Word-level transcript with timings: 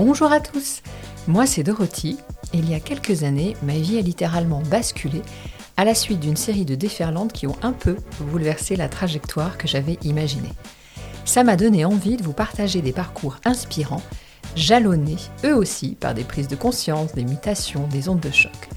Bonjour 0.00 0.30
à 0.30 0.38
tous, 0.38 0.82
moi 1.26 1.44
c'est 1.44 1.64
Dorothy 1.64 2.18
il 2.54 2.70
y 2.70 2.74
a 2.76 2.78
quelques 2.78 3.24
années, 3.24 3.56
ma 3.64 3.72
vie 3.72 3.98
a 3.98 4.00
littéralement 4.00 4.62
basculé 4.62 5.22
à 5.76 5.84
la 5.84 5.92
suite 5.92 6.20
d'une 6.20 6.36
série 6.36 6.64
de 6.64 6.76
déferlantes 6.76 7.32
qui 7.32 7.48
ont 7.48 7.56
un 7.62 7.72
peu 7.72 7.96
bouleversé 8.20 8.76
la 8.76 8.88
trajectoire 8.88 9.58
que 9.58 9.66
j'avais 9.66 9.98
imaginée. 10.04 10.52
Ça 11.24 11.42
m'a 11.42 11.56
donné 11.56 11.84
envie 11.84 12.16
de 12.16 12.22
vous 12.22 12.32
partager 12.32 12.80
des 12.80 12.92
parcours 12.92 13.38
inspirants, 13.44 14.04
jalonnés 14.54 15.16
eux 15.44 15.56
aussi 15.56 15.96
par 15.96 16.14
des 16.14 16.22
prises 16.22 16.46
de 16.46 16.54
conscience, 16.54 17.12
des 17.12 17.24
mutations, 17.24 17.88
des 17.88 18.08
ondes 18.08 18.20
de 18.20 18.30
choc. 18.30 18.68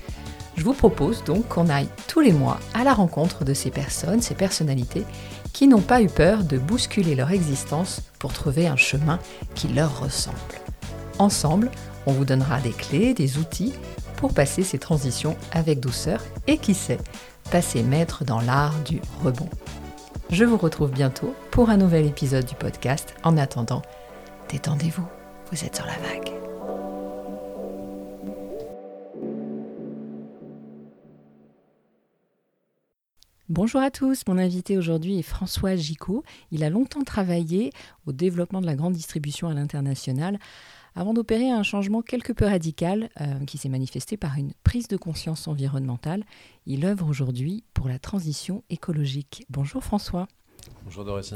Je 0.58 0.64
vous 0.64 0.74
propose 0.74 1.24
donc 1.24 1.48
qu'on 1.50 1.70
aille 1.70 1.90
tous 2.08 2.22
les 2.22 2.34
mois 2.34 2.60
à 2.74 2.84
la 2.84 2.95
rencontre 2.95 3.45
de 3.45 3.53
ces 3.53 3.70
personnes, 3.70 4.23
ces 4.23 4.34
personnalités 4.34 5.06
qui 5.53 5.67
n'ont 5.67 5.81
pas 5.81 6.02
eu 6.02 6.08
peur 6.08 6.44
de 6.44 6.58
bousculer 6.58 7.14
leur 7.14 7.30
existence 7.30 8.02
pour 8.17 8.34
trouver 8.34 8.66
un 8.66 8.76
chemin 8.76 9.20
qui 9.53 9.67
leur 9.67 10.00
ressemble. 10.00 10.61
Ensemble, 11.21 11.70
on 12.07 12.13
vous 12.13 12.25
donnera 12.25 12.59
des 12.61 12.71
clés, 12.71 13.13
des 13.13 13.38
outils 13.38 13.73
pour 14.17 14.34
passer 14.34 14.63
ces 14.63 14.80
transitions 14.80 15.38
avec 15.52 15.80
douceur 15.80 16.20
et 16.47 16.57
qui 16.57 16.73
sait, 16.73 16.97
passer 17.52 17.84
maître 17.84 18.25
dans 18.25 18.41
l'art 18.41 18.73
du 18.85 18.99
rebond. 19.23 19.47
Je 20.31 20.45
vous 20.45 20.57
retrouve 20.57 20.89
bientôt 20.89 21.35
pour 21.52 21.70
un 21.70 21.77
nouvel 21.77 22.07
épisode 22.07 22.45
du 22.45 22.55
podcast. 22.55 23.13
En 23.21 23.38
attendant, 23.38 23.84
détendez-vous, 24.49 25.05
vous 25.52 25.63
êtes 25.63 25.75
sur 25.75 25.85
la 25.85 25.97
vague. 25.99 26.31
Bonjour 33.47 33.81
à 33.81 33.91
tous, 33.91 34.23
mon 34.27 34.38
invité 34.38 34.77
aujourd'hui 34.77 35.19
est 35.19 35.23
François 35.23 35.75
Gicot. 35.75 36.23
Il 36.52 36.63
a 36.63 36.69
longtemps 36.69 37.03
travaillé 37.03 37.72
au 38.08 38.11
développement 38.11 38.61
de 38.61 38.66
la 38.66 38.75
grande 38.75 38.94
distribution 38.94 39.50
à 39.50 39.53
l'international 39.53 40.39
avant 40.95 41.14
d'opérer 41.14 41.50
un 41.50 41.64
changement 41.64 42.02
quelque 42.02 42.34
peu 42.34 42.45
radical 42.45 43.09
euh, 43.20 43.45
qui 43.45 43.58
s'est 43.58 43.70
manifesté 43.70 44.17
par 44.17 44.38
une 44.38 44.53
prise 44.64 44.88
de 44.88 44.97
conscience 44.97 45.47
environnementale. 45.47 46.23
Il 46.66 46.86
œuvre 46.86 47.08
aujourd'hui 47.08 47.64
pour 47.73 47.88
la 47.88 48.00
transition 48.00 48.64
écologique. 48.70 49.45
Bonjour 49.50 49.84
François. 49.84 50.28
Bonjour 50.84 51.06
Dorothy. 51.06 51.36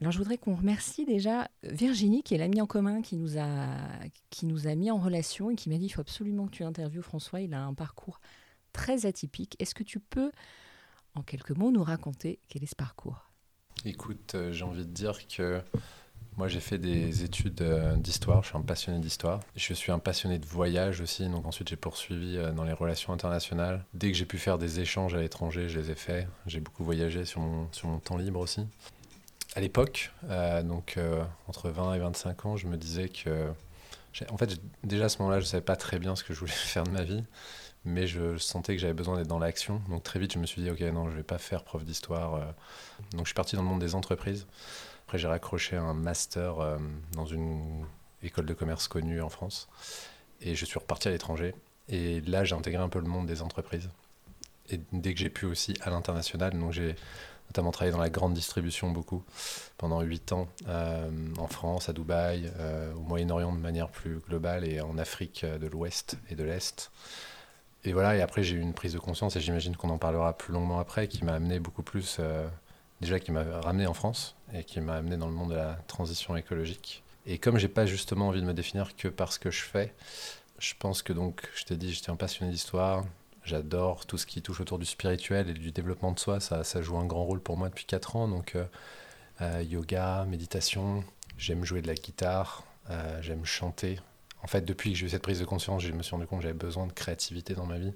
Alors 0.00 0.12
je 0.12 0.18
voudrais 0.18 0.38
qu'on 0.38 0.54
remercie 0.54 1.04
déjà 1.04 1.48
Virginie, 1.62 2.22
qui 2.22 2.34
est 2.34 2.38
l'amie 2.38 2.60
en 2.60 2.66
commun 2.66 3.02
qui 3.02 3.16
nous, 3.16 3.38
a, 3.38 3.66
qui 4.30 4.46
nous 4.46 4.66
a 4.66 4.74
mis 4.74 4.90
en 4.90 4.98
relation 4.98 5.50
et 5.50 5.56
qui 5.56 5.68
m'a 5.68 5.76
dit 5.76 5.86
il 5.86 5.90
faut 5.90 6.00
absolument 6.00 6.46
que 6.46 6.52
tu 6.52 6.64
interviewes 6.64 7.02
François. 7.02 7.40
Il 7.40 7.52
a 7.54 7.62
un 7.62 7.74
parcours 7.74 8.20
très 8.72 9.04
atypique. 9.04 9.56
Est-ce 9.58 9.74
que 9.74 9.82
tu 9.82 10.00
peux 10.00 10.30
en 11.14 11.22
quelques 11.22 11.50
mots, 11.50 11.70
nous 11.70 11.82
raconter 11.82 12.38
quel 12.48 12.62
est 12.62 12.66
ce 12.66 12.76
parcours? 12.76 13.30
Écoute, 13.84 14.34
euh, 14.34 14.52
j'ai 14.52 14.64
envie 14.64 14.86
de 14.86 14.92
dire 14.92 15.26
que 15.26 15.60
moi 16.36 16.48
j'ai 16.48 16.60
fait 16.60 16.78
des 16.78 17.24
études 17.24 17.60
euh, 17.62 17.96
d'histoire, 17.96 18.42
je 18.42 18.48
suis 18.48 18.56
un 18.56 18.62
passionné 18.62 18.98
d'histoire. 18.98 19.40
Je 19.56 19.74
suis 19.74 19.92
un 19.92 19.98
passionné 19.98 20.38
de 20.38 20.46
voyage 20.46 21.00
aussi, 21.00 21.28
donc 21.28 21.46
ensuite 21.46 21.68
j'ai 21.68 21.76
poursuivi 21.76 22.36
euh, 22.36 22.52
dans 22.52 22.64
les 22.64 22.72
relations 22.72 23.12
internationales. 23.12 23.84
Dès 23.94 24.10
que 24.10 24.16
j'ai 24.16 24.24
pu 24.24 24.38
faire 24.38 24.58
des 24.58 24.80
échanges 24.80 25.14
à 25.14 25.20
l'étranger, 25.20 25.68
je 25.68 25.78
les 25.78 25.90
ai 25.90 25.94
faits. 25.94 26.26
J'ai 26.46 26.60
beaucoup 26.60 26.84
voyagé 26.84 27.24
sur 27.24 27.40
mon, 27.40 27.68
sur 27.72 27.88
mon 27.88 27.98
temps 27.98 28.16
libre 28.16 28.40
aussi. 28.40 28.66
À 29.54 29.60
l'époque, 29.60 30.10
donc 30.64 30.98
entre 31.46 31.68
20 31.68 31.92
et 31.92 31.98
25 31.98 32.46
ans, 32.46 32.56
je 32.56 32.66
me 32.66 32.78
disais 32.78 33.10
que... 33.10 33.50
En 34.30 34.38
fait, 34.38 34.58
déjà 34.82 35.04
à 35.04 35.08
ce 35.10 35.18
moment-là, 35.18 35.40
je 35.40 35.44
ne 35.44 35.48
savais 35.48 35.62
pas 35.62 35.76
très 35.76 35.98
bien 35.98 36.16
ce 36.16 36.24
que 36.24 36.32
je 36.32 36.40
voulais 36.40 36.52
faire 36.52 36.84
de 36.84 36.90
ma 36.90 37.02
vie 37.02 37.22
mais 37.84 38.06
je 38.06 38.36
sentais 38.38 38.74
que 38.74 38.80
j'avais 38.80 38.94
besoin 38.94 39.16
d'être 39.16 39.28
dans 39.28 39.38
l'action. 39.38 39.82
Donc 39.88 40.02
très 40.02 40.18
vite, 40.18 40.32
je 40.32 40.38
me 40.38 40.46
suis 40.46 40.62
dit, 40.62 40.70
ok, 40.70 40.80
non, 40.80 41.10
je 41.10 41.16
vais 41.16 41.22
pas 41.22 41.38
faire 41.38 41.64
prof 41.64 41.84
d'histoire. 41.84 42.34
Euh. 42.34 42.44
Donc 43.12 43.22
je 43.22 43.28
suis 43.28 43.34
parti 43.34 43.56
dans 43.56 43.62
le 43.62 43.68
monde 43.68 43.80
des 43.80 43.94
entreprises. 43.94 44.46
J'ai 45.18 45.28
raccroché 45.28 45.76
un 45.76 45.94
master 45.94 46.58
euh, 46.60 46.78
dans 47.12 47.26
une 47.26 47.84
école 48.22 48.46
de 48.46 48.54
commerce 48.54 48.88
connue 48.88 49.20
en 49.20 49.28
France. 49.28 49.68
Et 50.40 50.54
je 50.54 50.64
suis 50.64 50.78
reparti 50.78 51.08
à 51.08 51.10
l'étranger. 51.10 51.54
Et 51.88 52.20
là, 52.22 52.44
j'ai 52.44 52.54
intégré 52.54 52.82
un 52.82 52.88
peu 52.88 53.00
le 53.00 53.06
monde 53.06 53.26
des 53.26 53.42
entreprises. 53.42 53.90
Et 54.70 54.80
dès 54.92 55.14
que 55.14 55.20
j'ai 55.20 55.30
pu 55.30 55.46
aussi 55.46 55.74
à 55.82 55.90
l'international, 55.90 56.52
donc 56.52 56.72
j'ai 56.72 56.94
notamment 57.48 57.72
travaillé 57.72 57.92
dans 57.92 58.00
la 58.00 58.08
grande 58.08 58.32
distribution 58.32 58.90
beaucoup 58.90 59.22
pendant 59.76 60.00
8 60.00 60.32
ans 60.32 60.48
euh, 60.68 61.10
en 61.36 61.48
France, 61.48 61.88
à 61.88 61.92
Dubaï, 61.92 62.50
au 62.96 63.00
Moyen-Orient 63.00 63.52
de 63.52 63.58
manière 63.58 63.88
plus 63.88 64.20
globale 64.20 64.66
et 64.66 64.80
en 64.80 64.96
Afrique 64.96 65.44
de 65.44 65.66
l'Ouest 65.66 66.16
et 66.30 66.34
de 66.34 66.44
l'Est. 66.44 66.90
Et 67.84 67.92
voilà, 67.92 68.16
et 68.16 68.22
après 68.22 68.42
j'ai 68.42 68.56
eu 68.56 68.60
une 68.60 68.74
prise 68.74 68.92
de 68.92 68.98
conscience, 68.98 69.34
et 69.36 69.40
j'imagine 69.40 69.76
qu'on 69.76 69.90
en 69.90 69.98
parlera 69.98 70.36
plus 70.36 70.52
longuement 70.52 70.78
après, 70.78 71.08
qui 71.08 71.24
m'a 71.24 71.34
amené 71.34 71.58
beaucoup 71.58 71.82
plus, 71.82 72.18
euh, 72.20 72.46
déjà 73.02 73.20
qui 73.20 73.32
m'a 73.32 73.42
ramené 73.60 73.86
en 73.86 73.92
France, 73.92 74.34
et 74.54 74.64
qui 74.64 74.80
m'a 74.80 74.94
amené 74.94 75.18
dans 75.18 75.26
le 75.26 75.34
monde 75.34 75.50
de 75.50 75.56
la 75.56 75.74
transition 75.88 76.36
écologique. 76.36 77.02
Et 77.26 77.36
comme 77.36 77.58
j'ai 77.58 77.68
pas 77.68 77.84
justement 77.84 78.28
envie 78.28 78.40
de 78.40 78.46
me 78.46 78.54
définir 78.54 78.96
que 78.96 79.08
par 79.08 79.32
ce 79.32 79.38
que 79.38 79.50
je 79.50 79.62
fais, 79.62 79.92
je 80.58 80.72
pense 80.78 81.02
que 81.02 81.12
donc, 81.12 81.48
je 81.54 81.64
t'ai 81.64 81.76
dit, 81.76 81.92
j'étais 81.92 82.10
un 82.10 82.16
passionné 82.16 82.50
d'histoire, 82.50 83.04
j'adore 83.44 84.06
tout 84.06 84.16
ce 84.16 84.26
qui 84.26 84.40
touche 84.40 84.60
autour 84.60 84.78
du 84.78 84.86
spirituel 84.86 85.50
et 85.50 85.54
du 85.54 85.72
développement 85.72 86.12
de 86.12 86.18
soi, 86.18 86.40
ça, 86.40 86.64
ça 86.64 86.80
joue 86.80 86.96
un 86.96 87.04
grand 87.04 87.24
rôle 87.24 87.40
pour 87.40 87.56
moi 87.56 87.68
depuis 87.68 87.84
4 87.84 88.16
ans, 88.16 88.28
donc 88.28 88.54
euh, 88.54 88.64
euh, 89.40 89.62
yoga, 89.62 90.24
méditation, 90.28 91.04
j'aime 91.36 91.64
jouer 91.64 91.82
de 91.82 91.88
la 91.88 91.94
guitare, 91.94 92.64
j'aime 93.20 93.44
chanter, 93.44 93.98
en 94.42 94.48
fait, 94.48 94.64
depuis 94.64 94.92
que 94.92 94.98
j'ai 94.98 95.06
eu 95.06 95.10
cette 95.10 95.22
prise 95.22 95.38
de 95.38 95.44
conscience, 95.44 95.82
je 95.82 95.92
me 95.92 96.02
suis 96.02 96.12
rendu 96.12 96.26
compte 96.26 96.40
que 96.40 96.42
j'avais 96.42 96.58
besoin 96.58 96.86
de 96.86 96.92
créativité 96.92 97.54
dans 97.54 97.66
ma 97.66 97.78
vie. 97.78 97.92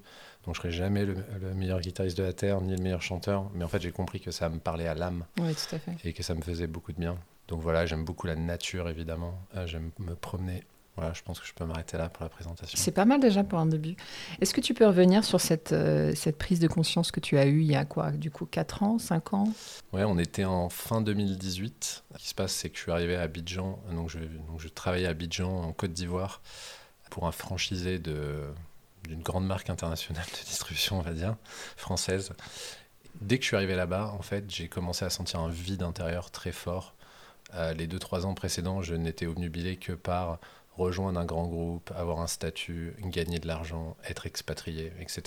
Donc, 0.47 0.55
je 0.55 0.61
serai 0.61 0.71
jamais 0.71 1.05
le, 1.05 1.15
meilleur 1.53 1.79
guitariste 1.79 2.17
de 2.17 2.23
la 2.23 2.33
Terre, 2.33 2.61
ni 2.61 2.75
le 2.75 2.81
meilleur 2.81 3.03
chanteur. 3.03 3.51
Mais 3.53 3.63
en 3.63 3.67
fait, 3.67 3.81
j'ai 3.81 3.91
compris 3.91 4.19
que 4.19 4.31
ça 4.31 4.49
me 4.49 4.57
parlait 4.57 4.87
à 4.87 4.95
l'âme. 4.95 5.25
Et 6.03 6.13
que 6.13 6.23
ça 6.23 6.33
me 6.33 6.41
faisait 6.41 6.67
beaucoup 6.67 6.93
de 6.93 6.99
bien. 6.99 7.17
Donc 7.47 7.61
voilà, 7.61 7.85
j'aime 7.85 8.03
beaucoup 8.03 8.27
la 8.27 8.35
nature, 8.35 8.89
évidemment. 8.89 9.39
Euh, 9.55 9.67
j'aime 9.67 9.91
me 9.99 10.15
promener 10.15 10.63
voilà, 10.97 11.13
je 11.13 11.21
pense 11.21 11.39
que 11.39 11.45
je 11.45 11.53
peux 11.53 11.63
m'arrêter 11.63 11.95
là 11.95 12.09
pour 12.09 12.23
la 12.23 12.29
présentation. 12.29 12.75
C'est 12.75 12.91
pas 12.91 13.05
mal 13.05 13.19
déjà 13.19 13.43
pour 13.43 13.59
un 13.59 13.67
début. 13.67 13.95
Est-ce 14.41 14.51
que 14.51 14.61
tu 14.61 14.73
peux 14.73 14.87
revenir 14.87 15.23
sur 15.23 15.39
cette, 15.39 15.71
euh, 15.71 16.11
cette 16.15 16.39
prise 16.39 16.59
de 16.59 16.67
conscience 16.67 17.11
que 17.11 17.19
tu 17.19 17.37
as 17.37 17.45
eue 17.45 17.61
il 17.61 17.71
y 17.71 17.75
a 17.75 17.85
quoi 17.85 18.09
Du 18.09 18.31
coup, 18.31 18.47
4 18.47 18.81
ans, 18.81 18.97
5 18.97 19.33
ans? 19.35 19.53
Ouais, 19.93 20.03
on 20.05 20.17
était 20.17 20.43
en 20.43 20.69
fin 20.69 21.01
2018. 21.01 22.03
Ce 22.13 22.17
qui 22.17 22.27
se 22.27 22.33
passe, 22.33 22.51
c'est 22.51 22.71
que 22.71 22.77
je 22.77 22.81
suis 22.81 22.91
arrivé 22.91 23.15
à 23.15 23.21
Abidjan. 23.21 23.79
Donc 23.91 24.09
je, 24.09 24.17
donc 24.17 24.59
je 24.59 24.67
travaillais 24.69 25.05
à 25.05 25.11
Abidjan, 25.11 25.61
en 25.65 25.71
Côte 25.71 25.93
d'Ivoire, 25.93 26.41
pour 27.11 27.27
un 27.27 27.31
franchisé 27.31 27.99
d'une 29.07 29.21
grande 29.21 29.45
marque 29.45 29.69
internationale 29.69 30.25
de 30.25 30.45
distribution, 30.45 30.99
on 30.99 31.01
va 31.01 31.13
dire, 31.13 31.35
française. 31.75 32.33
Dès 33.21 33.37
que 33.37 33.43
je 33.43 33.47
suis 33.47 33.55
arrivé 33.55 33.75
là-bas, 33.75 34.13
en 34.17 34.21
fait, 34.21 34.45
j'ai 34.49 34.67
commencé 34.67 35.03
à 35.05 35.09
sentir 35.09 35.39
un 35.39 35.49
vide 35.49 35.81
intérieur 35.81 36.29
très 36.29 36.51
fort. 36.51 36.93
Euh, 37.55 37.73
les 37.73 37.87
2-3 37.87 38.25
ans 38.25 38.33
précédents, 38.33 38.81
je 38.81 38.93
n'étais 38.93 39.25
obnubilé 39.25 39.77
que 39.77 39.93
par 39.93 40.39
rejoindre 40.77 41.19
un 41.19 41.25
grand 41.25 41.47
groupe, 41.47 41.91
avoir 41.95 42.19
un 42.19 42.27
statut, 42.27 42.93
gagner 43.01 43.39
de 43.39 43.47
l'argent, 43.47 43.97
être 44.07 44.27
expatrié, 44.27 44.93
etc. 44.99 45.21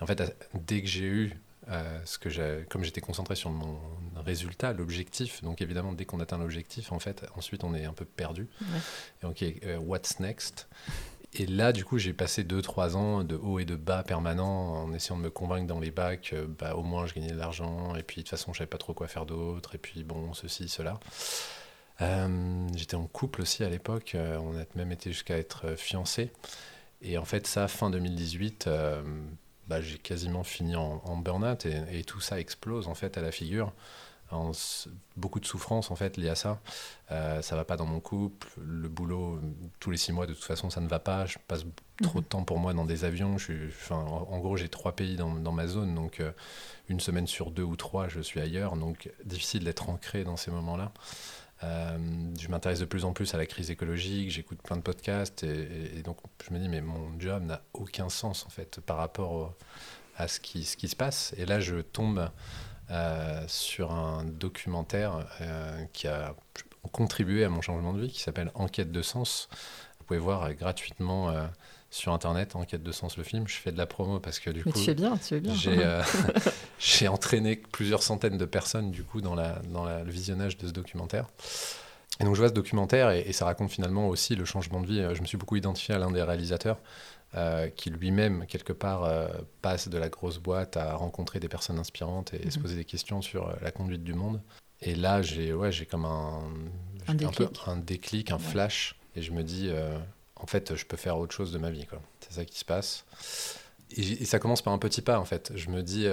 Et 0.00 0.02
en 0.02 0.06
fait, 0.06 0.36
dès 0.54 0.80
que 0.80 0.88
j'ai 0.88 1.04
eu 1.04 1.32
euh, 1.70 1.98
ce 2.06 2.18
que 2.18 2.30
j'ai, 2.30 2.64
comme 2.70 2.82
j'étais 2.82 3.02
concentré 3.02 3.34
sur 3.34 3.50
mon 3.50 3.78
résultat, 4.16 4.72
l'objectif, 4.72 5.42
donc 5.42 5.60
évidemment, 5.60 5.92
dès 5.92 6.06
qu'on 6.06 6.20
atteint 6.20 6.38
l'objectif, 6.38 6.92
en 6.92 6.98
fait, 6.98 7.24
ensuite 7.36 7.64
on 7.64 7.74
est 7.74 7.84
un 7.84 7.92
peu 7.92 8.06
perdu. 8.06 8.48
Et 9.22 9.26
ok, 9.26 9.44
euh, 9.64 9.76
what's 9.78 10.18
next? 10.20 10.68
Et 11.34 11.46
là, 11.46 11.72
du 11.72 11.84
coup, 11.84 11.98
j'ai 11.98 12.12
passé 12.12 12.42
2-3 12.44 12.96
ans 12.96 13.24
de 13.24 13.36
haut 13.36 13.58
et 13.58 13.64
de 13.64 13.76
bas 13.76 14.02
permanents 14.02 14.82
en 14.82 14.92
essayant 14.92 15.16
de 15.16 15.22
me 15.22 15.30
convaincre 15.30 15.66
dans 15.66 15.80
les 15.80 15.90
bacs, 15.90 16.34
bah, 16.58 16.74
au 16.74 16.82
moins 16.82 17.06
je 17.06 17.14
gagnais 17.14 17.32
de 17.32 17.38
l'argent, 17.38 17.94
et 17.96 18.02
puis 18.02 18.16
de 18.16 18.22
toute 18.22 18.30
façon, 18.30 18.52
je 18.52 18.58
savais 18.58 18.68
pas 18.68 18.78
trop 18.78 18.94
quoi 18.94 19.08
faire 19.08 19.26
d'autre, 19.26 19.74
et 19.74 19.78
puis 19.78 20.04
bon, 20.04 20.32
ceci, 20.34 20.68
cela. 20.68 20.98
Euh, 22.00 22.68
j'étais 22.76 22.94
en 22.94 23.06
couple 23.06 23.42
aussi 23.42 23.64
à 23.64 23.68
l'époque, 23.68 24.12
euh, 24.14 24.38
on 24.38 24.56
a 24.58 24.64
même 24.76 24.92
été 24.92 25.10
jusqu'à 25.10 25.36
être 25.36 25.66
euh, 25.66 25.76
fiancés. 25.76 26.30
Et 27.02 27.18
en 27.18 27.24
fait, 27.24 27.46
ça, 27.46 27.68
fin 27.68 27.90
2018, 27.90 28.68
bah, 29.68 29.80
j'ai 29.80 29.98
quasiment 29.98 30.42
fini 30.42 30.74
en, 30.74 31.16
burn-out 31.16 31.64
et, 31.66 32.02
tout 32.02 32.20
ça 32.20 32.40
explose 32.40 32.88
en 32.88 32.94
fait 32.94 33.16
à 33.16 33.22
la 33.22 33.30
figure. 33.30 33.72
En, 34.30 34.52
beaucoup 35.16 35.40
de 35.40 35.46
souffrance 35.46 35.90
en 35.90 35.96
fait 35.96 36.16
liées 36.16 36.28
à 36.28 36.34
ça. 36.34 36.60
Euh, 37.10 37.40
ça 37.40 37.56
va 37.56 37.64
pas 37.64 37.76
dans 37.76 37.86
mon 37.86 38.00
couple, 38.00 38.48
le 38.58 38.88
boulot 38.88 39.40
tous 39.80 39.90
les 39.90 39.96
six 39.96 40.12
mois 40.12 40.26
de 40.26 40.34
toute 40.34 40.44
façon 40.44 40.70
ça 40.70 40.80
ne 40.80 40.88
va 40.88 40.98
pas. 40.98 41.26
Je 41.26 41.38
passe 41.46 41.64
trop 42.02 42.20
de 42.20 42.26
temps 42.26 42.44
pour 42.44 42.58
moi 42.58 42.74
dans 42.74 42.84
des 42.84 43.04
avions. 43.04 43.38
Je 43.38 43.44
suis, 43.44 43.66
enfin, 43.68 43.96
en, 43.96 44.38
gros 44.38 44.56
j'ai 44.56 44.68
trois 44.68 44.92
pays 44.92 45.16
dans, 45.16 45.34
dans, 45.34 45.52
ma 45.52 45.66
zone 45.66 45.94
donc 45.94 46.22
une 46.88 47.00
semaine 47.00 47.26
sur 47.26 47.50
deux 47.50 47.62
ou 47.62 47.76
trois 47.76 48.08
je 48.08 48.20
suis 48.20 48.40
ailleurs 48.40 48.76
donc 48.76 49.10
difficile 49.24 49.64
d'être 49.64 49.88
ancré 49.88 50.24
dans 50.24 50.36
ces 50.36 50.50
moments-là. 50.50 50.92
Euh, 51.64 51.98
je 52.38 52.48
m'intéresse 52.48 52.78
de 52.78 52.84
plus 52.84 53.04
en 53.04 53.12
plus 53.12 53.34
à 53.34 53.36
la 53.36 53.46
crise 53.46 53.70
écologique, 53.70 54.30
j'écoute 54.30 54.62
plein 54.62 54.76
de 54.76 54.82
podcasts 54.82 55.42
et, 55.42 56.02
donc 56.04 56.18
je 56.46 56.54
me 56.54 56.60
dis 56.60 56.68
mais 56.68 56.80
mon 56.80 57.18
job 57.18 57.42
n'a 57.42 57.62
aucun 57.72 58.08
sens 58.08 58.46
en 58.46 58.48
fait 58.48 58.80
par 58.80 58.96
rapport 58.96 59.54
à 60.16 60.28
ce 60.28 60.38
qui, 60.38 60.64
ce 60.64 60.76
qui 60.76 60.88
se 60.88 60.96
passe. 60.96 61.34
Et 61.36 61.46
là 61.46 61.58
je 61.58 61.76
tombe 61.76 62.30
euh, 62.90 63.42
sur 63.46 63.92
un 63.92 64.24
documentaire 64.24 65.26
euh, 65.40 65.84
qui 65.92 66.08
a 66.08 66.34
contribué 66.92 67.44
à 67.44 67.48
mon 67.48 67.60
changement 67.60 67.92
de 67.92 68.00
vie 68.00 68.08
qui 68.08 68.20
s'appelle 68.20 68.50
Enquête 68.54 68.92
de 68.92 69.02
sens. 69.02 69.48
Vous 69.98 70.04
pouvez 70.06 70.20
voir 70.20 70.54
gratuitement 70.54 71.34
sur 71.90 72.12
internet 72.14 72.56
Enquête 72.56 72.82
de 72.82 72.92
sens 72.92 73.18
le 73.18 73.24
film. 73.24 73.46
Je 73.46 73.56
fais 73.56 73.72
de 73.72 73.78
la 73.78 73.84
promo 73.84 74.20
parce 74.20 74.38
que 74.38 74.48
du 74.48 74.62
Mais 74.64 74.72
coup, 74.72 74.78
tu 74.78 74.84
fais 74.86 74.94
bien, 74.94 75.16
tu 75.18 75.24
fais 75.24 75.40
bien. 75.40 75.54
J'ai 76.78 77.08
entraîné 77.08 77.56
plusieurs 77.56 78.02
centaines 78.02 78.38
de 78.38 78.44
personnes 78.46 78.90
du 78.90 79.04
coup 79.04 79.20
dans, 79.20 79.34
la, 79.34 79.60
dans 79.70 79.84
la, 79.84 80.02
le 80.02 80.10
visionnage 80.10 80.56
de 80.56 80.66
ce 80.66 80.72
documentaire. 80.72 81.26
Et 82.20 82.24
donc 82.24 82.34
je 82.34 82.40
vois 82.40 82.48
ce 82.48 82.54
documentaire 82.54 83.10
et, 83.10 83.32
ça 83.32 83.44
raconte 83.44 83.70
finalement 83.70 84.08
aussi 84.08 84.34
le 84.34 84.44
changement 84.44 84.80
de 84.80 84.86
vie. 84.86 85.06
Je 85.12 85.20
me 85.20 85.26
suis 85.26 85.36
beaucoup 85.36 85.56
identifié 85.56 85.94
à 85.94 85.98
l'un 85.98 86.10
des 86.10 86.22
réalisateurs 86.22 86.78
euh, 87.34 87.68
qui 87.68 87.90
lui-même, 87.90 88.46
quelque 88.46 88.72
part, 88.72 89.04
euh, 89.04 89.28
passe 89.60 89.88
de 89.88 89.98
la 89.98 90.08
grosse 90.08 90.38
boîte 90.38 90.78
à 90.78 90.94
rencontrer 90.94 91.40
des 91.40 91.48
personnes 91.48 91.78
inspirantes 91.78 92.32
et, 92.32 92.50
se 92.50 92.56
mhm. 92.56 92.62
poser 92.62 92.76
des 92.76 92.86
questions 92.86 93.20
sur 93.20 93.48
euh, 93.48 93.52
la 93.60 93.70
conduite 93.70 94.02
du 94.02 94.14
monde. 94.14 94.40
Et 94.80 94.94
là, 94.94 95.20
j'ai 95.20 95.52
ouais, 95.52 95.70
comme 95.90 96.06
un, 96.06 96.40
un, 97.06 97.14
déclic. 97.14 97.50
un, 97.66 97.76
déclic, 97.76 98.30
un 98.30 98.38
flash. 98.38 98.96
Et 99.14 99.20
je 99.20 99.32
me 99.32 99.42
dis, 99.42 99.70
en 100.36 100.46
fait, 100.46 100.76
je 100.76 100.86
peux 100.86 100.96
faire 100.96 101.18
autre 101.18 101.34
chose 101.34 101.52
de 101.52 101.58
ma 101.58 101.70
vie. 101.70 101.84
C'est 102.20 102.32
ça 102.32 102.44
qui 102.44 102.58
se 102.58 102.64
passe. 102.64 103.04
Et, 103.90 104.02
et, 104.02 104.24
ça 104.24 104.38
commence 104.38 104.62
par 104.62 104.72
un 104.72 104.78
petit 104.78 105.02
pas, 105.02 105.18
en 105.18 105.24
fait. 105.24 105.52
Je 105.56 105.70
me 105.70 105.82
dis, 105.82 106.06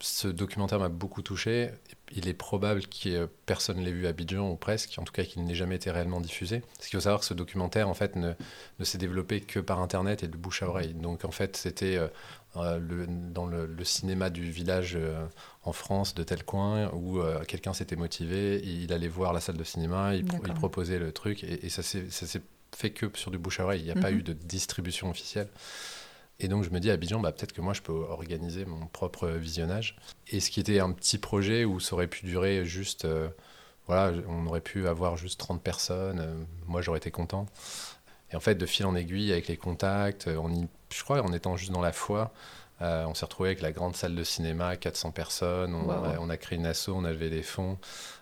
ce 0.00 0.28
documentaire 0.28 0.78
m'a 0.78 0.88
beaucoup 0.88 1.20
touché. 1.20 1.70
Il 2.14 2.28
est 2.28 2.34
probable 2.34 2.82
que 2.86 3.28
personne 3.46 3.78
ne 3.78 3.84
l'ait 3.84 3.92
vu 3.92 4.06
à 4.06 4.10
Abidjan 4.10 4.48
ou 4.48 4.56
presque, 4.56 4.94
en 4.98 5.02
tout 5.02 5.12
cas 5.12 5.24
qu'il 5.24 5.42
n'ait 5.44 5.54
jamais 5.54 5.76
été 5.76 5.90
réellement 5.90 6.20
diffusé. 6.20 6.60
Parce 6.76 6.88
qu'il 6.88 6.96
faut 6.96 7.02
savoir 7.02 7.20
que 7.20 7.26
ce 7.26 7.34
documentaire 7.34 7.88
en 7.88 7.94
fait 7.94 8.14
ne, 8.16 8.32
ne 8.78 8.84
s'est 8.84 8.98
développé 8.98 9.40
que 9.40 9.58
par 9.58 9.80
internet 9.80 10.22
et 10.22 10.28
de 10.28 10.36
bouche 10.36 10.62
à 10.62 10.68
oreille. 10.68 10.94
Donc 10.94 11.24
en 11.24 11.32
fait 11.32 11.56
c'était 11.56 11.96
euh, 11.96 12.08
euh, 12.56 12.78
le, 12.78 13.06
dans 13.06 13.46
le, 13.46 13.68
cinéma 13.84 14.30
du 14.30 14.50
village 14.50 14.94
euh, 14.94 15.26
en 15.64 15.72
France 15.72 16.14
de 16.14 16.22
tel 16.22 16.44
coin 16.44 16.90
où 16.92 17.20
quelqu'un 17.48 17.72
s'était 17.72 17.96
motivé, 17.96 18.60
il 18.64 18.92
allait 18.92 19.08
voir 19.08 19.32
la 19.32 19.40
salle 19.40 19.56
de 19.56 19.64
cinéma, 19.64 20.14
il, 20.14 20.24
proposait 20.24 20.98
le 20.98 21.12
truc 21.12 21.42
et, 21.42 21.66
et 21.66 21.68
ça 21.68 21.82
s'est 21.82 22.42
fait 22.76 22.90
que 22.90 23.06
sur 23.14 23.30
du 23.30 23.38
bouche 23.38 23.60
à 23.60 23.64
oreille. 23.64 23.80
Il 23.80 23.84
n'y 23.84 23.90
a 23.90 24.00
pas 24.00 24.10
mhm. 24.10 24.18
eu 24.18 24.22
de 24.22 24.32
distribution 24.32 25.10
officielle. 25.10 25.48
Et 26.38 26.48
donc 26.48 26.64
je 26.64 26.70
me 26.70 26.80
dis 26.80 26.90
à 26.90 26.94
Abidjan, 26.94 27.20
bah, 27.20 27.32
peut-être 27.32 27.52
que 27.52 27.60
moi 27.60 27.72
je 27.72 27.82
peux 27.82 27.92
organiser 27.92 28.64
mon 28.64 28.86
propre 28.86 29.28
visionnage. 29.28 29.96
Et 30.28 30.40
ce 30.40 30.50
qui 30.50 30.60
était 30.60 30.80
un 30.80 30.92
petit 30.92 31.18
projet 31.18 31.64
où 31.64 31.80
ça 31.80 31.94
aurait 31.94 32.08
pu 32.08 32.26
durer 32.26 32.64
juste, 32.64 33.04
euh, 33.04 33.28
voilà, 33.86 34.12
on 34.28 34.46
aurait 34.46 34.60
pu 34.60 34.86
avoir 34.86 35.16
juste 35.16 35.40
30 35.40 35.62
personnes, 35.62 36.20
euh, 36.20 36.34
moi 36.66 36.82
j'aurais 36.82 36.98
été 36.98 37.10
content. 37.10 37.46
Et 38.32 38.36
en 38.36 38.40
fait, 38.40 38.56
de 38.56 38.66
fil 38.66 38.86
en 38.86 38.96
aiguille, 38.96 39.32
avec 39.32 39.46
les 39.46 39.56
contacts, 39.56 40.26
on 40.26 40.52
y, 40.52 40.66
je 40.92 41.02
crois 41.04 41.22
en 41.22 41.32
étant 41.32 41.56
juste 41.56 41.70
dans 41.70 41.80
la 41.80 41.92
foi, 41.92 42.32
euh, 42.82 43.04
on 43.06 43.14
s'est 43.14 43.24
retrouvé 43.24 43.48
avec 43.50 43.62
la 43.62 43.72
grande 43.72 43.96
salle 43.96 44.14
de 44.14 44.22
cinéma, 44.22 44.76
400 44.76 45.10
personnes. 45.10 45.74
On, 45.74 46.28
a, 46.28 46.36
créé 46.36 46.58
une 46.58 46.66
asso, 46.66 46.90
on 46.90 47.04
a 47.04 47.10
levé 47.10 47.30
des 47.30 47.42
fonds. 47.42 47.78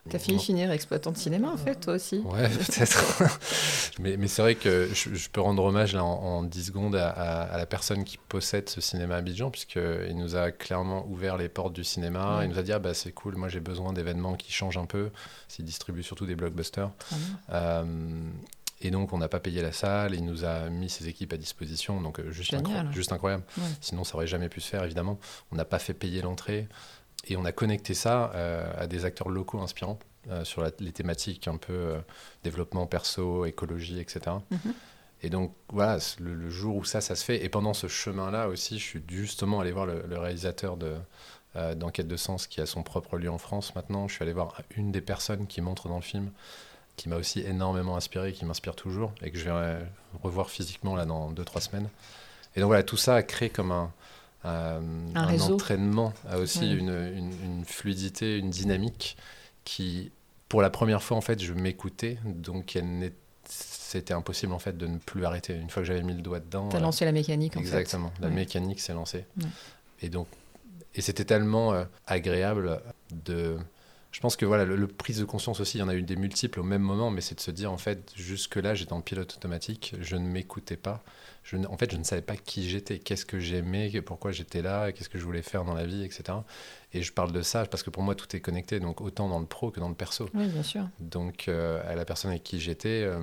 T'as 0.08 0.18
fini 0.18 0.38
finir 0.38 0.70
exploitant 0.70 1.10
de 1.10 1.16
cinéma, 1.16 1.50
en 1.50 1.56
fait, 1.56 1.76
toi 1.76 1.94
aussi 1.94 2.18
Ouais, 2.18 2.48
peut-être. 2.50 3.22
mais, 3.98 4.16
mais 4.16 4.28
c'est 4.28 4.42
vrai 4.42 4.54
que 4.54 4.88
je, 4.92 5.28
peux 5.30 5.40
rendre 5.40 5.64
hommage 5.64 5.94
là, 5.94 6.04
en, 6.04 6.44
10 6.44 6.66
secondes 6.66 6.94
à, 6.94 7.56
la 7.56 7.66
personne 7.66 8.04
qui 8.04 8.16
possède 8.16 8.68
ce 8.68 8.80
cinéma 8.80 9.16
à 9.16 9.18
Abidjan, 9.18 9.50
puisqu'il 9.50 10.16
nous 10.16 10.36
a 10.36 10.52
clairement 10.52 11.04
ouvert 11.08 11.36
les 11.36 11.48
portes 11.48 11.72
du 11.72 11.82
cinéma. 11.84 12.40
Il 12.42 12.50
nous 12.50 12.58
a 12.58 12.62
dit 12.62 12.72
ah, 12.72 12.78
bah, 12.78 12.94
c'est 12.94 13.12
cool, 13.12 13.34
moi 13.36 13.48
j'ai 13.48 13.60
besoin 13.60 13.92
d'événements 13.92 14.34
qui 14.34 14.52
changent 14.52 14.78
un 14.78 14.86
peu. 14.86 15.10
S'il 15.48 15.64
distribue 15.64 16.02
surtout 16.02 16.26
des 16.26 16.36
blockbusters. 16.36 16.90
Et 18.84 18.90
donc, 18.90 19.14
on 19.14 19.18
n'a 19.18 19.28
pas 19.28 19.40
payé 19.40 19.62
la 19.62 19.72
salle, 19.72 20.14
il 20.14 20.26
nous 20.26 20.44
a 20.44 20.68
mis 20.68 20.90
ses 20.90 21.08
équipes 21.08 21.32
à 21.32 21.38
disposition, 21.38 22.02
donc 22.02 22.20
euh, 22.20 22.30
juste, 22.30 22.54
juste 22.92 23.12
incroyable. 23.12 23.42
Sinon, 23.80 24.04
ça 24.04 24.16
aurait 24.16 24.26
jamais 24.26 24.50
pu 24.50 24.60
se 24.60 24.68
faire, 24.68 24.84
évidemment. 24.84 25.18
On 25.50 25.56
n'a 25.56 25.64
pas 25.64 25.78
fait 25.78 25.94
payer 25.94 26.20
l'entrée. 26.20 26.68
Et 27.26 27.38
on 27.38 27.46
a 27.46 27.52
connecté 27.52 27.94
ça 27.94 28.30
euh, 28.34 28.70
à 28.76 28.86
des 28.86 29.06
acteurs 29.06 29.30
locaux 29.30 29.58
inspirants 29.60 29.98
euh, 30.30 30.44
sur 30.44 30.62
les 30.78 30.92
thématiques 30.92 31.48
un 31.48 31.56
peu 31.56 31.94
développement 32.42 32.86
perso, 32.86 33.46
écologie, 33.46 33.98
etc. 33.98 34.36
Mhm. 34.50 34.74
Et 35.22 35.30
donc, 35.30 35.54
voilà, 35.70 35.96
le, 36.20 36.50
jour 36.50 36.76
où 36.76 36.84
ça, 36.84 37.00
ça 37.00 37.16
se 37.16 37.24
fait. 37.24 37.42
Et 37.42 37.48
pendant 37.48 37.72
ce 37.72 37.86
chemin-là 37.86 38.48
aussi, 38.48 38.78
je 38.78 38.84
suis 38.84 39.02
justement 39.08 39.60
allé 39.60 39.72
voir 39.72 39.86
le, 39.86 40.04
le 40.06 40.18
réalisateur 40.18 40.76
de, 40.76 40.94
d'Enquête 41.76 42.08
de 42.08 42.16
sens 42.16 42.46
qui 42.46 42.60
a 42.60 42.66
son 42.66 42.82
propre 42.82 43.16
lieu 43.16 43.30
en 43.30 43.38
France 43.38 43.74
maintenant. 43.74 44.08
Je 44.08 44.14
suis 44.14 44.22
allé 44.22 44.34
voir 44.34 44.60
une 44.76 44.92
des 44.92 45.00
personnes 45.00 45.46
qui 45.46 45.62
montre 45.62 45.88
dans 45.88 45.96
le 45.96 46.02
film 46.02 46.30
qui 46.96 47.08
m'a 47.08 47.16
aussi 47.16 47.40
énormément 47.40 47.96
inspiré, 47.96 48.32
qui 48.32 48.44
m'inspire 48.44 48.76
toujours, 48.76 49.12
et 49.22 49.30
que 49.30 49.38
je 49.38 49.50
vais 49.50 49.78
revoir 50.22 50.50
physiquement 50.50 50.94
là 50.94 51.04
dans 51.04 51.32
2-3 51.32 51.60
semaines. 51.60 51.88
Et 52.56 52.60
donc 52.60 52.68
voilà, 52.68 52.82
tout 52.82 52.96
ça 52.96 53.16
a 53.16 53.22
créé 53.22 53.50
comme 53.50 53.72
un, 53.72 53.92
un, 54.44 55.40
entraînement, 55.40 56.12
a 56.28 56.38
aussi 56.38 56.72
une, 56.72 57.34
une, 57.42 57.64
fluidité, 57.64 58.38
une 58.38 58.50
dynamique 58.50 59.16
qui, 59.64 60.12
pour 60.48 60.62
la 60.62 60.70
première 60.70 61.02
fois, 61.02 61.16
en 61.16 61.20
fait, 61.20 61.42
je 61.42 61.52
m'écoutais, 61.52 62.18
donc 62.24 62.76
c'était 63.44 64.14
impossible 64.14 64.52
en 64.52 64.58
fait 64.58 64.76
de 64.76 64.86
ne 64.86 64.98
plus 64.98 65.24
arrêter. 65.24 65.54
Une 65.54 65.70
fois 65.70 65.82
que 65.82 65.86
j'avais 65.86 66.02
mis 66.02 66.14
le 66.14 66.22
doigt 66.22 66.40
dedans. 66.40 66.68
T'as 66.68 66.80
lancé 66.80 67.04
la 67.04 67.12
mécanique 67.12 67.56
en 67.56 67.60
exactement, 67.60 68.08
fait. 68.08 68.14
Exactement, 68.14 68.28
la 68.28 68.34
mécanique 68.34 68.80
s'est 68.80 68.94
lancée. 68.94 69.24
Et 70.00 70.08
donc, 70.08 70.28
et 70.94 71.00
c'était 71.00 71.24
tellement 71.24 71.72
euh, 71.72 71.84
agréable 72.06 72.80
de 73.24 73.56
je 74.14 74.20
pense 74.20 74.36
que 74.36 74.46
voilà, 74.46 74.64
le, 74.64 74.86
prise 74.86 75.18
de 75.18 75.24
conscience 75.24 75.58
aussi, 75.58 75.78
il 75.78 75.80
y 75.80 75.82
en 75.82 75.88
a 75.88 75.94
eu 75.96 76.02
des 76.02 76.14
multiples 76.14 76.60
au 76.60 76.62
même 76.62 76.82
moment, 76.82 77.10
mais 77.10 77.20
c'est 77.20 77.34
de 77.34 77.40
se 77.40 77.50
dire 77.50 77.72
en 77.72 77.78
fait, 77.78 78.12
jusque-là, 78.14 78.72
j'étais 78.72 78.92
en 78.92 79.00
pilote 79.00 79.34
automatique, 79.34 79.96
je 80.00 80.14
ne 80.14 80.24
m'écoutais 80.24 80.76
pas. 80.76 81.02
Je, 81.42 81.56
en 81.56 81.76
fait, 81.76 81.90
je 81.90 81.96
ne 81.96 82.04
savais 82.04 82.22
pas 82.22 82.36
qui 82.36 82.68
j'étais, 82.68 83.00
qu'est-ce 83.00 83.26
que 83.26 83.40
j'aimais, 83.40 83.90
pourquoi 84.02 84.30
j'étais 84.30 84.62
là, 84.62 84.92
qu'est-ce 84.92 85.08
que 85.08 85.18
je 85.18 85.24
voulais 85.24 85.42
faire 85.42 85.64
dans 85.64 85.74
la 85.74 85.84
vie, 85.84 86.04
etc. 86.04 86.38
Et 86.92 87.02
je 87.02 87.12
parle 87.12 87.32
de 87.32 87.42
ça 87.42 87.66
parce 87.66 87.82
que 87.82 87.90
pour 87.90 88.04
moi, 88.04 88.14
tout 88.14 88.36
est 88.36 88.40
connecté, 88.40 88.78
donc 88.78 89.00
autant 89.00 89.28
dans 89.28 89.40
le 89.40 89.46
pro 89.46 89.72
que 89.72 89.80
dans 89.80 89.88
le 89.88 89.96
perso. 89.96 90.28
Oui, 90.32 90.46
bien 90.46 90.62
sûr. 90.62 90.88
Donc, 91.00 91.48
euh, 91.48 91.82
à 91.84 91.96
la 91.96 92.04
personne 92.04 92.30
avec 92.30 92.44
qui 92.44 92.60
j'étais, 92.60 93.02
euh, 93.02 93.18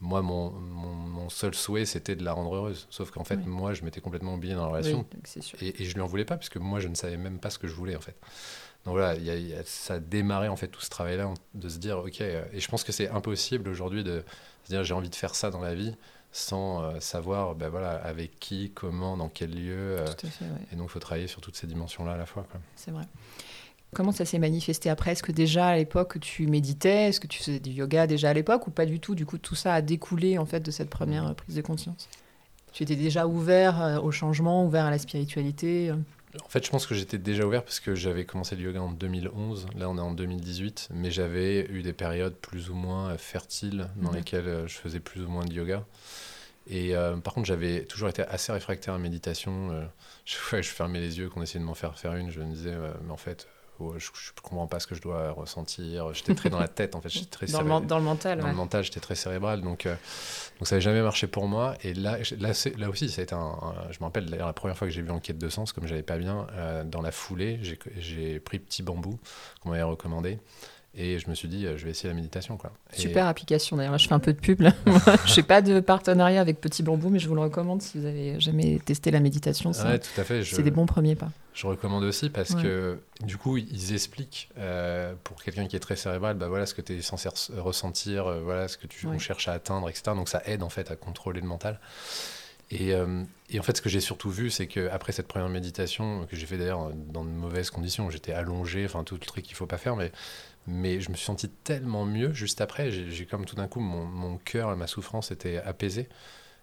moi, 0.00 0.22
mon, 0.22 0.52
mon, 0.52 1.28
seul 1.28 1.54
souhait, 1.54 1.84
c'était 1.84 2.16
de 2.16 2.24
la 2.24 2.32
rendre 2.32 2.54
heureuse. 2.54 2.86
Sauf 2.88 3.10
qu'en 3.10 3.24
fait, 3.24 3.44
moi, 3.44 3.74
je 3.74 3.84
m'étais 3.84 4.00
complètement 4.00 4.36
oublié 4.36 4.54
dans 4.54 4.62
la 4.62 4.68
relation. 4.68 5.04
sûr. 5.26 5.62
Et, 5.62 5.82
et, 5.82 5.84
je 5.84 5.92
lui 5.92 6.00
en 6.00 6.06
voulais 6.06 6.24
pas, 6.24 6.38
parce 6.38 6.48
que 6.48 6.58
moi, 6.58 6.80
je 6.80 6.88
ne 6.88 6.94
savais 6.94 7.18
même 7.18 7.38
pas 7.38 7.50
ce 7.50 7.58
que 7.58 7.68
je 7.68 7.74
voulais, 7.74 7.94
en 7.94 8.00
fait. 8.00 8.16
Donc 8.88 8.96
voilà, 8.96 9.20
ça 9.66 9.94
a 9.94 9.98
démarré 9.98 10.48
en 10.48 10.56
fait 10.56 10.68
tout 10.68 10.80
ce 10.80 10.88
travail-là, 10.88 11.30
de 11.52 11.68
se 11.68 11.76
dire, 11.76 11.98
ok, 11.98 12.22
euh, 12.22 12.42
et 12.54 12.58
je 12.60 12.68
pense 12.68 12.84
que 12.84 12.92
c'est 12.92 13.10
impossible 13.10 13.68
aujourd'hui 13.68 14.02
de 14.02 14.24
se 14.64 14.70
dire 14.70 14.82
j'ai 14.82 14.94
envie 14.94 15.10
de 15.10 15.14
faire 15.14 15.34
ça 15.34 15.50
dans 15.50 15.60
la 15.60 15.74
vie 15.74 15.94
sans 16.32 16.82
euh, 16.82 16.98
savoir 16.98 17.54
ben 17.54 17.68
voilà, 17.68 17.90
avec 17.90 18.38
qui, 18.40 18.70
comment, 18.74 19.18
dans 19.18 19.28
quel 19.28 19.50
lieu. 19.50 19.98
Euh, 19.98 20.06
et 20.72 20.76
donc 20.76 20.86
il 20.88 20.92
faut 20.92 21.00
travailler 21.00 21.26
sur 21.26 21.42
toutes 21.42 21.56
ces 21.56 21.66
dimensions-là 21.66 22.12
à 22.12 22.16
la 22.16 22.24
fois. 22.24 22.46
C'est 22.76 22.90
vrai. 22.90 23.04
Comment 23.92 24.12
ça 24.12 24.24
s'est 24.24 24.38
manifesté 24.38 24.88
après? 24.88 25.12
Est-ce 25.12 25.22
que 25.22 25.32
déjà 25.32 25.66
à 25.66 25.76
l'époque 25.76 26.18
tu 26.18 26.46
méditais? 26.46 27.08
Est-ce 27.08 27.20
que 27.20 27.26
tu 27.26 27.40
faisais 27.40 27.60
du 27.60 27.72
yoga 27.72 28.06
déjà 28.06 28.30
à 28.30 28.32
l'époque 28.32 28.68
ou 28.68 28.70
pas 28.70 28.86
du 28.86 29.00
tout? 29.00 29.14
Du 29.14 29.26
coup, 29.26 29.36
tout 29.36 29.54
ça 29.54 29.74
a 29.74 29.82
découlé 29.82 30.38
en 30.38 30.46
fait 30.46 30.60
de 30.60 30.70
cette 30.70 30.88
première 30.88 31.34
prise 31.34 31.56
de 31.56 31.60
conscience? 31.60 32.08
Tu 32.72 32.84
étais 32.84 32.96
déjà 32.96 33.26
ouvert 33.26 34.00
au 34.02 34.10
changement, 34.12 34.64
ouvert 34.64 34.86
à 34.86 34.90
la 34.90 34.98
spiritualité 34.98 35.92
en 36.44 36.48
fait, 36.48 36.64
je 36.64 36.70
pense 36.70 36.86
que 36.86 36.94
j'étais 36.94 37.18
déjà 37.18 37.44
ouvert 37.44 37.64
parce 37.64 37.80
que 37.80 37.94
j'avais 37.94 38.24
commencé 38.24 38.56
le 38.56 38.62
yoga 38.62 38.80
en 38.80 38.90
2011. 38.90 39.66
Là, 39.76 39.88
on 39.88 39.96
est 39.96 40.00
en 40.00 40.12
2018. 40.12 40.88
Mais 40.92 41.10
j'avais 41.10 41.66
eu 41.70 41.82
des 41.82 41.92
périodes 41.92 42.34
plus 42.34 42.70
ou 42.70 42.74
moins 42.74 43.10
euh, 43.10 43.18
fertiles 43.18 43.88
dans 43.96 44.12
lesquelles 44.12 44.48
euh, 44.48 44.66
je 44.66 44.74
faisais 44.74 45.00
plus 45.00 45.22
ou 45.22 45.28
moins 45.28 45.44
de 45.44 45.52
yoga. 45.52 45.84
Et 46.66 46.94
euh, 46.94 47.16
par 47.16 47.34
contre, 47.34 47.46
j'avais 47.46 47.84
toujours 47.84 48.08
été 48.08 48.22
assez 48.22 48.52
réfractaire 48.52 48.94
à 48.94 48.98
la 48.98 49.02
méditation. 49.02 49.88
je 50.26 50.62
fermais 50.62 51.00
les 51.00 51.18
yeux, 51.18 51.28
qu'on 51.28 51.42
essayait 51.42 51.60
de 51.60 51.64
m'en 51.64 51.74
faire 51.74 51.98
faire 51.98 52.14
une, 52.14 52.30
je 52.30 52.40
me 52.40 52.52
disais, 52.52 52.74
mais 53.04 53.12
en 53.12 53.16
fait, 53.16 53.48
je 53.96 54.10
ne 54.10 54.40
comprends 54.42 54.66
pas 54.66 54.80
ce 54.80 54.86
que 54.86 54.94
je 54.94 55.02
dois 55.02 55.30
ressentir. 55.32 56.12
J'étais 56.14 56.34
très 56.34 56.50
dans 56.50 56.58
la 56.58 56.68
tête, 56.68 56.94
en 56.94 57.00
fait. 57.00 57.08
Très 57.30 57.46
dans, 57.52 57.62
le, 57.62 57.86
dans, 57.86 57.98
le, 57.98 58.04
mental. 58.04 58.40
Dans 58.40 58.48
le 58.48 58.54
mental, 58.54 58.84
j'étais 58.84 59.00
très 59.00 59.14
cérébral. 59.14 59.60
Donc, 59.60 59.86
euh, 59.86 59.94
donc 60.58 60.68
ça 60.68 60.74
n'avait 60.74 60.82
jamais 60.82 61.02
marché 61.02 61.26
pour 61.26 61.46
moi. 61.46 61.74
Et 61.82 61.94
là, 61.94 62.18
là, 62.38 62.52
là 62.76 62.88
aussi, 62.88 63.08
ça 63.08 63.20
a 63.20 63.24
été 63.24 63.34
un. 63.34 63.56
je 63.90 63.98
me 64.00 64.04
rappelle 64.04 64.26
d'ailleurs 64.26 64.46
la 64.46 64.52
première 64.52 64.76
fois 64.76 64.88
que 64.88 64.92
j'ai 64.92 65.02
vu 65.02 65.10
Enquête 65.10 65.38
de 65.38 65.48
sens, 65.48 65.72
comme 65.72 65.86
j'allais 65.86 66.02
pas 66.02 66.18
bien, 66.18 66.46
euh, 66.52 66.84
dans 66.84 67.02
la 67.02 67.10
foulée, 67.10 67.60
j'ai 67.98 68.40
pris 68.40 68.58
Petit 68.58 68.82
Bambou, 68.82 69.18
qu'on 69.60 69.70
m'avait 69.70 69.82
recommandé. 69.82 70.38
Et 70.94 71.18
je 71.18 71.28
me 71.30 71.34
suis 71.34 71.48
dit, 71.48 71.66
euh, 71.66 71.76
je 71.76 71.84
vais 71.84 71.90
essayer 71.90 72.08
la 72.08 72.14
méditation. 72.14 72.56
Quoi. 72.56 72.72
Super 72.92 73.26
application 73.26 73.76
d'ailleurs. 73.76 73.96
je 73.98 74.08
fais 74.08 74.14
un 74.14 74.18
peu 74.18 74.32
de 74.32 74.40
pub. 74.40 74.62
je 75.26 75.36
n'ai 75.36 75.42
pas 75.42 75.62
de 75.62 75.80
partenariat 75.80 76.40
avec 76.40 76.60
Petit 76.60 76.82
Bambou, 76.82 77.10
mais 77.10 77.18
je 77.18 77.28
vous 77.28 77.34
le 77.34 77.42
recommande 77.42 77.82
si 77.82 77.98
vous 77.98 78.06
avez 78.06 78.40
jamais 78.40 78.80
testé 78.84 79.10
la 79.10 79.20
méditation. 79.20 79.70
Ouais, 79.70 79.98
tout 79.98 80.20
à 80.20 80.24
fait. 80.24 80.42
C'est 80.44 80.62
des 80.62 80.70
bons 80.70 80.86
premiers 80.86 81.14
pas. 81.14 81.28
Je 81.58 81.66
recommande 81.66 82.04
aussi 82.04 82.30
parce 82.30 82.54
que 82.54 83.00
du 83.20 83.36
coup, 83.36 83.56
ils 83.56 83.92
expliquent 83.92 84.48
euh, 84.58 85.14
pour 85.24 85.42
quelqu'un 85.42 85.66
qui 85.66 85.74
est 85.74 85.80
très 85.80 85.96
cérébral, 85.96 86.36
bah 86.36 86.46
voilà 86.46 86.66
ce 86.66 86.74
que 86.74 86.80
tu 86.80 86.96
es 86.96 87.02
censé 87.02 87.28
ressentir, 87.56 88.28
euh, 88.28 88.40
voilà 88.40 88.68
ce 88.68 88.78
que 88.78 88.86
tu 88.86 89.08
cherches 89.18 89.48
à 89.48 89.54
atteindre, 89.54 89.88
etc. 89.88 90.12
Donc 90.14 90.28
ça 90.28 90.40
aide 90.46 90.62
en 90.62 90.68
fait 90.68 90.92
à 90.92 90.94
contrôler 90.94 91.40
le 91.40 91.48
mental. 91.48 91.80
Et, 92.70 92.90
et, 93.48 93.58
en 93.58 93.62
fait, 93.62 93.78
ce 93.78 93.82
que 93.82 93.88
j'ai 93.88 94.00
surtout 94.00 94.28
vu, 94.28 94.50
c'est 94.50 94.66
qu'après 94.66 95.12
cette 95.12 95.26
première 95.26 95.48
méditation, 95.48 96.26
que 96.26 96.36
j'ai 96.36 96.44
fait 96.44 96.58
d'ailleurs 96.58 96.90
dans 96.92 97.24
de 97.24 97.30
mauvaises 97.30 97.70
conditions, 97.70 98.10
j'étais 98.10 98.34
allongé, 98.34 98.84
enfin 98.84 99.04
tout 99.04 99.14
le 99.14 99.20
truc 99.20 99.42
qu'il 99.42 99.56
faut 99.56 99.66
pas 99.66 99.78
faire, 99.78 99.96
mais 99.96 100.12
mais 100.68 101.00
je 101.00 101.10
me 101.10 101.16
suis 101.16 101.24
senti 101.24 101.48
tellement 101.48 102.04
mieux 102.04 102.32
juste 102.34 102.60
après. 102.60 102.90
J'ai 102.90 103.26
comme 103.26 103.46
tout 103.46 103.56
d'un 103.56 103.66
coup, 103.66 103.80
mon, 103.80 104.04
mon 104.04 104.36
cœur 104.36 104.70
et 104.70 104.76
ma 104.76 104.86
souffrance 104.86 105.30
étaient 105.30 105.56
apaisés. 105.56 106.08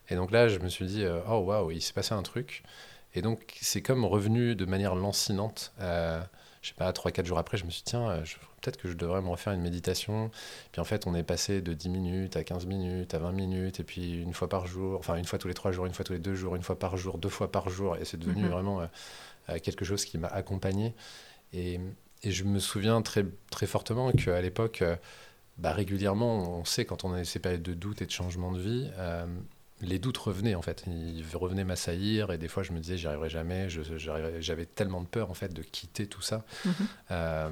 Et 0.09 0.15
donc 0.15 0.31
là, 0.31 0.47
je 0.47 0.59
me 0.59 0.69
suis 0.69 0.85
dit, 0.85 1.03
euh, 1.03 1.19
oh 1.27 1.39
waouh, 1.39 1.71
il 1.71 1.81
s'est 1.81 1.93
passé 1.93 2.13
un 2.13 2.21
truc. 2.21 2.63
Et 3.15 3.22
donc, 3.22 3.55
c'est 3.62 3.81
comme 3.81 4.05
revenu 4.05 4.55
de 4.55 4.65
manière 4.65 4.95
lancinante. 4.95 5.74
Euh, 5.79 6.22
je 6.62 6.69
sais 6.69 6.75
pas, 6.75 6.91
3-4 6.91 7.25
jours 7.25 7.38
après, 7.38 7.57
je 7.57 7.65
me 7.65 7.69
suis 7.69 7.84
dit, 7.84 7.91
tiens, 7.91 8.10
euh, 8.10 8.22
peut-être 8.62 8.77
que 8.77 8.89
je 8.89 8.93
devrais 8.93 9.22
me 9.22 9.29
refaire 9.29 9.53
une 9.53 9.62
méditation. 9.62 10.31
Puis 10.72 10.81
en 10.81 10.86
fait, 10.86 11.07
on 11.07 11.15
est 11.15 11.24
passé 11.24 11.62
de 11.62 11.74
10 11.74 11.89
minutes 11.89 12.38
à 12.38 12.43
15 12.43 12.65
minutes, 12.65 13.13
à 13.13 13.19
20 13.19 13.31
minutes, 13.31 13.79
et 13.79 13.84
puis 13.84 14.22
une 14.22 14.34
fois 14.34 14.50
par 14.50 14.67
jour, 14.67 15.00
enfin 15.00 15.15
une 15.15 15.25
fois 15.25 15.39
tous 15.39 15.48
les 15.48 15.53
3 15.53 15.72
jours, 15.72 15.86
une 15.86 15.93
fois 15.93 16.03
tous 16.03 16.13
les 16.13 16.19
2 16.19 16.36
jours, 16.36 16.55
une 16.55 16.63
fois 16.63 16.77
par 16.77 16.98
jour, 16.98 17.17
deux 17.17 17.29
fois 17.29 17.51
par 17.51 17.69
jour. 17.69 17.95
Et 17.98 18.05
c'est 18.05 18.17
devenu 18.17 18.43
mhm. 18.43 18.50
vraiment 18.50 18.81
quelque 19.63 19.86
chose 19.86 20.05
qui 20.05 20.17
m'a 20.17 20.27
accompagné. 20.27 20.93
Et, 21.53 21.79
et 22.25 22.31
je 22.31 22.43
me 22.43 22.60
souviens 22.60 23.01
très, 23.01 23.25
très 23.51 23.67
fortement 23.67 24.12
qu'à 24.12 24.41
l'époque, 24.41 24.81
euh, 24.81 24.95
bah, 25.57 25.72
régulièrement, 25.72 26.60
on 26.60 26.65
sait 26.65 26.84
quand 26.84 27.03
on 27.03 27.13
a 27.13 27.24
ces 27.24 27.39
périodes 27.39 27.62
de 27.62 27.74
doute 27.74 28.01
et 28.01 28.05
de 28.05 28.12
changement 28.12 28.51
de 28.51 28.60
vie, 28.60 28.89
les 29.82 30.00
doutes 30.00 30.17
revenaient 30.17 30.55
en 30.55 30.62
fait. 30.62 30.86
Ils 30.88 31.25
revenaient 31.36 31.63
m'assaillir 31.63 32.32
et 32.32 32.38
des 32.38 32.48
fois 32.48 32.63
je 32.63 32.72
me 32.72 32.79
disais 32.79 32.98
j'y 32.98 33.08
arriverai 33.08 33.29
jamais. 33.29 33.67
J'avais 33.70 34.65
tellement 34.65 35.01
de 35.01 35.08
peur 35.08 35.29
en 35.29 35.34
fait 35.34 35.53
de 35.53 35.62
quitter 35.62 36.08
tout 36.08 36.22
ça. 36.22 36.46
Mhm. 36.63 36.74
Euh, 37.12 37.50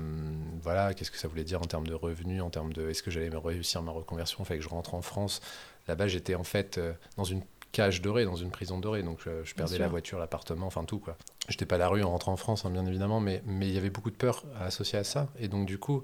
voilà, 0.62 0.94
qu'est-ce 0.94 1.12
que 1.12 1.18
ça 1.18 1.28
voulait 1.28 1.44
dire 1.44 1.62
en 1.62 1.66
termes 1.66 1.88
de 1.88 1.94
revenus, 1.94 2.42
en 2.42 2.50
termes 2.50 2.72
de 2.74 2.90
est-ce 2.90 3.04
que 3.04 3.12
j'allais 3.12 3.30
me 3.30 3.38
réussir 3.38 3.82
ma 3.82 3.92
reconversion, 3.92 4.44
fait 4.46 4.58
que 4.58 4.64
je 4.64 4.70
rentre 4.70 4.94
en 4.94 5.02
France. 5.02 5.42
Là-bas 5.88 6.08
j'étais 6.08 6.36
en 6.36 6.46
fait 6.46 6.78
euh, 6.78 6.94
dans 7.18 7.26
une 7.26 7.42
cage 7.74 8.02
dorée, 8.02 8.24
dans 8.24 8.36
une 8.36 8.52
prison 8.52 8.78
dorée, 8.78 9.02
donc 9.02 9.20
je, 9.26 9.54
perdais 9.56 9.80
la 9.80 9.88
voiture, 9.88 10.20
l'appartement, 10.20 10.68
enfin 10.68 10.86
tout 10.86 11.00
quoi. 11.00 11.18
J'étais 11.50 11.66
pas 11.66 11.76
à 11.76 11.80
la 11.80 11.88
rue 11.88 12.04
en 12.04 12.12
rentrant 12.12 12.32
en 12.32 12.38
France, 12.38 12.66
hein, 12.66 12.70
bien 12.70 12.86
évidemment, 12.86 13.20
mais 13.20 13.42
mais 13.46 13.68
il 13.68 13.74
y 13.74 13.78
avait 13.78 13.90
beaucoup 13.90 14.12
de 14.12 14.16
peur 14.16 14.44
associée 14.62 15.00
à 15.00 15.04
ça 15.04 15.28
et 15.40 15.48
donc 15.50 15.66
du 15.66 15.78
coup 15.78 16.04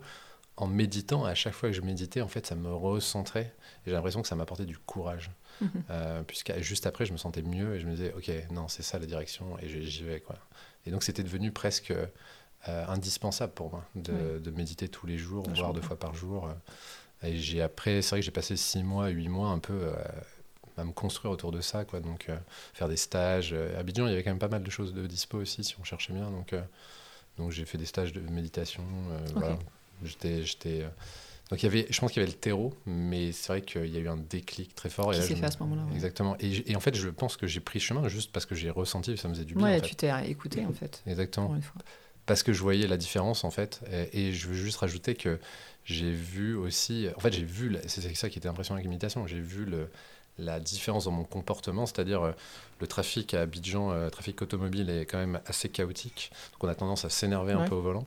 en 0.60 0.68
méditant, 0.68 1.24
à 1.24 1.36
chaque 1.36 1.54
fois 1.54 1.70
que 1.70 1.76
je 1.76 1.82
méditais, 1.82 2.20
en 2.20 2.28
fait, 2.28 2.46
ça 2.46 2.56
me 2.56 2.74
recentrait. 2.74 3.54
Et 3.86 3.90
j'ai 3.90 3.92
l'impression 3.94 4.22
que 4.22 4.28
ça 4.28 4.36
m'apportait 4.36 4.66
du 4.66 4.78
courage. 4.78 5.32
Mhm. 5.62 5.70
Euh, 5.90 6.24
puisque 6.24 6.58
juste 6.60 6.86
après, 6.86 7.06
je 7.06 7.14
me 7.14 7.18
sentais 7.18 7.42
mieux 7.42 7.76
et 7.76 7.80
je 7.80 7.88
me 7.88 7.96
disais, 7.96 8.14
OK, 8.14 8.30
non, 8.52 8.68
c'est 8.68 8.84
ça 8.84 9.00
la 9.00 9.06
direction 9.06 9.58
et 9.60 9.70
j'y 9.70 10.04
vais. 10.04 10.20
Quoi. 10.20 10.36
Et 10.86 10.92
donc, 10.92 11.04
c'était 11.04 11.24
devenu 11.24 11.54
presque 11.54 11.92
euh, 11.92 12.86
indispensable 12.88 13.54
pour 13.54 13.72
moi 13.72 13.86
de, 13.96 14.52
méditer 14.52 14.90
tous 14.90 15.08
les 15.08 15.18
jours, 15.18 15.46
voire 15.56 15.74
deux 15.74 15.82
fois 15.82 15.98
par 15.98 16.14
jour. 16.14 16.50
Et 17.24 17.38
j'ai 17.38 17.62
après, 17.62 18.02
c'est 18.02 18.10
vrai 18.10 18.20
que 18.20 18.26
j'ai 18.26 18.32
passé 18.32 18.58
six 18.58 18.84
mois, 18.84 19.08
huit 19.08 19.30
mois 19.30 19.50
un 19.50 19.60
peu 19.60 19.74
euh, 19.74 19.94
à 20.76 20.84
me 20.84 20.92
construire 20.92 21.32
autour 21.32 21.54
de 21.54 21.62
ça. 21.62 21.86
Quoi. 21.86 22.02
Donc, 22.02 22.30
faire 22.74 22.90
des 22.90 22.98
stages. 22.98 23.54
À 23.54 23.80
Abidjan, 23.80 24.08
il 24.08 24.10
y 24.10 24.14
avait 24.14 24.24
quand 24.24 24.32
même 24.32 24.40
pas 24.40 24.50
mal 24.50 24.64
de 24.64 24.70
choses 24.70 24.94
de 24.94 25.08
dispo 25.08 25.38
aussi, 25.38 25.64
si 25.64 25.76
on 25.80 25.86
cherchait 25.86 26.12
bien. 26.12 26.30
Donc, 26.30 26.54
donc 27.38 27.52
j'ai 27.52 27.64
fait 27.64 27.78
des 27.78 27.86
stages 27.86 28.12
de 28.12 28.20
méditation. 28.20 28.84
Voilà 29.36 29.58
J'étais, 30.04 30.44
j'étais. 30.44 30.82
Euh, 30.82 30.90
donc 31.50 31.64
il 31.64 31.66
y 31.66 31.68
avait, 31.68 31.88
je 31.90 32.00
pense 32.00 32.12
qu'il 32.12 32.22
y 32.22 32.24
avait 32.24 32.32
le 32.32 32.38
terreau, 32.38 32.76
mais 32.86 33.32
c'est 33.32 33.48
vrai 33.48 33.62
qu'il 33.62 33.88
y 33.88 33.98
a 33.98 34.00
eu 34.00 34.08
un 34.08 34.18
déclic 34.18 34.76
très 34.76 34.90
fort. 34.90 35.12
Qui 35.12 35.22
s'est 35.22 35.36
fait 35.36 35.46
à 35.46 35.52
ce 35.52 35.60
moment-là. 35.60 35.84
Exactement. 35.94 36.36
Et, 36.40 36.72
et, 36.72 36.76
en 36.76 36.80
fait, 36.80 36.96
je 36.96 37.10
pense 37.10 37.38
que 37.38 37.48
j'ai 37.48 37.60
pris 37.60 37.80
chemin 37.80 38.08
juste 38.08 38.32
parce 38.32 38.46
que 38.46 38.54
j'ai 38.54 38.70
ressenti 38.70 39.18
ça 39.18 39.28
me 39.28 39.34
faisait 39.34 39.46
du 39.46 39.56
bien. 39.56 39.66
Ouais, 39.66 39.82
tu 39.82 39.96
t'es 39.96 40.12
écouté 40.30 40.66
en 40.66 40.74
fait. 40.74 41.02
Exactement. 41.08 41.56
Parce 42.26 42.44
que 42.44 42.54
je 42.54 42.62
voyais 42.62 42.86
la 42.86 42.98
différence 42.98 43.44
en 43.44 43.52
fait. 43.52 43.82
Et, 44.14 44.34
je 44.34 44.48
veux 44.48 44.54
juste 44.54 44.78
rajouter 44.78 45.16
que 45.16 45.40
j'ai 45.86 46.12
vu 46.12 46.56
aussi. 46.56 47.08
En 47.16 47.20
fait, 47.20 47.34
j'ai 47.34 47.46
vu. 47.46 47.76
C'est 47.88 48.16
ça 48.16 48.30
qui 48.30 48.38
était 48.38 48.50
impressionnant 48.50 48.78
avec 48.78 48.86
l'imitation. 48.86 49.26
J'ai 49.26 49.40
vu 49.40 49.66
le, 49.66 49.90
la 50.40 50.60
différence 50.60 51.06
dans 51.06 51.12
mon 51.12 51.24
comportement, 51.24 51.86
c'est-à-dire 51.86 52.24
euh, 52.24 52.32
le 52.80 52.88
trafic 52.88 53.34
à 53.34 53.42
Abidjan, 53.42 53.92
le 53.92 53.96
euh, 53.96 54.10
trafic 54.10 54.42
automobile 54.42 54.90
est 54.90 55.06
quand 55.06 55.18
même 55.18 55.40
assez 55.46 55.70
chaotique, 55.70 56.32
donc 56.54 56.64
on 56.64 56.68
a 56.68 56.76
tendance 56.76 57.06
à 57.06 57.10
s'énerver 57.10 57.54
un 57.54 57.66
peu 57.66 57.76
au 57.76 57.82
volant 57.82 58.06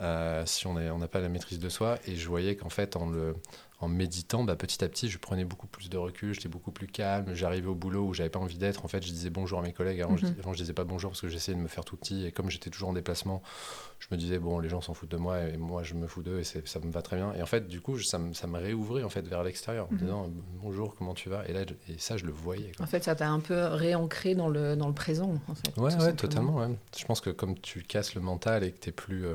euh, 0.00 0.44
si 0.46 0.66
on 0.66 0.74
n'a 0.74 1.08
pas 1.08 1.20
la 1.20 1.28
maîtrise 1.28 1.58
de 1.58 1.68
soi. 1.68 1.98
Et 2.06 2.16
je 2.16 2.28
voyais 2.28 2.56
qu'en 2.56 2.70
fait, 2.70 2.96
en 2.96 3.06
le, 3.06 3.34
en 3.82 3.88
méditant, 3.88 4.44
bah, 4.44 4.54
petit 4.54 4.84
à 4.84 4.88
petit, 4.88 5.08
je 5.08 5.18
prenais 5.18 5.44
beaucoup 5.44 5.66
plus 5.66 5.90
de 5.90 5.98
recul, 5.98 6.34
j'étais 6.34 6.48
beaucoup 6.48 6.70
plus 6.70 6.86
calme. 6.86 7.34
J'arrivais 7.34 7.66
au 7.66 7.74
boulot 7.74 8.06
où 8.06 8.14
j'avais 8.14 8.30
pas 8.30 8.38
envie 8.38 8.56
d'être. 8.56 8.84
En 8.84 8.88
fait, 8.88 9.04
je 9.04 9.10
disais 9.10 9.28
bonjour 9.28 9.58
à 9.58 9.62
mes 9.62 9.72
collègues. 9.72 10.00
Avant, 10.00 10.16
je, 10.16 10.26
mhm. 10.26 10.36
avant 10.38 10.52
je 10.52 10.58
disais 10.58 10.72
pas 10.72 10.84
bonjour 10.84 11.10
parce 11.10 11.20
que 11.20 11.28
j'essayais 11.28 11.58
de 11.58 11.62
me 11.62 11.66
faire 11.66 11.84
tout 11.84 11.96
petit. 11.96 12.24
Et 12.24 12.30
comme 12.30 12.48
j'étais 12.48 12.70
toujours 12.70 12.90
en 12.90 12.92
déplacement, 12.92 13.42
je 13.98 14.06
me 14.12 14.16
disais 14.16 14.38
bon, 14.38 14.60
les 14.60 14.68
gens 14.68 14.80
s'en 14.80 14.94
foutent 14.94 15.10
de 15.10 15.16
moi 15.16 15.40
et 15.40 15.56
moi 15.56 15.82
je 15.82 15.94
me 15.94 16.06
fous 16.06 16.22
d'eux 16.22 16.38
et 16.38 16.44
ça 16.44 16.78
me 16.80 16.92
va 16.92 17.02
très 17.02 17.16
bien. 17.16 17.34
Et 17.34 17.42
en 17.42 17.46
fait, 17.46 17.66
du 17.66 17.80
coup, 17.80 17.98
ça, 17.98 18.20
me, 18.20 18.34
ça 18.34 18.46
me 18.46 18.56
réouvrait 18.56 19.02
en 19.02 19.08
fait 19.08 19.26
vers 19.26 19.42
l'extérieur 19.42 19.88
en 19.88 19.90
me 19.90 19.96
mhm. 19.96 20.04
disant 20.04 20.30
bonjour, 20.62 20.94
comment 20.94 21.14
tu 21.14 21.28
vas? 21.28 21.44
Et 21.48 21.52
là, 21.52 21.62
et 21.88 21.98
ça, 21.98 22.16
je 22.16 22.24
le 22.24 22.32
voyais. 22.32 22.70
En 22.78 22.86
fait, 22.86 23.02
ça 23.02 23.16
t'a 23.16 23.28
un 23.28 23.40
peu 23.40 23.64
réancré 23.64 24.36
dans 24.36 24.48
le, 24.48 24.76
dans 24.76 24.86
le 24.86 24.94
présent. 24.94 25.34
En 25.48 25.54
fait, 25.56 25.76
ouais, 25.76 25.96
ouais 25.96 26.12
totalement. 26.14 26.68
Je 26.96 27.04
pense 27.04 27.20
que 27.20 27.30
comme 27.30 27.58
tu 27.58 27.82
casses 27.82 28.14
le 28.14 28.20
mental 28.20 28.62
et 28.62 28.70
que 28.70 28.78
tu 28.78 28.90
es 28.90 28.92
plus, 28.92 29.26
euh, 29.26 29.34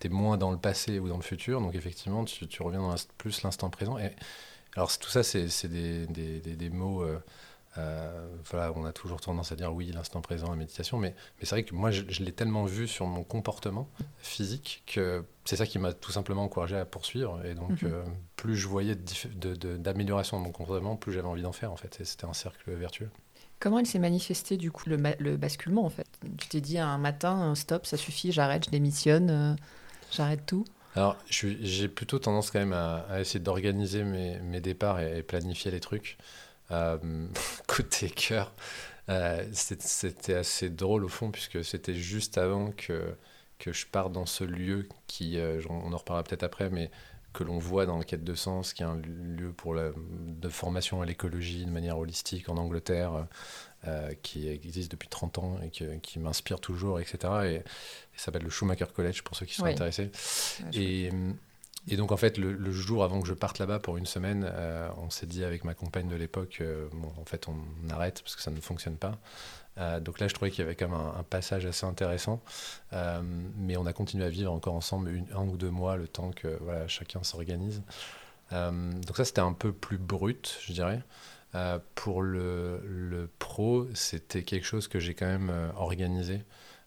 es 0.00 0.08
moins 0.08 0.36
dans 0.36 0.52
le 0.52 0.58
passé 0.58 1.00
ou 1.00 1.08
dans 1.08 1.16
le 1.16 1.22
futur, 1.22 1.60
donc 1.60 1.74
effectivement, 1.74 2.24
tu, 2.24 2.46
tu 2.46 2.62
reviens 2.62 2.80
dans 2.80 2.94
plus 3.16 3.42
l'instant 3.42 3.70
présent. 3.70 3.87
Et 3.96 4.10
alors 4.76 4.96
tout 4.98 5.08
ça, 5.08 5.22
c'est 5.22 5.68
des, 5.68 6.06
des, 6.06 6.40
des, 6.40 6.70
mots... 6.70 7.02
Euh, 7.02 7.18
euh, 7.76 8.28
voilà, 8.50 8.72
on 8.74 8.84
a 8.84 8.92
toujours 8.92 9.20
tendance 9.20 9.52
à 9.52 9.56
dire 9.56 9.72
oui, 9.72 9.90
l'instant 9.92 10.20
présent, 10.20 10.50
la 10.50 10.56
méditation, 10.56 10.98
mais, 10.98 11.14
mais 11.38 11.44
c'est 11.44 11.54
vrai 11.54 11.62
que 11.64 11.74
moi, 11.74 11.90
je, 11.90 12.22
l'ai 12.22 12.32
tellement 12.32 12.64
vu 12.64 12.88
sur 12.88 13.06
mon 13.06 13.22
comportement 13.22 13.88
physique 14.18 14.82
que 14.86 15.24
c'est 15.44 15.56
ça 15.56 15.66
qui 15.66 15.78
m'a 15.78 15.92
tout 15.92 16.10
simplement 16.10 16.44
encouragé 16.44 16.76
à 16.76 16.84
poursuivre. 16.84 17.44
Et 17.44 17.54
donc, 17.54 17.82
mhm. 17.82 17.92
euh, 17.92 18.04
plus 18.36 18.56
je 18.56 18.66
voyais 18.66 18.96
d'amélioration 18.96 20.38
de, 20.38 20.42
de, 20.42 20.46
mon 20.46 20.52
comportement, 20.52 20.96
plus 20.96 21.12
j'avais 21.12 21.28
envie 21.28 21.42
d'en 21.42 21.52
faire, 21.52 21.72
en 21.72 21.76
fait. 21.76 21.98
Et 22.00 22.04
c'était 22.04 22.24
un 22.26 22.32
cercle 22.32 22.72
vertueux. 22.72 23.10
Comment 23.60 23.78
il 23.78 23.86
s'est 23.86 23.98
manifesté, 23.98 24.56
du 24.56 24.70
coup, 24.70 24.88
le, 24.88 24.96
le, 25.18 25.36
basculement, 25.36 25.84
en 25.84 25.90
fait? 25.90 26.08
Tu 26.38 26.48
t'es 26.48 26.60
dit 26.60 26.78
un 26.78 26.98
matin, 26.98 27.54
stop, 27.54 27.86
ça 27.86 27.96
suffit, 27.96 28.32
j'arrête, 28.32 28.64
je 28.64 28.70
démissionne, 28.70 29.56
j'arrête 30.10 30.46
tout? 30.46 30.64
Alors, 30.94 31.16
j'ai 31.28 31.88
plutôt 31.88 32.18
tendance 32.18 32.50
quand 32.50 32.58
même 32.58 32.72
à, 32.72 33.20
essayer 33.20 33.40
d'organiser 33.40 34.04
mes, 34.04 34.38
mes, 34.40 34.60
départs 34.60 35.00
et, 35.00 35.22
planifier 35.22 35.70
les 35.70 35.80
trucs. 35.80 36.18
Euh, 36.70 36.98
côté 37.66 38.10
cœur, 38.10 38.52
euh, 39.08 39.44
c'était 39.52 40.34
assez 40.34 40.70
drôle 40.70 41.04
au 41.04 41.08
fond, 41.08 41.30
puisque 41.30 41.64
c'était 41.64 41.94
juste 41.94 42.38
avant 42.38 42.72
que, 42.72 43.14
que 43.58 43.72
je 43.72 43.86
parte 43.86 44.12
dans 44.12 44.26
ce 44.26 44.44
lieu 44.44 44.88
qui, 45.06 45.38
euh, 45.38 45.60
on 45.68 45.92
en 45.92 45.96
reparlera 45.96 46.24
peut-être 46.24 46.42
après, 46.42 46.70
mais 46.70 46.90
que 47.32 47.44
l'on 47.44 47.58
voit 47.58 47.86
dans 47.86 47.98
le 47.98 48.04
Quête 48.04 48.24
de 48.24 48.34
Sens, 48.34 48.72
qui 48.72 48.82
est 48.82 48.86
un 48.86 48.96
lieu 48.96 49.52
pour 49.52 49.74
la, 49.74 49.90
de 49.96 50.48
formation 50.48 51.02
à 51.02 51.06
l'écologie 51.06 51.64
de 51.64 51.70
manière 51.70 51.98
holistique 51.98 52.48
en 52.48 52.56
Angleterre, 52.56 53.26
euh, 53.86 54.12
qui 54.22 54.48
existe 54.48 54.90
depuis 54.90 55.08
30 55.08 55.38
ans 55.38 55.56
et 55.62 55.70
qui, 56.00 56.18
m'inspire 56.18 56.60
toujours, 56.60 57.00
etc. 57.00 57.18
Et, 57.44 57.54
et 57.56 57.62
s'appelle 58.16 58.42
le 58.42 58.50
Schumacher 58.50 58.86
College 58.94 59.22
pour 59.22 59.36
ceux 59.36 59.46
qui 59.46 59.54
sont 59.54 59.66
intéressés. 59.66 60.10
et, 60.72 61.10
et, 61.88 61.96
donc 61.96 62.12
en 62.12 62.16
fait, 62.16 62.38
le, 62.38 62.72
jour 62.72 63.04
avant 63.04 63.20
que 63.20 63.28
je 63.28 63.34
parte 63.34 63.58
là-bas 63.58 63.78
pour 63.78 63.96
une 63.96 64.06
semaine, 64.06 64.48
euh, 64.50 64.88
on 64.98 65.10
s'est 65.10 65.26
dit 65.26 65.44
avec 65.44 65.64
ma 65.64 65.74
compagne 65.74 66.08
de 66.08 66.16
l'époque, 66.16 66.58
euh, 66.60 66.88
bon, 66.92 67.12
en 67.20 67.24
fait, 67.24 67.48
on 67.48 67.56
arrête 67.90 68.22
parce 68.22 68.36
que 68.36 68.42
ça 68.42 68.50
ne 68.50 68.60
fonctionne 68.60 68.96
pas. 68.96 69.18
donc 70.00 70.18
là, 70.18 70.28
je 70.28 70.34
trouvais 70.34 70.50
qu'il 70.50 70.60
y 70.60 70.66
avait 70.66 70.74
quand 70.74 70.88
même 70.88 70.98
un, 70.98 71.22
passage 71.22 71.66
assez 71.66 71.86
intéressant. 71.86 72.40
mais 73.56 73.76
on 73.76 73.86
a 73.86 73.92
continué 73.92 74.24
à 74.24 74.30
vivre 74.30 74.52
encore 74.52 74.74
ensemble 74.74 75.24
un 75.34 75.46
ou 75.46 75.56
deux 75.56 75.70
mois, 75.70 75.96
le 75.96 76.08
temps 76.08 76.30
que 76.30 76.58
chacun 76.88 77.22
s'organise. 77.22 77.82
donc 78.50 79.16
ça, 79.16 79.24
c'était 79.24 79.40
un 79.40 79.52
peu 79.52 79.72
plus 79.72 79.98
brut, 79.98 80.58
je 80.66 80.72
dirais. 80.72 81.02
Euh, 81.54 81.78
pour 81.94 82.22
le, 82.22 83.30
pro, 83.38 83.86
c'était 83.94 84.42
quelque 84.42 84.66
chose 84.66 84.86
que 84.86 84.98
j'ai 84.98 85.14
quand 85.14 85.26
même 85.26 85.50
euh, 85.50 85.70
organisé. 85.76 86.42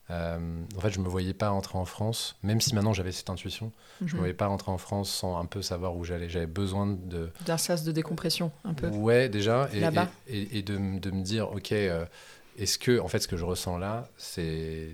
Euh, 0.10 0.64
en 0.76 0.80
fait, 0.82 0.90
je 0.90 1.00
ne 1.00 1.06
me 1.06 1.10
voyais 1.10 1.34
pas 1.34 1.50
rentrer 1.50 1.78
en 1.78 1.86
France, 1.86 2.36
même 2.44 2.60
si 2.60 2.76
maintenant 2.76 2.92
j'avais 2.92 3.12
cette 3.12 3.30
intuition, 3.30 3.72
je 4.00 4.06
ne 4.06 4.08
me 4.08 4.14
mhm. 4.14 4.20
voyais 4.20 4.34
pas 4.34 4.48
rentrer 4.48 4.72
en 4.72 4.78
France 4.78 5.10
sans 5.10 5.38
un 5.40 5.46
peu 5.46 5.62
savoir 5.62 5.96
où 5.96 6.04
j'allais. 6.04 6.28
J'avais 6.28 6.48
besoin 6.48 6.88
de... 6.88 7.30
D'un 7.46 7.58
sas 7.58 7.84
de 7.84 7.92
décompression, 7.92 8.52
un 8.66 8.74
peu. 8.74 8.88
Ouais, 8.88 9.30
déjà. 9.30 9.70
Et, 9.74 9.82
et, 10.28 10.58
et, 10.58 10.62
de, 10.64 11.00
de, 11.00 11.12
me 11.12 11.24
dire, 11.24 11.52
OK, 11.52 11.72
est-ce 11.72 12.78
que, 12.78 13.00
en 13.00 13.08
fait, 13.08 13.20
ce 13.20 13.28
que 13.28 13.38
je 13.38 13.46
ressens 13.46 13.78
là, 13.78 14.10
c'est 14.18 14.94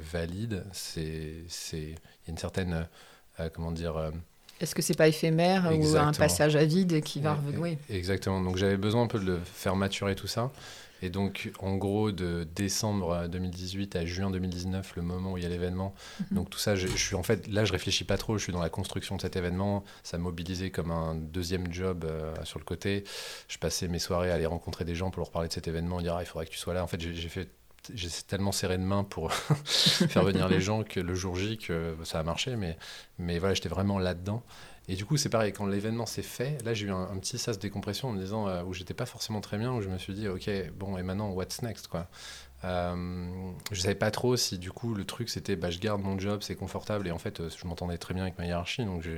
valide 0.00 0.64
Il 0.96 1.02
y 1.02 1.94
a 2.26 2.30
une 2.30 2.38
certaine, 2.38 2.86
comment 3.52 3.72
dire 3.72 4.12
est-ce 4.60 4.74
que 4.74 4.82
c'est 4.82 4.96
pas 4.96 5.08
éphémère 5.08 5.70
ou 5.72 5.96
un 5.96 6.12
passage 6.12 6.56
à 6.56 6.64
vide 6.64 7.00
qui 7.02 7.20
va 7.20 7.34
revenir 7.34 7.78
Exactement. 7.90 8.40
Donc 8.40 8.56
j'avais 8.56 8.76
besoin 8.76 9.02
un 9.02 9.06
peu 9.06 9.20
de 9.20 9.24
le 9.24 9.38
faire 9.44 9.76
maturer 9.76 10.14
tout 10.14 10.26
ça. 10.26 10.50
Et 11.02 11.10
donc, 11.10 11.50
en 11.60 11.76
gros, 11.76 12.12
de 12.12 12.46
décembre 12.54 13.28
2018 13.28 13.96
à 13.96 14.04
juin 14.04 14.30
2019, 14.30 14.94
le 14.96 15.02
moment 15.02 15.32
où 15.32 15.38
il 15.38 15.42
y 15.42 15.46
a 15.46 15.48
l'événement. 15.48 15.94
Mhm. 16.20 16.36
Donc, 16.36 16.50
tout 16.50 16.58
ça, 16.58 16.74
je, 16.74 16.86
suis 16.88 17.14
en 17.14 17.22
fait, 17.22 17.46
là, 17.46 17.64
je 17.64 17.72
réfléchis 17.72 18.04
pas 18.04 18.16
trop. 18.16 18.36
Je 18.38 18.42
suis 18.42 18.52
dans 18.52 18.62
la 18.62 18.70
construction 18.70 19.16
de 19.16 19.22
cet 19.22 19.36
événement. 19.36 19.84
Ça 20.02 20.18
mobilisé 20.18 20.70
comme 20.70 20.90
un 20.90 21.14
deuxième 21.14 21.72
job 21.72 22.04
euh, 22.04 22.34
sur 22.44 22.58
le 22.58 22.64
côté. 22.64 23.04
Je 23.48 23.58
passais 23.58 23.88
mes 23.88 23.98
soirées 23.98 24.30
à 24.30 24.34
aller 24.34 24.46
rencontrer 24.46 24.84
des 24.84 24.94
gens 24.94 25.10
pour 25.10 25.20
leur 25.20 25.30
parler 25.30 25.48
de 25.48 25.52
cet 25.52 25.68
événement, 25.68 26.00
dire, 26.00 26.16
ah, 26.16 26.22
il 26.22 26.26
faudrait 26.26 26.46
que 26.46 26.50
tu 26.50 26.58
sois 26.58 26.74
là. 26.74 26.82
En 26.82 26.86
fait, 26.86 27.00
j'ai 27.00 27.28
fait 27.28 27.48
j'ai 27.94 28.08
tellement 28.26 28.52
serré 28.52 28.76
de 28.76 28.82
main 28.82 29.04
pour 29.04 29.32
faire 29.64 30.24
venir 30.24 30.48
les 30.48 30.60
gens 30.60 30.82
que 30.82 31.00
le 31.00 31.14
jour 31.14 31.36
J 31.36 31.58
que 31.58 31.96
ça 32.04 32.18
a 32.18 32.22
marché 32.22 32.56
mais 32.56 32.76
mais 33.18 33.38
voilà 33.38 33.54
j'étais 33.54 33.68
vraiment 33.68 33.98
là 33.98 34.14
dedans 34.14 34.42
et 34.88 34.94
du 34.94 35.04
coup 35.04 35.16
c'est 35.16 35.28
pareil 35.28 35.52
quand 35.52 35.66
l'événement 35.66 36.06
s'est 36.06 36.22
fait 36.22 36.62
là 36.64 36.74
j'ai 36.74 36.86
eu 36.86 36.90
un, 36.90 37.16
petit 37.18 37.38
sas 37.38 37.56
de 37.56 37.62
décompression 37.62 38.08
en 38.08 38.12
me 38.12 38.20
disant 38.20 38.48
euh, 38.48 38.62
où 38.64 38.72
j'étais 38.72 38.94
pas 38.94 39.06
forcément 39.06 39.40
très 39.40 39.58
bien 39.58 39.72
où 39.72 39.80
je 39.80 39.88
me 39.88 39.98
suis 39.98 40.14
dit 40.14 40.28
ok 40.28 40.50
bon 40.76 40.96
et 40.96 41.02
maintenant 41.02 41.30
what's 41.30 41.62
next 41.62 41.88
quoi 41.88 42.08
euh, 42.64 43.52
je 43.70 43.80
savais 43.80 43.94
pas 43.94 44.10
trop 44.10 44.36
si 44.36 44.58
du 44.58 44.72
coup 44.72 44.92
le 44.92 45.04
truc 45.04 45.28
c'était 45.28 45.54
bah, 45.54 45.70
je 45.70 45.78
garde 45.78 46.02
mon 46.02 46.18
job, 46.18 46.40
c'est 46.42 46.56
confortable 46.56 47.06
et 47.06 47.12
en 47.12 47.18
fait 47.18 47.38
euh, 47.38 47.48
je 47.56 47.66
m'entendais 47.68 47.98
très 47.98 48.14
bien 48.14 48.24
avec 48.24 48.36
ma 48.36 48.46
hiérarchie 48.46 48.84
donc 48.84 49.02
je, 49.02 49.12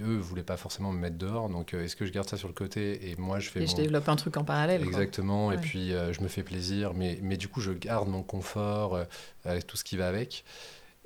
eux 0.00 0.16
voulaient 0.16 0.42
pas 0.42 0.56
forcément 0.56 0.90
me 0.90 0.98
mettre 0.98 1.18
dehors 1.18 1.50
donc 1.50 1.74
euh, 1.74 1.84
est-ce 1.84 1.96
que 1.96 2.06
je 2.06 2.12
garde 2.12 2.30
ça 2.30 2.38
sur 2.38 2.48
le 2.48 2.54
côté 2.54 3.10
et 3.10 3.16
moi 3.16 3.40
je 3.40 3.50
fais. 3.50 3.62
Et 3.62 3.66
je 3.66 3.76
développe 3.76 4.08
un 4.08 4.16
truc 4.16 4.38
en 4.38 4.44
parallèle. 4.44 4.82
Exactement 4.82 5.52
et 5.52 5.58
puis 5.58 5.90
je 5.90 6.20
me 6.22 6.28
fais 6.28 6.42
plaisir 6.42 6.94
mais, 6.94 7.18
mais 7.20 7.36
du 7.36 7.48
coup 7.48 7.60
je 7.60 7.72
garde 7.72 8.08
mon 8.08 8.22
confort 8.22 8.98
avec 9.44 9.66
tout 9.66 9.76
ce 9.76 9.84
qui 9.84 9.98
va 9.98 10.08
avec. 10.08 10.44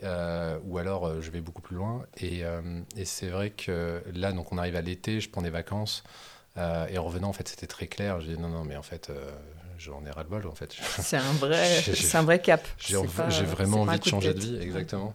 Ou 0.03 0.79
alors 0.79 1.21
je 1.23 1.31
vais 1.31 1.41
beaucoup 1.41 1.63
plus 1.63 1.77
loin 1.77 2.05
et, 2.19 2.43
et 2.97 3.05
c'est 3.05 3.29
vrai 3.29 3.51
que 3.51 4.03
là 4.15 4.33
donc 4.33 4.53
on 4.53 4.59
arrive 4.59 4.77
à 4.77 4.83
l'été, 4.83 5.21
je 5.21 5.31
prends 5.31 5.43
des 5.43 5.51
vacances 5.51 6.05
et 6.57 6.99
en 6.99 7.05
revenant 7.05 7.29
en 7.29 7.33
fait 7.33 7.49
c'était 7.49 7.67
très 7.67 7.87
clair, 7.87 8.21
je 8.21 8.33
dis 8.33 8.39
non 8.39 8.49
non 8.49 8.65
mais 8.65 8.77
en 8.77 8.83
fait 8.83 9.11
j'en 9.79 10.05
ai 10.05 10.11
ras-le-bol 10.11 10.47
en 10.47 10.55
fait. 10.55 10.73
C'est 10.73 11.17
un 11.17 11.33
vrai, 11.41 11.83
c'est 11.83 12.17
un 12.17 12.23
vrai 12.23 12.41
cap. 12.41 12.67
J'ai 12.79 12.97
vraiment 12.97 13.83
envie 13.83 13.99
de 13.99 14.05
changer 14.05 14.35
de, 14.35 14.41
vie, 14.41 14.59
exactement. 14.61 15.15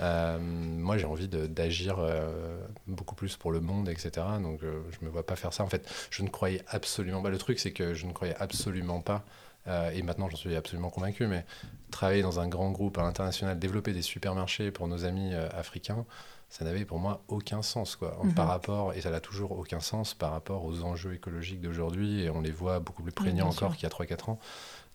Euh, 0.00 0.38
moi, 0.40 0.96
j'ai 0.96 1.06
envie 1.06 1.28
d'agir 1.28 1.96
euh, 1.98 2.58
beaucoup 2.86 3.14
plus 3.14 3.36
pour 3.36 3.52
le 3.52 3.60
monde, 3.60 3.88
etc. 3.88 4.26
Donc, 4.42 4.62
euh, 4.62 4.80
je 4.90 5.04
me 5.04 5.10
vois 5.10 5.26
pas 5.26 5.36
faire 5.36 5.52
ça. 5.52 5.62
En 5.62 5.68
fait, 5.68 5.88
je 6.10 6.22
ne 6.22 6.28
croyais 6.28 6.62
absolument 6.68 7.22
pas. 7.22 7.30
Le 7.30 7.38
truc, 7.38 7.58
c'est 7.58 7.72
que 7.72 7.92
je 7.92 8.06
ne 8.06 8.12
croyais 8.12 8.34
absolument 8.38 9.00
pas. 9.00 9.24
Et 9.66 10.02
maintenant, 10.02 10.28
j'en 10.28 10.36
suis 10.36 10.56
absolument 10.56 10.90
convaincu. 10.90 11.26
Mais 11.26 11.44
travailler 11.90 12.22
dans 12.22 12.40
un 12.40 12.48
grand 12.48 12.70
groupe 12.70 12.98
à 12.98 13.02
l'international, 13.02 13.58
développer 13.58 13.92
des 13.92 14.02
supermarchés 14.02 14.70
pour 14.70 14.88
nos 14.88 15.04
amis 15.04 15.34
africains, 15.34 16.04
ça 16.50 16.64
n'avait 16.64 16.84
pour 16.84 16.98
moi 16.98 17.22
aucun 17.28 17.62
sens, 17.62 17.94
quoi. 17.94 18.18
Mhm. 18.24 18.34
Par 18.34 18.48
rapport, 18.48 18.92
et 18.92 19.00
ça 19.00 19.10
n'a 19.10 19.20
toujours 19.20 19.52
aucun 19.52 19.78
sens 19.78 20.14
par 20.14 20.32
rapport 20.32 20.64
aux 20.64 20.82
enjeux 20.82 21.14
écologiques 21.14 21.60
d'aujourd'hui. 21.60 22.22
Et 22.22 22.30
on 22.30 22.40
les 22.40 22.50
voit 22.50 22.80
beaucoup 22.80 23.04
plus 23.04 23.12
prégnants 23.12 23.48
encore 23.48 23.74
qu'il 23.74 23.84
y 23.84 23.86
a 23.86 23.90
3-4 23.90 24.30
ans. 24.30 24.40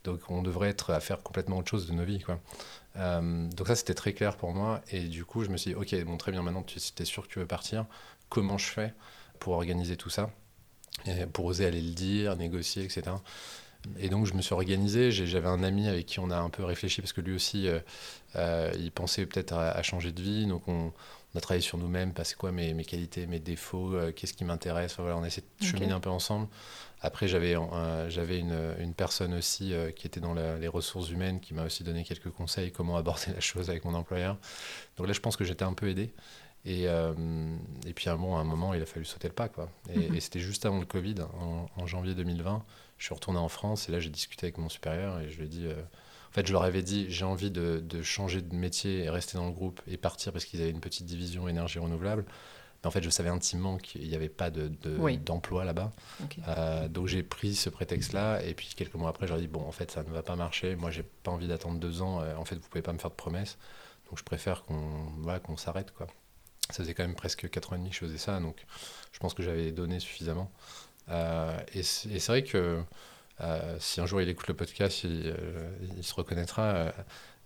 Donc, 0.04 0.20
on 0.30 0.44
devrait 0.44 0.70
être 0.70 0.92
à 0.92 1.00
faire 1.00 1.24
complètement 1.24 1.58
autre 1.58 1.70
chose 1.70 1.88
de 1.88 1.94
nos 1.94 2.04
vies, 2.04 2.20
quoi. 2.20 2.40
Euh, 2.98 3.48
donc 3.50 3.68
ça, 3.68 3.76
c'était 3.76 3.94
très 3.94 4.14
clair 4.14 4.38
pour 4.38 4.54
moi. 4.54 4.82
Et 4.92 5.08
du 5.08 5.26
coup, 5.26 5.44
je 5.44 5.50
me 5.50 5.58
suis 5.58 5.72
dit, 5.72 5.76
ok, 5.76 6.04
bon, 6.06 6.18
très 6.18 6.32
bien, 6.32 6.42
maintenant, 6.42 6.64
tu 6.64 6.78
es 6.78 7.06
sûr 7.06 7.24
que 7.24 7.32
tu 7.32 7.40
veux 7.40 7.48
partir. 7.48 7.86
Comment 8.30 8.58
je 8.58 8.68
fais 8.68 8.94
pour 9.40 9.54
organiser 9.54 9.98
tout 9.98 10.10
ça 10.10 10.30
et 11.06 11.26
Pour 11.26 11.46
oser 11.46 11.66
aller 11.66 11.82
le 11.82 11.94
dire, 11.94 12.36
négocier, 12.36 12.84
etc. 12.84 13.12
Et 14.00 14.10
donc, 14.10 14.26
je 14.26 14.34
me 14.34 14.42
suis 14.42 14.54
organisé. 14.54 15.12
J'avais 15.12 15.48
un 15.48 15.64
ami 15.64 15.88
avec 15.88 16.06
qui 16.06 16.20
on 16.20 16.32
a 16.32 16.38
un 16.38 16.50
peu 16.50 16.64
réfléchi 16.64 17.02
parce 17.02 17.14
que 17.14 17.22
lui 17.22 17.36
aussi, 17.36 17.68
euh, 17.68 17.80
euh, 18.36 18.72
il 18.78 18.92
pensait 18.92 19.26
peut-être 19.26 19.54
à, 19.54 19.82
changer 19.84 20.12
de 20.12 20.22
vie. 20.22 20.46
Donc, 20.46 20.68
on, 20.68 20.92
a 21.36 21.42
travaillé 21.42 21.62
sur 21.62 21.78
nous-mêmes. 21.78 22.14
C'est 22.24 22.38
quoi 22.38 22.54
mes, 22.54 22.74
mes, 22.74 22.86
qualités, 22.86 23.28
mes 23.28 23.40
défauts 23.40 23.94
Qu'est-ce 24.16 24.34
qui 24.34 24.46
m'intéresse? 24.46 24.96
Voilà, 24.98 25.18
On 25.18 25.24
a 25.24 25.28
essayé 25.28 25.46
de 25.60 25.66
cheminer 25.66 25.92
un 25.92 26.00
peu 26.00 26.10
ensemble. 26.10 26.48
Après, 27.06 27.28
j'avais 27.28 27.56
j'avais 28.10 28.40
une, 28.40 28.58
une, 28.80 28.94
personne 28.96 29.36
aussi 29.36 29.74
euh, 29.74 29.92
qui 29.92 30.08
était 30.08 30.20
dans 30.20 30.34
les 30.34 30.68
ressources 30.68 31.10
humaines 31.10 31.40
qui 31.40 31.54
m'a 31.54 31.64
aussi 31.64 31.84
donné 31.84 32.04
quelques 32.04 32.32
conseils 32.32 32.72
comment 32.72 32.98
aborder 32.98 33.32
la 33.34 33.42
chose 33.42 33.70
avec 33.70 33.86
mon 33.86 33.94
employeur. 33.94 34.38
Donc 34.98 35.06
là, 35.06 35.14
je 35.14 35.20
pense 35.20 35.36
que 35.36 35.44
j'étais 35.44 35.66
un 35.66 35.74
peu 35.74 35.88
aidé. 35.88 36.12
Et, 36.66 36.88
euh, 36.88 37.14
et 37.86 37.94
puis 37.94 38.10
bon, 38.18 38.36
à 38.36 38.40
un 38.40 38.44
moment, 38.44 38.74
il 38.74 38.82
a 38.82 38.86
fallu 38.86 39.06
sauter 39.06 39.28
le 39.28 39.34
pas. 39.34 39.50
Quoi. 39.50 39.70
Et, 39.94 40.10
mhm. 40.10 40.20
c'était 40.20 40.40
juste 40.40 40.66
avant 40.66 40.80
le 40.80 40.86
Covid, 40.86 41.16
en, 41.78 41.86
janvier 41.86 42.16
2020. 42.16 42.64
Je 42.98 43.06
suis 43.06 43.14
retourné 43.14 43.40
en 43.40 43.50
France 43.50 43.88
et 43.90 43.92
là, 43.92 44.00
j'ai 44.00 44.10
discuté 44.10 44.48
avec 44.48 44.58
mon 44.58 44.70
supérieur 44.70 45.20
et 45.20 45.30
je 45.30 45.38
lui 45.38 45.46
ai 45.46 45.50
dit... 45.50 45.68
Euh, 45.68 45.82
en 46.30 46.34
fait, 46.36 46.48
je 46.48 46.52
leur 46.52 46.64
avais 46.64 46.82
dit, 46.82 47.06
j'ai 47.08 47.24
envie 47.24 47.50
de, 47.50 47.80
de, 47.80 48.02
changer 48.02 48.42
de 48.42 48.54
métier 48.54 49.06
et 49.06 49.10
rester 49.10 49.38
dans 49.38 49.46
le 49.46 49.54
groupe 49.54 49.82
et 49.88 49.96
partir 49.96 50.34
parce 50.34 50.44
qu'ils 50.44 50.62
avaient 50.62 50.70
une 50.70 50.82
petite 50.82 51.06
division 51.06 51.48
énergie 51.48 51.80
renouvelable 51.80 52.26
en 52.86 52.92
fait, 52.92 53.04
je 53.04 53.10
savais 53.10 53.30
intimement 53.30 53.78
qu'il 53.78 54.08
n'y 54.08 54.16
avait 54.16 54.30
pas 54.30 54.50
d'emploi 54.50 55.62
de, 55.62 55.68
là-bas. 55.68 55.92
Euh, 56.48 56.88
donc 56.88 57.08
j'ai 57.08 57.24
pris 57.24 57.56
ce 57.56 57.70
prétexte-là. 57.70 58.44
Et 58.44 58.54
puis 58.54 58.74
quelques 58.76 58.94
mois 58.96 59.10
après, 59.10 59.28
j'ai 59.28 59.38
dit, 59.38 59.48
bon, 59.48 59.62
en 59.62 59.72
fait, 59.72 59.92
ça 59.92 60.04
ne 60.04 60.10
va 60.10 60.22
pas 60.22 60.36
marcher. 60.36 60.76
Moi, 60.76 60.92
j'ai 60.92 61.04
pas 61.04 61.32
envie 61.32 61.48
d'attendre 61.48 61.80
deux 61.80 62.02
ans. 62.02 62.22
En 62.38 62.46
fait, 62.46 62.56
vous 62.56 62.68
pouvez 62.70 62.82
pas 62.82 62.94
me 62.94 63.00
faire 63.00 63.10
de 63.10 63.16
promesses. 63.16 63.58
Donc 64.10 64.20
je 64.20 64.24
préfère 64.24 64.64
qu'on 64.66 65.08
voilà, 65.20 65.40
qu'on 65.40 65.58
s'arrête. 65.58 65.92
quoi. 65.92 66.08
Ça 66.70 66.84
faisait 66.84 66.94
quand 66.94 67.04
même 67.04 67.16
presque 67.16 67.50
quatre 67.50 67.74
ans 67.74 67.76
et 67.76 67.80
demi 67.80 67.90
que 67.90 67.96
je 67.96 68.02
faisais 68.02 68.18
ça. 68.18 68.40
Donc 68.40 68.66
je 69.12 69.20
pense 69.20 69.34
que 69.34 69.44
j'avais 69.44 69.72
donné 69.72 70.00
suffisamment. 70.00 70.52
Euh, 71.10 71.58
et 71.74 71.84
c'est 71.84 72.28
vrai 72.28 72.44
que 72.44 72.82
si 73.80 74.02
un 74.02 74.06
jour 74.06 74.22
il 74.22 74.30
écoute 74.30 74.48
le 74.48 74.54
podcast, 74.54 75.04
il, 75.04 75.36
il 75.98 76.04
se 76.04 76.14
reconnaîtra 76.14 76.92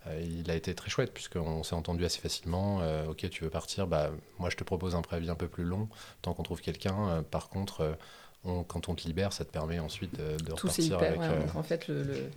euh, 0.07 0.21
il 0.21 0.49
a 0.49 0.55
été 0.55 0.73
très 0.75 0.89
chouette 0.89 1.13
puisqu'on 1.13 1.63
s'est 1.63 1.75
entendu 1.75 2.05
assez 2.05 2.19
facilement. 2.19 2.79
Euh, 2.81 3.07
ok, 3.07 3.29
tu 3.29 3.43
veux 3.43 3.49
partir, 3.49 3.87
bah, 3.87 4.11
moi 4.37 4.49
je 4.49 4.55
te 4.55 4.63
propose 4.63 4.95
un 4.95 5.01
préavis 5.01 5.29
un 5.29 5.35
peu 5.35 5.47
plus 5.47 5.63
long 5.63 5.89
tant 6.21 6.33
qu'on 6.33 6.43
trouve 6.43 6.61
quelqu'un. 6.61 7.09
Euh, 7.09 7.21
par 7.21 7.49
contre, 7.49 7.97
quand 8.43 8.87
on 8.87 8.95
te 8.95 9.05
libère, 9.05 9.33
ça 9.33 9.43
te 9.43 9.51
permet 9.51 9.79
ensuite 9.79 10.15
de, 10.15 10.51
repartir 10.53 10.97
avec. 10.97 11.19
en 11.55 11.63
fait, 11.63 11.87
le, 11.89 12.29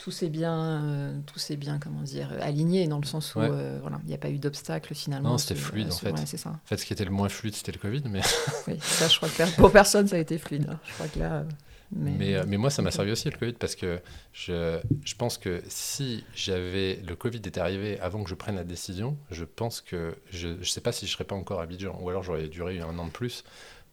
tout 0.00 0.10
s'est 0.10 0.28
bien, 0.28 1.22
tout 1.26 1.38
s'est 1.38 1.56
bien, 1.56 1.78
comment 1.78 2.02
dire, 2.02 2.30
aligné 2.40 2.86
dans 2.86 2.98
le 2.98 3.06
sens 3.06 3.34
où 3.34 3.40
voilà, 3.40 4.00
il 4.04 4.08
n'y 4.08 4.14
a 4.14 4.18
pas 4.18 4.30
eu 4.30 4.38
d'obstacle 4.38 4.94
finalement. 4.94 5.30
Non, 5.30 5.38
c'était 5.38 5.54
fluide 5.54 5.88
en 5.92 5.96
fait. 5.96 6.16
ça. 6.36 6.50
En 6.50 6.58
fait, 6.64 6.76
ce 6.76 6.86
qui 6.86 6.92
était 6.92 7.04
le 7.04 7.10
moins 7.10 7.28
fluide, 7.28 7.54
c'était 7.54 7.72
le 7.72 7.78
Covid, 7.78 8.02
mais. 8.08 8.20
oui, 8.68 8.78
ça, 8.80 9.08
je 9.08 9.16
crois 9.16 9.28
que 9.28 9.56
pour 9.56 9.72
personne, 9.72 10.06
ça 10.06 10.16
a 10.16 10.18
été 10.18 10.38
fluide. 10.38 10.66
Hein. 10.70 10.78
Je 10.84 10.92
crois 10.94 11.08
que 11.08 11.18
là. 11.18 11.44
Mais, 11.90 12.34
euh, 12.34 12.44
mais, 12.46 12.58
moi, 12.58 12.68
ça 12.68 12.82
m'a 12.82 12.90
servi 12.90 13.12
aussi 13.12 13.30
le 13.30 13.36
Covid 13.38 13.54
parce 13.54 13.74
que 13.74 14.00
je, 14.32 14.78
je 15.04 15.14
pense 15.14 15.38
que 15.38 15.62
si 15.68 16.22
j'avais 16.34 16.96
le 16.96 17.16
Covid 17.16 17.38
était 17.38 17.60
arrivé 17.60 17.98
avant 18.00 18.22
que 18.22 18.28
je 18.28 18.34
prenne 18.34 18.56
la 18.56 18.64
décision, 18.64 19.16
je 19.30 19.44
pense 19.44 19.80
que 19.80 20.14
je 20.30 20.48
ne 20.48 20.64
sais 20.64 20.82
pas 20.82 20.92
si 20.92 21.06
je 21.06 21.12
serais 21.12 21.24
pas 21.24 21.34
encore 21.34 21.60
à 21.60 21.62
Abidjan 21.62 21.98
ou 22.02 22.10
alors 22.10 22.22
j'aurais 22.22 22.48
duré 22.48 22.80
un 22.80 22.98
an 22.98 23.06
de 23.06 23.10
plus 23.10 23.42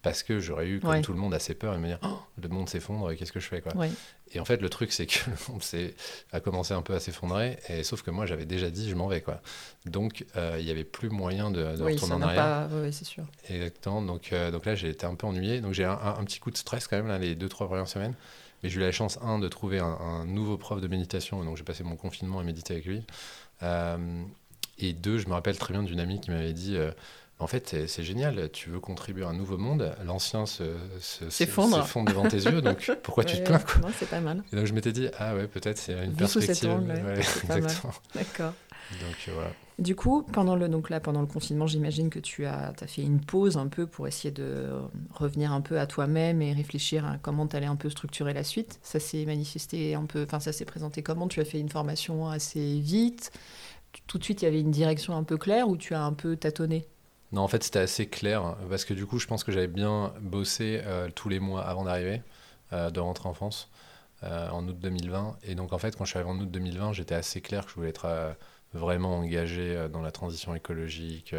parce 0.05 0.21
que 0.21 0.39
j'aurais 0.39 0.67
eu, 0.67 0.79
comme 0.79 1.01
tout 1.01 1.13
le 1.13 1.17
monde, 1.17 1.33
assez 1.33 1.55
peur 1.55 1.73
et 1.73 1.79
me 1.79 1.87
dire 1.87 1.97
oh, 2.03 2.19
le 2.39 2.47
monde 2.47 2.69
s'effondre, 2.69 3.15
qu'est-ce 3.15 3.31
que 3.31 3.39
je 3.39 3.47
fais 3.47 3.59
quoi 3.59 3.73
Et 4.31 4.39
en 4.39 4.45
fait, 4.45 4.61
le 4.61 4.69
truc, 4.69 4.91
c'est 4.91 5.07
que 5.07 5.17
le 5.47 5.51
monde 5.51 5.61
a 6.31 6.39
commencé 6.39 6.75
un 6.75 6.83
peu 6.83 6.93
à 6.93 6.99
s'effondrer, 6.99 7.57
et 7.69 7.81
sauf 7.81 8.03
que 8.03 8.11
moi, 8.11 8.27
j'avais 8.27 8.45
déjà 8.45 8.69
dit 8.69 8.87
je 8.87 8.93
m'en 8.93 9.07
vais. 9.07 9.21
quoi. 9.21 9.41
Donc, 9.87 10.23
euh, 10.35 10.57
il 10.59 10.65
n'y 10.65 10.69
avait 10.69 10.83
plus 10.83 11.09
moyen 11.09 11.49
de, 11.49 11.63
retourner 11.81 12.13
en 12.13 12.21
arrière. 12.21 12.69
Oui, 12.71 12.93
c'est 12.93 13.05
sûr. 13.05 13.23
Exactement. 13.49 14.03
Donc, 14.03 14.31
euh, 14.31 14.51
donc 14.51 14.65
là, 14.65 14.75
j'ai 14.75 14.89
été 14.89 15.07
un 15.07 15.15
peu 15.15 15.25
ennuyé. 15.25 15.59
Donc, 15.59 15.73
j'ai 15.73 15.85
un, 15.85 15.97
un, 15.97 16.23
petit 16.23 16.39
coup 16.39 16.51
de 16.51 16.57
stress 16.57 16.87
quand 16.87 16.97
même, 16.97 17.07
là, 17.07 17.17
les 17.17 17.33
deux, 17.33 17.49
trois 17.49 17.65
premières 17.65 17.87
semaines. 17.87 18.13
Mais 18.61 18.69
j'ai 18.69 18.77
eu 18.77 18.83
la 18.83 18.91
chance, 18.91 19.17
un, 19.23 19.39
de 19.39 19.47
trouver 19.47 19.79
un, 19.79 20.23
nouveau 20.25 20.57
prof 20.57 20.79
de 20.81 20.87
méditation. 20.87 21.43
Donc, 21.43 21.57
j'ai 21.57 21.63
passé 21.63 21.83
mon 21.83 21.95
confinement 21.95 22.39
à 22.39 22.43
méditer 22.43 22.75
avec 22.75 22.85
lui. 22.85 23.03
Euh, 23.63 24.23
et 24.77 24.93
deux, 24.93 25.17
je 25.17 25.27
me 25.27 25.33
rappelle 25.33 25.57
très 25.57 25.73
bien 25.73 25.81
d'une 25.81 25.99
amie 25.99 26.21
qui 26.21 26.29
m'avait 26.29 26.53
dit 26.53 26.77
en 27.37 27.47
fait, 27.47 27.75
c'est 27.87 28.03
génial, 28.03 28.49
tu 28.51 28.69
veux 28.69 28.79
contribuer 28.79 29.25
à 29.25 29.29
un 29.29 29.33
nouveau 29.33 29.57
monde, 29.57 29.93
l'ancien 30.05 30.45
s'effondre 30.45 31.85
se, 31.85 31.99
devant 32.05 32.27
tes 32.27 32.37
yeux, 32.37 32.61
donc 32.61 32.89
pourquoi 33.03 33.25
tu 33.25 33.37
te 33.37 33.43
plains 33.43 33.59
quoi 33.59 33.81
Non, 33.81 33.93
c'est 33.97 34.09
pas 34.09 34.21
mal. 34.21 34.41
Et 34.53 34.55
donc 34.55 34.65
je 34.65 34.73
m'étais 34.73 34.93
dit, 34.93 35.09
ah 35.19 35.35
ouais, 35.35 35.47
peut-être 35.47 35.77
c'est 35.77 36.05
une 36.05 36.13
perspective. 36.13 36.71
exactement. 37.43 37.93
D'accord. 38.13 38.53
Donc 39.01 39.15
euh, 39.27 39.31
voilà. 39.33 39.51
Du 39.79 39.95
coup, 39.95 40.23
pendant 40.23 40.55
le, 40.55 40.69
donc 40.69 40.89
là, 40.89 41.01
pendant 41.01 41.19
le 41.19 41.27
confinement, 41.27 41.67
j'imagine 41.67 42.09
que 42.09 42.19
tu 42.19 42.45
as, 42.45 42.73
as, 42.79 42.87
fait 42.87 43.01
une 43.01 43.19
pause 43.19 43.57
un 43.57 43.67
peu 43.67 43.85
pour 43.85 44.07
essayer 44.07 44.31
de 44.31 44.69
revenir 45.13 45.51
un 45.51 45.59
peu 45.59 45.77
à 45.79 45.85
toi-même 45.85 46.41
et 46.41 46.53
réfléchir 46.53 47.05
à 47.05 47.17
comment 47.17 47.45
tu 47.45 47.57
allais 47.57 47.65
un 47.65 47.75
peu 47.75 47.89
structurer 47.89 48.33
la 48.33 48.45
suite. 48.45 48.79
Ça 48.81 49.01
s'est 49.01 49.25
manifesté 49.25 49.95
un 49.95 50.05
peu, 50.05 50.23
enfin 50.23 50.39
ça 50.39 50.53
s'est 50.53 50.63
présenté 50.63 51.03
comment? 51.03 51.27
Tu 51.27 51.41
as 51.41 51.45
fait 51.45 51.59
une 51.59 51.69
formation 51.69 52.29
assez 52.29 52.79
vite? 52.79 53.31
Tout 54.07 54.17
de 54.17 54.23
suite, 54.23 54.41
il 54.41 54.45
y 54.45 54.47
avait 54.47 54.61
une 54.61 54.71
direction 54.71 55.17
un 55.17 55.23
peu 55.23 55.37
claire 55.37 55.67
ou 55.67 55.75
tu 55.75 55.93
as 55.93 56.03
un 56.03 56.13
peu 56.13 56.37
tâtonné? 56.37 56.87
Non, 57.35 57.41
en 57.41 57.49
fait, 57.49 57.63
c'était 57.63 57.79
assez 57.79 58.07
clair 58.07 58.55
parce 58.69 58.85
que 58.85 58.93
du 58.93 59.05
coup, 59.05 59.19
je 59.19 59.27
pense 59.27 59.43
que 59.43 59.51
j'avais 59.51 59.67
bien 59.67 60.13
bossé 60.21 60.81
euh, 60.85 61.09
tous 61.13 61.27
les 61.27 61.41
mois 61.41 61.65
avant 61.65 61.83
d'arriver, 61.83 62.21
euh, 62.71 62.89
de 62.89 63.01
rentrer 63.01 63.27
en 63.27 63.33
France 63.33 63.69
euh, 64.23 64.49
en 64.51 64.65
août 64.65 64.79
2020. 64.79 65.39
Et 65.43 65.53
donc, 65.53 65.73
en 65.73 65.77
fait, 65.77 65.97
quand 65.97 66.05
je 66.05 66.11
suis 66.11 66.17
arrivé 66.17 66.31
en 66.31 66.39
août 66.39 66.49
2020, 66.49 66.93
j'étais 66.93 67.13
assez 67.13 67.41
clair 67.41 67.65
que 67.65 67.71
je 67.71 67.75
voulais 67.75 67.89
être 67.89 68.07
vraiment 68.73 69.17
engagé 69.17 69.87
dans 69.91 70.01
la 70.01 70.11
transition 70.11 70.55
écologique. 70.55 71.35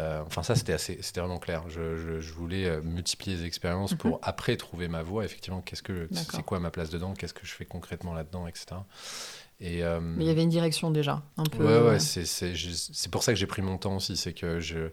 enfin, 0.00 0.42
ça, 0.42 0.56
c'était 0.56 0.72
assez, 0.72 0.98
c'était 1.02 1.20
vraiment 1.20 1.38
clair. 1.38 1.68
Je, 1.68 2.18
je, 2.20 2.32
voulais 2.32 2.80
multiplier 2.82 3.36
les 3.36 3.44
expériences 3.44 3.94
pour 3.94 4.16
mhm. 4.16 4.22
après 4.22 4.56
trouver 4.56 4.88
ma 4.88 5.04
voie. 5.04 5.24
Effectivement, 5.24 5.60
qu'est-ce 5.60 5.84
que, 5.84 6.08
c'est 6.10 6.42
quoi 6.42 6.58
ma 6.58 6.72
place 6.72 6.90
dedans? 6.90 7.14
Qu'est-ce 7.14 7.34
que 7.34 7.46
je 7.46 7.52
fais 7.52 7.64
concrètement 7.64 8.12
là-dedans, 8.12 8.48
etc. 8.48 8.74
Euh, 9.62 10.00
Mais 10.00 10.24
il 10.24 10.26
y 10.26 10.30
avait 10.30 10.42
une 10.42 10.48
direction 10.48 10.90
déjà, 10.90 11.22
un 11.36 11.44
peu. 11.44 11.64
Ouais, 11.64 11.88
ouais, 11.88 11.98
euh, 11.98 11.98
c'est 11.98 13.10
pour 13.10 13.22
ça 13.22 13.32
que 13.32 13.38
j'ai 13.38 13.46
pris 13.46 13.62
mon 13.62 13.78
temps 13.78 13.96
aussi. 13.96 14.16
C'est 14.16 14.32
que 14.32 14.60
je, 14.60 14.88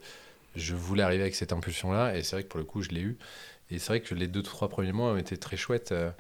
je 0.56 0.76
voulais 0.76 1.04
arriver 1.04 1.24
avec 1.24 1.36
cette 1.36 1.54
impulsion-là. 1.54 2.16
Et 2.16 2.24
c'est 2.24 2.36
vrai 2.36 2.44
que 2.44 2.50
pour 2.50 2.60
le 2.60 2.66
coup, 2.66 2.82
je 2.82 2.90
l'ai 2.90 3.02
eu. 3.02 3.18
Et 3.72 3.80
c'est 3.80 3.88
vrai 3.88 4.02
que 4.02 4.16
les 4.16 4.28
deux, 4.28 4.42
trois 4.42 4.70
premiers 4.70 4.92
mois 4.92 5.12
ont 5.12 5.18
été 5.18 5.38
très 5.38 5.58
chouettes 5.58 5.92
euh, 5.92 6.12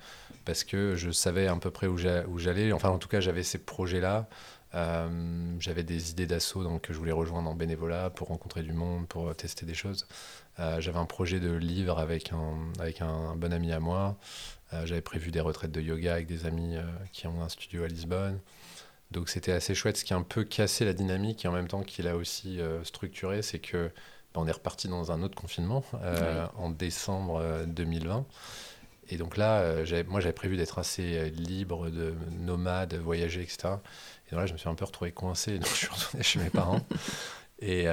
parce 0.45 0.63
que 0.63 0.95
je 0.95 1.12
savais 1.12 1.47
à 1.47 1.55
peu 1.55 1.71
près 1.71 1.88
où 1.88 1.97
j'allais. 1.97 2.71
Enfin, 2.71 2.89
en 2.89 2.99
tout 2.99 3.09
cas, 3.09 3.19
j'avais 3.19 3.43
ces 3.43 3.59
projets-là. 3.59 4.27
j'avais 5.59 5.83
des 5.83 6.12
idées 6.12 6.27
d'assaut 6.27 6.63
donc, 6.63 6.81
que 6.81 6.93
je 6.93 6.99
voulais 6.99 7.12
rejoindre 7.12 7.49
en 7.49 7.55
bénévolat 7.55 8.09
pour 8.12 8.27
rencontrer 8.27 8.63
du 8.63 8.73
monde, 8.73 9.07
pour 9.07 9.35
tester 9.35 9.65
des 9.65 9.73
choses. 9.73 10.07
j'avais 10.57 10.99
un 10.99 11.05
projet 11.05 11.39
de 11.39 11.51
livre 11.51 11.97
avec 11.99 12.31
un, 12.33 12.55
avec 12.79 13.01
un 13.01 13.35
bon 13.35 13.51
ami 13.51 13.71
à 13.71 13.79
moi. 13.79 14.17
Euh, 14.73 14.86
j'avais 14.86 15.01
prévu 15.01 15.32
des 15.32 15.39
retraites 15.39 15.71
de 15.71 15.82
yoga 15.82 16.13
avec 16.13 16.27
des 16.27 16.45
amis 16.45 16.75
euh, 16.75 16.84
qui 17.12 17.27
ont 17.27 17.41
un 17.41 17.49
studio 17.49 17.84
à 17.84 17.88
Lisbonne. 17.88 18.39
Donc 19.12 19.29
c'était 19.29 19.51
assez 19.51 19.73
chouette. 19.73 19.97
Ce 19.97 20.05
qui 20.05 20.13
a 20.13 20.17
un 20.17 20.23
peu 20.23 20.43
cassé 20.43 20.86
la 20.86 20.93
dynamique 20.93 21.45
et 21.45 21.47
en 21.47 21.51
même 21.51 21.67
temps 21.67 21.82
qu'il 21.82 22.08
a 22.08 22.15
aussi 22.15 22.62
euh, 22.62 22.84
structuré, 22.84 23.41
c'est 23.41 23.60
que 23.60 23.88
bah, 24.34 24.41
on 24.41 24.47
est 24.47 24.51
reparti 24.51 24.88
dans 24.88 25.12
un 25.12 25.23
autre 25.23 25.36
confinement 25.36 25.84
en 26.58 26.69
décembre 26.69 27.65
2020. 27.65 28.25
Et 29.12 29.17
donc 29.17 29.38
là, 29.38 29.84
moi 30.08 30.19
j'avais 30.19 30.34
prévu 30.34 30.55
d'être 30.55 30.77
assez 30.77 31.32
libre, 31.32 31.89
de 31.89 32.13
nomade, 32.29 32.93
voyager, 32.93 33.41
etc. 33.41 33.69
Et 34.27 34.32
donc 34.32 34.41
là, 34.41 34.45
je 34.45 34.53
me 34.53 34.60
suis 34.60 34.69
un 34.69 34.75
peu 34.75 34.86
retrouvé 34.86 35.12
coincé, 35.12 35.58
donc 35.58 35.67
je 35.69 35.73
suis 35.73 35.88
retourné 35.88 36.21
chez 36.23 36.38
mes 36.38 36.51
parents. 36.51 36.82
Et, 37.58 37.88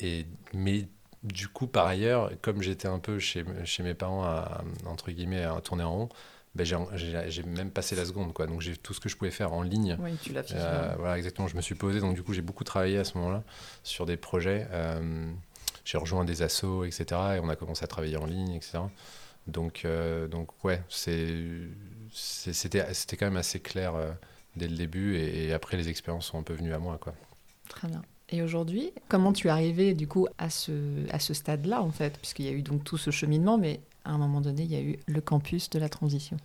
et, 0.00 0.26
mais 0.52 0.88
du 1.22 1.48
coup, 1.48 1.66
par 1.66 1.86
ailleurs, 1.86 2.30
comme 2.40 2.62
j'étais 2.62 2.88
un 2.88 2.98
peu 2.98 3.18
chez, 3.18 3.44
chez 3.64 3.82
mes 3.82 3.94
parents, 3.94 4.24
à, 4.24 4.62
entre 4.86 5.10
guillemets, 5.10 5.44
à 5.44 5.60
tourner 5.60 5.84
en 5.84 5.92
rond, 5.92 6.08
ben 6.54 6.66
j'ai 6.66 7.42
même 7.44 7.70
passé 7.70 7.96
la 7.96 8.04
seconde. 8.04 8.34
Quoi. 8.34 8.46
Donc 8.46 8.60
j'ai 8.60 8.76
tout 8.76 8.92
ce 8.92 9.00
que 9.00 9.08
je 9.08 9.16
pouvais 9.16 9.30
faire 9.30 9.52
en 9.52 9.62
ligne. 9.62 9.96
Oui, 10.00 10.16
tu 10.22 10.32
l'as 10.32 10.42
fait. 10.42 10.54
Euh, 10.56 10.94
voilà, 10.98 11.16
exactement. 11.16 11.48
Je 11.48 11.56
me 11.56 11.62
suis 11.62 11.74
posé. 11.74 12.00
Donc 12.00 12.14
du 12.14 12.22
coup, 12.22 12.34
j'ai 12.34 12.42
beaucoup 12.42 12.64
travaillé 12.64 12.98
à 12.98 13.04
ce 13.04 13.16
moment-là 13.18 13.42
sur 13.84 14.04
des 14.04 14.16
projets. 14.16 14.66
Euh, 14.70 15.30
j'ai 15.84 15.96
rejoint 15.98 16.24
des 16.24 16.42
assos, 16.42 16.84
etc. 16.84 17.04
Et 17.36 17.40
on 17.40 17.48
a 17.48 17.56
commencé 17.56 17.84
à 17.84 17.86
travailler 17.86 18.16
en 18.16 18.26
ligne, 18.26 18.52
etc. 18.52 18.80
Donc, 19.46 19.86
donc 20.30 20.64
ouais, 20.64 20.82
c'était 20.88 21.66
quand 23.16 23.26
même 23.26 23.36
assez 23.36 23.60
clair 23.60 23.94
dès 24.56 24.68
le 24.68 24.76
début 24.76 25.16
et, 25.16 25.52
après 25.52 25.76
les 25.76 25.88
expériences 25.88 26.26
sont 26.26 26.38
un 26.38 26.42
peu 26.42 26.54
venues 26.54 26.74
à 26.74 26.78
moi. 26.78 26.98
Quoi. 27.00 27.14
Très 27.68 27.88
bien. 27.88 28.02
Et 28.32 28.40
aujourd'hui, 28.40 28.92
comment 29.08 29.32
tu 29.34 29.48
es 29.48 29.50
arrivé 29.50 29.92
du 29.92 30.08
coup 30.08 30.26
à 30.38 30.48
ce, 30.48 30.72
à 31.10 31.18
ce 31.18 31.34
stade-là 31.34 31.82
en 31.82 31.90
fait? 31.90 32.16
Puisqu'il 32.18 32.46
y 32.46 32.48
a 32.48 32.52
eu 32.52 32.62
donc 32.62 32.82
tout 32.82 32.96
ce 32.96 33.10
cheminement, 33.10 33.58
mais 33.58 33.80
à 34.06 34.12
un 34.12 34.18
moment 34.18 34.40
donné, 34.40 34.62
il 34.62 34.72
y 34.72 34.76
a 34.76 34.80
eu 34.80 34.98
le 35.06 35.20
campus 35.20 35.68
de 35.68 35.78
la 35.78 35.90
transition. 35.90 36.38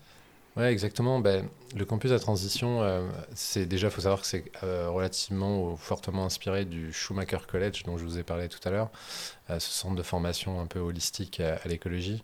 Oui, 0.58 0.66
exactement. 0.66 1.20
Ben, 1.20 1.48
le 1.76 1.86
campus 1.86 2.10
de 2.10 2.16
la 2.16 2.20
transition, 2.20 2.82
euh, 2.82 3.08
c'est 3.36 3.66
déjà, 3.66 3.88
il 3.88 3.92
faut 3.92 4.02
savoir 4.02 4.22
que 4.22 4.28
c'est 4.28 4.52
euh, 4.64 4.90
relativement 4.90 5.64
ou 5.64 5.78
fortement 5.78 6.26
inspiré 6.26 6.66
du 6.66 6.92
Schumacher 6.92 7.38
College 7.48 7.84
dont 7.86 7.98
je 7.98 8.04
vous 8.04 8.18
ai 8.18 8.24
parlé 8.24 8.50
tout 8.50 8.60
à 8.68 8.72
l'heure, 8.72 8.90
euh, 9.50 9.60
ce 9.60 9.70
centre 9.70 9.96
de 9.96 10.04
formation 10.04 10.60
un 10.60 10.66
peu 10.66 10.80
holistique 10.80 11.40
à, 11.40 11.60
l'écologie. 11.68 12.24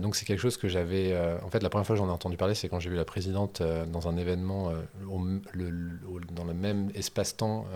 donc 0.00 0.14
c'est 0.16 0.24
quelque 0.24 0.40
chose 0.40 0.56
que 0.56 0.68
j'avais... 0.68 1.16
en 1.42 1.48
fait, 1.50 1.62
la 1.62 1.68
première 1.68 1.86
fois 1.86 1.96
que 1.96 2.02
j'en 2.02 2.08
ai 2.08 2.12
entendu 2.12 2.36
parler, 2.36 2.54
c'est 2.54 2.68
quand 2.68 2.80
j'ai 2.80 2.90
vu 2.90 2.96
la 2.96 3.04
présidente 3.04 3.62
dans 3.62 4.08
un 4.08 4.16
événement 4.16 4.72
dans 5.04 6.44
le 6.44 6.54
même 6.54 6.90
espace-temps 6.94 7.66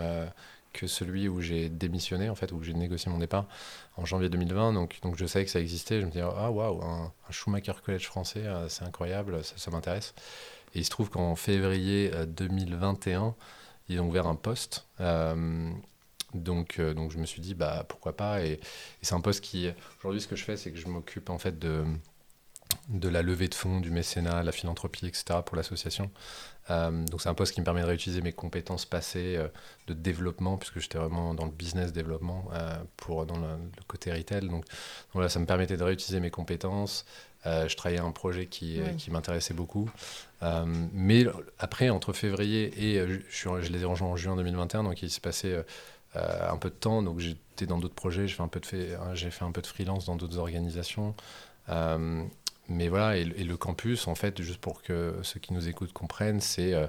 que 0.73 0.87
celui 0.87 1.29
où 1.29 1.41
j'ai 1.41 1.69
démissionné, 1.69 2.29
en 2.31 2.35
fait, 2.35 2.53
où 2.53 2.63
j'ai 2.63 2.75
négocié 2.75 3.11
mon 3.11 3.19
départ 3.19 3.47
en 3.97 4.05
janvier 4.05 4.29
2020. 4.29 4.73
Donc, 4.73 4.99
donc 5.03 5.17
je 5.17 5.27
savais 5.27 5.45
que 5.45 5.51
ça 5.51 5.61
existait. 5.61 6.01
Je 6.01 6.07
me 6.07 6.11
disais, 6.11 6.25
ah 6.25 6.51
waouh, 6.51 6.83
un, 6.83 7.13
Schumacher 7.31 7.73
College 7.85 8.07
français, 8.07 8.47
euh, 8.47 8.69
c'est 8.69 8.85
incroyable, 8.85 9.43
ça, 9.45 9.71
m'intéresse. 9.71 10.15
Et 10.75 10.81
il 10.81 10.85
se 10.85 10.91
trouve 10.91 11.11
qu'en 11.11 11.37
février 11.37 12.11
2021, 12.27 13.27
euh, 13.27 13.31
ils 13.89 14.01
ont 14.01 14.09
ouvert 14.09 14.27
un 14.27 14.35
poste. 14.35 14.87
Euh, 15.01 15.71
donc, 16.35 16.81
donc 16.81 17.11
je 17.11 17.19
me 17.19 17.25
suis 17.25 17.41
dit, 17.41 17.55
bah, 17.55 17.85
pourquoi 17.89 18.17
pas. 18.17 18.45
Et, 18.45 18.53
et 18.53 18.61
c'est 19.03 19.15
un 19.15 19.21
poste 19.21 19.43
qui, 19.43 19.71
aujourd'hui, 19.99 20.21
ce 20.21 20.29
que 20.29 20.37
je 20.37 20.45
fais, 20.45 20.57
c'est 20.57 20.71
que 20.73 20.79
je 20.79 20.89
m'occupe 20.89 21.31
en 21.31 21.39
fait 21.39 21.59
de 21.59 21.85
de 22.89 23.09
la 23.09 23.23
levée 23.23 23.49
de 23.49 23.55
fonds, 23.55 23.81
du 23.81 23.91
mécénat, 23.91 24.43
la 24.43 24.53
philanthropie, 24.53 25.07
etc. 25.07 25.41
pour 25.45 25.57
l'association. 25.57 26.11
Euh, 26.71 26.91
donc 27.05 27.21
c'est 27.23 27.29
un 27.29 27.35
poste 27.35 27.55
qui 27.55 27.61
me 27.61 27.65
permet 27.65 27.81
de 27.81 27.87
réutiliser 27.87 28.21
mes 28.21 28.33
compétences 28.33 28.85
passées 28.85 29.37
euh, 29.37 29.49
de 29.87 29.95
développement, 29.95 30.57
puisque 30.57 30.81
j'étais 30.81 30.99
vraiment 30.99 31.35
dans 31.35 31.45
le 31.45 31.51
business 31.51 31.93
développement, 31.93 32.49
euh, 32.53 32.77
pour, 32.97 33.27
dans 33.27 33.39
le, 33.39 33.47
côté 33.87 34.13
retail. 34.13 34.49
Donc, 34.49 34.65
voilà, 35.13 35.29
ça 35.29 35.39
me 35.39 35.47
permettait 35.47 35.77
de 35.77 35.85
réutiliser 35.85 36.21
mes 36.21 36.31
compétences. 36.31 37.07
je 37.45 37.75
travaillais 37.75 38.01
à 38.01 38.05
un 38.05 38.13
projet 38.13 38.47
qui, 38.47 38.81
qui 38.99 39.11
m'intéressait 39.11 39.55
beaucoup. 39.55 39.89
mais 40.93 41.25
après, 41.59 41.89
entre 41.89 42.13
février 42.13 42.73
et 42.77 43.07
je, 43.31 43.49
je 43.61 43.73
les 43.73 43.83
ai 43.83 43.85
rejoints 43.85 44.09
en 44.09 44.17
juin 44.17 44.37
2021, 44.37 44.85
donc 44.85 45.03
il 45.03 45.11
s'est 45.11 45.21
passé 45.21 45.57
un 46.15 46.57
peu 46.59 46.69
de 46.69 46.75
temps. 46.75 47.03
Donc 47.03 47.21
j'étais 47.21 47.67
dans 47.67 47.79
d'autres 47.79 47.95
projets, 47.95 48.29
j'ai 48.29 48.35
fait, 48.35 48.43
un 48.43 48.49
peu 48.49 48.61
de 48.61 48.67
fait, 48.67 48.99
fait 49.15 49.45
un 49.45 49.53
peu 49.53 49.63
de 49.63 49.67
freelance 49.67 50.05
dans 50.05 50.17
d'autres 50.17 50.39
organisations 50.39 51.15
mais 52.69 52.89
voilà, 52.89 53.17
et, 53.17 53.25
le 53.25 53.57
campus, 53.57 54.07
en 54.09 54.15
fait, 54.15 54.41
juste 54.43 54.61
pour 54.61 54.83
que 54.83 55.17
ceux 55.23 55.41
qui 55.41 55.55
nous 55.55 55.69
écoutent 55.69 55.93
comprennent, 55.93 56.41
c'est 56.41 56.75
euh, 56.75 56.87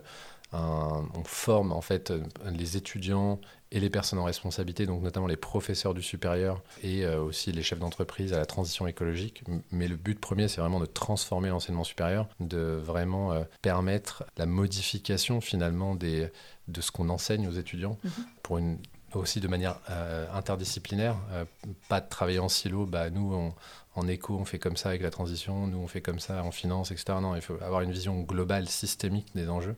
un, 0.52 1.08
on 1.14 1.24
forme 1.24 1.72
en 1.72 1.82
fait 1.82 2.12
euh, 2.12 2.22
les 2.52 2.76
étudiants 2.76 3.40
et 3.72 3.80
les 3.80 3.90
personnes 3.90 4.20
en 4.20 4.26
responsabilité, 4.26 4.86
donc 4.86 5.02
notamment 5.02 5.28
les 5.28 5.38
professeurs 5.38 5.94
du 5.94 6.02
supérieur 6.02 6.62
et 6.84 7.06
euh, 7.06 7.22
aussi 7.22 7.52
les 7.52 7.64
chefs 7.64 7.80
d'entreprise 7.80 8.34
à 8.34 8.38
la 8.38 8.46
transition 8.46 8.88
écologique. 8.88 9.44
Mais 9.72 9.88
le 9.88 9.96
but 9.96 10.20
premier, 10.20 10.48
c'est 10.48 10.60
vraiment 10.60 10.80
de 10.80 10.86
transformer 10.86 11.50
l'enseignement 11.50 11.84
supérieur, 11.84 12.28
de 12.40 12.82
vraiment 12.84 13.46
permettre 13.62 14.26
la 14.38 14.46
modification 14.46 15.40
finalement 15.40 15.96
des, 15.96 16.30
de 16.68 16.82
ce 16.82 16.92
qu'on 16.92 17.10
enseigne 17.10 17.48
aux 17.48 17.54
étudiants 17.54 17.98
mhm. 18.04 18.12
pour 18.44 18.58
une 18.58 18.80
aussi 19.16 19.40
de 19.40 19.48
manière 19.48 19.80
interdisciplinaire, 20.36 21.16
pas 21.88 22.00
de 22.00 22.08
travailler 22.08 22.38
en 22.38 22.48
silo, 22.48 22.86
bah, 22.86 23.10
nous 23.10 23.34
on, 23.34 23.56
en 24.00 24.08
éco, 24.08 24.38
on 24.40 24.46
fait 24.46 24.60
comme 24.60 24.78
ça 24.78 24.90
avec 24.90 25.02
la 25.02 25.12
transition, 25.12 25.68
nous 25.68 25.78
on 25.78 25.88
fait 25.88 26.02
comme 26.02 26.20
ça 26.20 26.44
en 26.44 26.52
finance, 26.52 26.92
etc. 26.92 27.18
Non, 27.22 27.36
il 27.36 27.42
faut 27.42 27.56
avoir 27.62 27.82
une 27.82 27.92
vision 27.92 28.20
globale, 28.22 28.68
systémique 28.68 29.28
des 29.36 29.50
enjeux. 29.50 29.76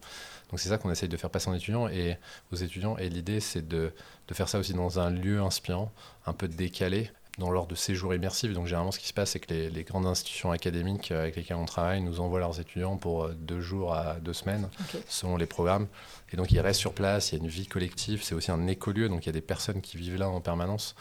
Donc 0.49 0.59
c'est 0.59 0.69
ça 0.69 0.77
qu'on 0.77 0.91
essaye 0.91 1.09
de 1.09 1.17
faire 1.17 1.29
passer 1.29 1.49
en 1.49 1.53
étudiants 1.53 1.87
et 1.87 2.17
aux 2.51 2.55
étudiants. 2.55 2.97
Et 2.97 3.09
l'idée, 3.09 3.39
c'est 3.39 3.67
de, 3.67 3.93
de, 4.27 4.33
faire 4.33 4.49
ça 4.49 4.59
aussi 4.59 4.73
dans 4.73 4.99
un 4.99 5.09
lieu 5.09 5.41
inspirant, 5.41 5.91
un 6.25 6.33
peu 6.33 6.47
décalé, 6.47 7.09
dans 7.37 7.49
l'ordre 7.49 7.69
de 7.69 7.75
séjours 7.75 8.13
immersifs. 8.13 8.53
Donc 8.53 8.67
généralement, 8.67 8.91
ce 8.91 8.99
qui 8.99 9.07
se 9.07 9.13
passe, 9.13 9.31
c'est 9.31 9.39
que 9.39 9.53
les, 9.53 9.83
grandes 9.83 10.05
institutions 10.05 10.51
académiques 10.51 11.11
avec 11.11 11.35
lesquelles 11.35 11.57
on 11.57 11.65
travaille 11.65 12.01
nous 12.01 12.19
envoient 12.19 12.39
leurs 12.39 12.59
étudiants 12.59 12.97
pour 12.97 13.23
euh, 13.23 13.33
deux 13.33 13.61
jours 13.61 13.93
à 13.93 14.15
deux 14.15 14.33
semaines, 14.33 14.69
selon 15.07 15.37
les 15.37 15.45
programmes. 15.45 15.87
Et 16.31 16.37
donc 16.37 16.51
ils 16.51 16.59
restent 16.59 16.79
sur 16.79 16.93
place, 16.93 17.31
il 17.31 17.37
y 17.37 17.41
a 17.41 17.43
une 17.43 17.49
vie 17.49 17.67
collective, 17.67 18.23
c'est 18.23 18.35
aussi 18.35 18.51
un 18.51 18.67
écolieu, 18.67 19.09
donc 19.09 19.25
il 19.25 19.27
y 19.27 19.29
a 19.29 19.33
des 19.33 19.41
personnes 19.41 19.81
qui 19.81 19.97
vivent 19.97 20.17
là 20.17 20.29
en 20.29 20.41
permanence. 20.41 20.95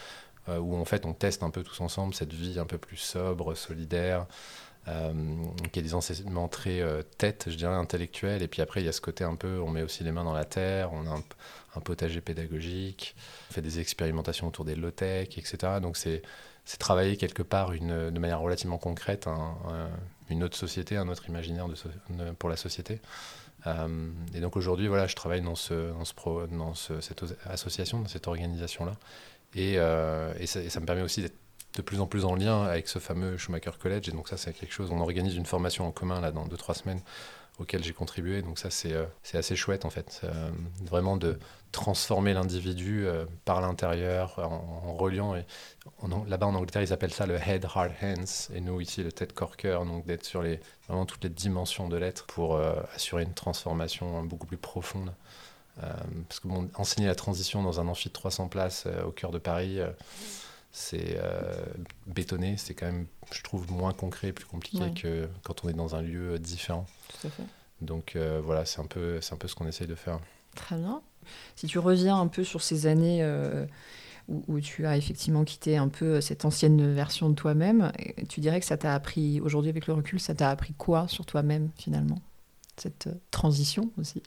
Euh, 0.50 0.58
où 0.58 0.76
en 0.76 0.84
fait 0.84 1.06
on 1.06 1.12
teste 1.12 1.42
un 1.42 1.50
peu 1.50 1.62
tous 1.62 1.80
ensemble 1.80 2.14
cette 2.14 2.32
vie 2.32 2.58
un 2.58 2.66
peu 2.66 2.78
plus 2.78 2.96
sobre, 2.96 3.54
solidaire, 3.54 4.26
euh, 4.88 5.12
qui 5.72 5.78
a 5.78 5.82
des 5.82 5.94
enseignements 5.94 6.48
très 6.48 6.80
euh, 6.80 7.02
tête, 7.18 7.46
je 7.48 7.56
dirais, 7.56 7.74
intellectuels. 7.74 8.42
Et 8.42 8.48
puis 8.48 8.62
après, 8.62 8.80
il 8.80 8.86
y 8.86 8.88
a 8.88 8.92
ce 8.92 9.00
côté 9.00 9.24
un 9.24 9.36
peu, 9.36 9.60
on 9.60 9.70
met 9.70 9.82
aussi 9.82 10.04
les 10.04 10.12
mains 10.12 10.24
dans 10.24 10.32
la 10.32 10.44
terre, 10.44 10.92
on 10.92 11.06
a 11.06 11.20
un, 11.76 11.80
potager 11.80 12.20
pédagogique, 12.20 13.14
on 13.50 13.54
fait 13.54 13.62
des 13.62 13.78
expérimentations 13.80 14.48
autour 14.48 14.64
des 14.64 14.74
low-tech, 14.74 15.38
etc. 15.38 15.74
Donc 15.80 15.96
c'est 15.96 16.22
travailler 16.78 17.16
quelque 17.16 17.42
part 17.42 17.72
une, 17.72 18.10
de 18.10 18.18
manière 18.18 18.40
relativement 18.40 18.78
concrète 18.78 19.28
une 20.28 20.44
autre 20.44 20.56
société, 20.56 20.96
un 20.96 21.08
autre 21.08 21.28
imaginaire 21.28 21.66
pour 22.38 22.48
la 22.48 22.56
société. 22.56 23.00
et 23.66 24.40
donc 24.40 24.56
aujourd'hui, 24.56 24.88
voilà, 24.88 25.06
je 25.06 25.16
travaille 25.16 25.42
dans 25.42 25.54
cette 25.54 27.24
association, 27.46 28.00
dans 28.00 28.08
cette 28.08 28.28
organisation-là. 28.28 28.96
Euh, 29.56 30.32
et, 30.38 30.46
ça, 30.46 30.80
me 30.80 30.86
permet 30.86 31.02
aussi 31.02 31.22
d'être 31.22 31.36
de 31.76 31.82
plus 31.82 32.00
en 32.00 32.06
plus 32.06 32.24
en 32.24 32.34
lien 32.34 32.64
avec 32.64 32.88
ce 32.88 32.98
fameux 32.98 33.36
Schumacher 33.36 33.72
College. 33.78 34.08
Et 34.08 34.12
donc 34.12 34.28
ça, 34.28 34.36
c'est 34.36 34.52
quelque 34.52 34.72
chose, 34.72 34.90
on 34.90 35.00
organise 35.00 35.36
une 35.36 35.46
formation 35.46 35.86
en 35.86 35.92
commun 35.92 36.20
là 36.20 36.32
dans 36.32 36.46
2-3 36.46 36.74
semaines 36.74 37.00
auquel 37.58 37.84
j'ai 37.84 37.92
contribué. 37.92 38.42
Donc 38.42 38.58
ça, 38.58 38.70
c'est 38.70 38.92
euh, 38.92 39.04
assez 39.34 39.54
chouette 39.54 39.84
en 39.84 39.90
fait. 39.90 40.22
Euh, 40.24 40.50
vraiment 40.84 41.16
de 41.16 41.38
transformer 41.72 42.32
l'individu 42.32 43.06
par 43.44 43.60
l'intérieur 43.60 44.40
en, 44.40 44.92
reliant. 44.94 45.36
Là-bas 46.26 46.46
en 46.46 46.54
Angleterre, 46.56 46.82
ils 46.82 46.92
appellent 46.92 47.12
ça 47.12 47.26
le 47.26 47.36
head, 47.36 47.64
heart, 47.64 47.92
hands. 48.02 48.52
Et 48.52 48.60
nous, 48.60 48.80
ici, 48.80 49.04
le 49.04 49.12
tête, 49.12 49.32
corps, 49.32 49.56
cœur. 49.56 49.84
Donc 49.84 50.04
d'être 50.04 50.24
sur 50.24 50.42
les, 50.42 50.58
vraiment 50.88 51.06
toutes 51.06 51.22
les 51.22 51.30
dimensions 51.30 51.88
de 51.88 51.96
l'être 51.96 52.26
pour 52.26 52.58
assurer 52.96 53.22
une 53.22 53.34
transformation 53.34 54.24
beaucoup 54.24 54.48
plus 54.48 54.56
profonde. 54.56 55.12
Euh, 55.82 55.92
parce 56.28 56.40
que 56.40 56.48
bon, 56.48 56.68
enseigner 56.74 57.06
la 57.06 57.14
transition 57.14 57.62
dans 57.62 57.80
un 57.80 57.88
amphi 57.88 58.08
de 58.08 58.12
300 58.12 58.48
places 58.48 58.84
euh, 58.86 59.04
au 59.04 59.10
cœur 59.10 59.30
de 59.30 59.38
Paris, 59.38 59.80
euh, 59.80 59.90
c'est 60.72 61.18
bétonné, 62.06 62.56
c'est 62.56 62.74
quand 62.74 62.86
même, 62.86 63.06
je 63.32 63.42
trouve, 63.42 63.72
moins 63.72 63.92
concret 63.92 64.28
et 64.28 64.32
plus 64.32 64.44
compliqué 64.44 64.92
que 64.94 65.28
quand 65.42 65.64
on 65.64 65.68
est 65.68 65.72
dans 65.72 65.96
un 65.96 66.02
lieu 66.02 66.38
différent. 66.38 66.86
Tout 67.08 67.26
à 67.26 67.30
fait. 67.30 67.42
Donc 67.80 68.16
voilà, 68.44 68.64
c'est 68.64 68.80
un, 68.80 68.86
peu, 68.86 69.18
un 69.32 69.36
peu 69.36 69.48
ce 69.48 69.56
qu'on 69.56 69.66
essaye 69.66 69.88
de 69.88 69.96
faire. 69.96 70.20
Très 70.54 70.76
bien. 70.76 71.02
Si 71.56 71.66
tu 71.66 71.80
reviens 71.80 72.20
un 72.20 72.28
peu 72.28 72.44
sur 72.44 72.62
ces 72.62 72.86
années 72.86 73.28
où, 74.28 74.44
où, 74.46 74.60
tu 74.60 74.86
as 74.86 74.96
effectivement 74.96 75.42
quitté 75.42 75.76
un 75.76 75.88
peu 75.88 76.20
cette 76.20 76.44
ancienne 76.44 76.94
version 76.94 77.30
de 77.30 77.34
toi-même, 77.34 77.90
tu 78.28 78.38
dirais 78.38 78.60
que 78.60 78.66
ça 78.66 78.76
t'a 78.76 78.94
appris, 78.94 79.40
aujourd'hui 79.40 79.70
avec 79.70 79.88
le 79.88 79.94
recul, 79.94 80.20
ça 80.20 80.36
t'a 80.36 80.50
appris 80.50 80.74
quoi 80.74 81.08
sur 81.08 81.26
toi-même 81.26 81.70
finalement? 81.74 82.20
Cette 82.76 83.08
transition 83.32 83.90
aussi? 83.98 84.22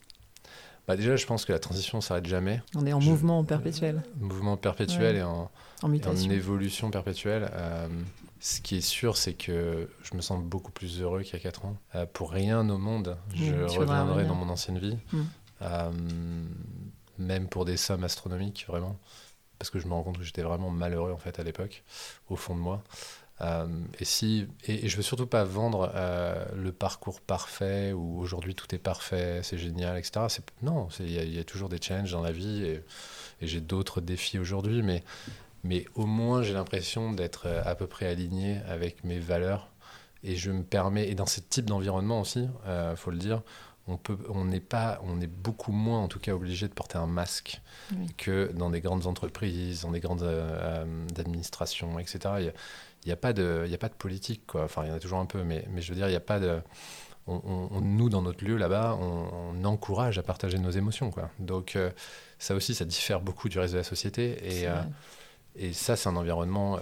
Bah 0.88 0.98
Déjà, 0.98 1.16
je 1.16 1.26
pense 1.26 1.46
que 1.46 1.54
la 1.54 1.60
transition 1.60 1.98
ne 1.98 2.04
s'arrête 2.04 2.26
jamais. 2.26 2.62
On 2.76 2.86
est 2.86 2.94
en 2.94 3.00
mouvement 3.00 3.44
perpétuel. 3.44 4.04
mouvement 4.20 4.58
perpétuel 4.58 5.16
et, 5.16 5.24
en, 5.24 5.50
en, 5.82 5.94
évolution 5.94 6.92
perpétuelle. 6.92 7.50
Euh, 7.54 7.88
ce 8.40 8.60
qui 8.60 8.76
est 8.76 8.82
sûr, 8.82 9.16
c'est 9.16 9.34
que 9.34 9.90
je 10.02 10.16
me 10.16 10.22
sens 10.22 10.44
beaucoup 10.44 10.72
plus 10.72 11.02
heureux 11.02 11.22
qu'il 11.22 11.34
y 11.34 11.38
a 11.38 11.40
4 11.40 11.66
ans. 11.66 11.78
Euh, 11.96 12.06
pour 12.12 12.32
rien 12.32 12.68
au 12.70 12.78
monde, 12.78 13.18
je 13.34 13.54
reviendrai 13.80 14.26
dans 14.26 14.36
mon 14.36 14.50
ancienne 14.50 14.80
vie. 14.80 14.98
Mm. 15.14 15.22
Euh, 15.62 15.92
même 17.18 17.48
pour 17.48 17.64
des 17.64 17.78
sommes 17.78 18.04
astronomiques, 18.04 18.66
vraiment. 18.68 18.98
Parce 19.60 19.70
que 19.70 19.80
je 19.80 19.88
me 19.88 19.94
rends 19.94 20.04
compte 20.04 20.18
que 20.18 20.26
j'étais 20.26 20.42
vraiment 20.42 20.70
malheureux 20.70 21.14
en 21.14 21.18
fait 21.18 21.40
à 21.40 21.44
l'époque, 21.44 21.84
au 22.30 22.36
fond 22.36 22.56
de 22.56 22.60
moi. 22.60 22.84
Euh, 23.44 23.68
et, 24.00 24.06
si, 24.06 24.48
et, 24.68 24.88
je 24.88 24.96
veux 24.96 25.04
surtout 25.04 25.28
pas 25.28 25.44
vendre 25.44 25.92
euh, 25.96 26.46
le 26.56 26.72
parcours 26.72 27.20
parfait 27.20 27.92
où 27.92 28.20
aujourd'hui 28.20 28.56
tout 28.56 28.74
est 28.74 28.80
parfait, 28.80 29.42
c'est 29.44 29.58
génial, 29.58 29.98
etc. 29.98 30.28
Non, 30.62 30.88
il 31.00 31.12
y, 31.12 31.40
a 31.40 31.44
toujours 31.44 31.70
des 31.70 31.82
challenges 31.82 32.12
dans 32.12 32.22
la 32.22 32.32
vie 32.32 32.64
et, 32.64 32.84
j'ai 33.42 33.60
d'autres 33.60 34.00
défis 34.00 34.40
aujourd'hui, 34.40 34.84
mais, 34.84 35.04
mais 35.66 35.86
au 35.96 36.06
moins 36.06 36.44
j'ai 36.44 36.54
l'impression 36.54 37.12
d'être 37.12 37.48
euh, 37.48 37.62
à 37.66 37.76
peu 37.76 37.88
près 37.88 38.06
aligné 38.06 38.60
avec 38.70 39.04
mes 39.04 39.20
valeurs 39.20 39.70
et 40.24 40.38
je 40.38 40.52
me 40.52 40.64
permets, 40.64 41.10
et 41.10 41.16
dans 41.16 41.26
ce 41.26 41.42
type 41.42 41.66
d'environnement 41.66 42.22
aussi, 42.22 42.48
il 42.66 42.96
faut 42.96 43.12
le 43.12 43.18
dire, 43.18 43.42
on 43.88 43.98
peut, 43.98 44.18
on 44.30 44.46
n'est 44.46 44.60
pas, 44.60 45.02
on 45.04 45.20
est 45.20 45.28
beaucoup 45.28 45.74
moins 45.74 46.00
en 46.00 46.08
tout 46.08 46.20
cas 46.20 46.34
obligé 46.34 46.68
de 46.68 46.74
porter 46.74 46.98
un 46.98 47.08
masque 47.08 47.62
que 48.18 48.52
dans 48.54 48.70
des 48.70 48.80
grandes 48.80 49.08
entreprises, 49.08 49.82
dans 49.82 49.92
des 49.92 50.00
grandes 50.00 50.24
administrations, 51.18 52.00
etc 52.00 52.54
il 53.06 53.10
n'y 53.10 53.14
a, 53.14 53.18
pas 53.18 53.34
de, 53.34 53.66
y 53.68 53.74
a 53.74 53.78
pas 53.78 53.90
de 53.90 53.94
politique, 53.94 54.44
quoi. 54.48 54.64
Enfin, 54.64 54.84
il 54.86 54.90
y 54.90 54.92
en 54.92 54.96
a 54.96 55.00
toujours 55.00 55.20
un 55.20 55.26
peu, 55.26 55.44
mais, 55.44 55.66
mais 55.70 55.82
je 55.82 55.90
veux 55.90 55.96
dire, 55.96 56.08
il 56.08 56.12
n'y 56.12 56.16
a 56.16 56.22
pas 56.22 56.40
de. 56.40 56.62
On, 57.26 57.80
nous, 57.82 58.10
dans 58.10 58.22
notre 58.22 58.44
lieu 58.44 58.58
là-bas, 58.58 58.98
on, 59.00 59.64
encourage 59.64 60.18
à 60.20 60.24
partager 60.24 60.58
nos 60.58 60.72
émotions, 60.72 61.10
quoi. 61.10 61.30
Donc, 61.40 61.78
euh, 61.78 61.90
ça 62.38 62.54
aussi, 62.54 62.76
ça 62.76 62.84
diffère 62.84 63.22
beaucoup 63.22 63.48
du 63.48 63.60
reste 63.60 63.74
de 63.74 63.78
la 63.78 63.84
société. 63.84 64.38
Et, 64.44 64.68
euh, 64.68 64.82
et 65.56 65.72
ça, 65.72 65.96
c'est 65.96 66.10
un 66.10 66.18
environnement. 66.18 66.80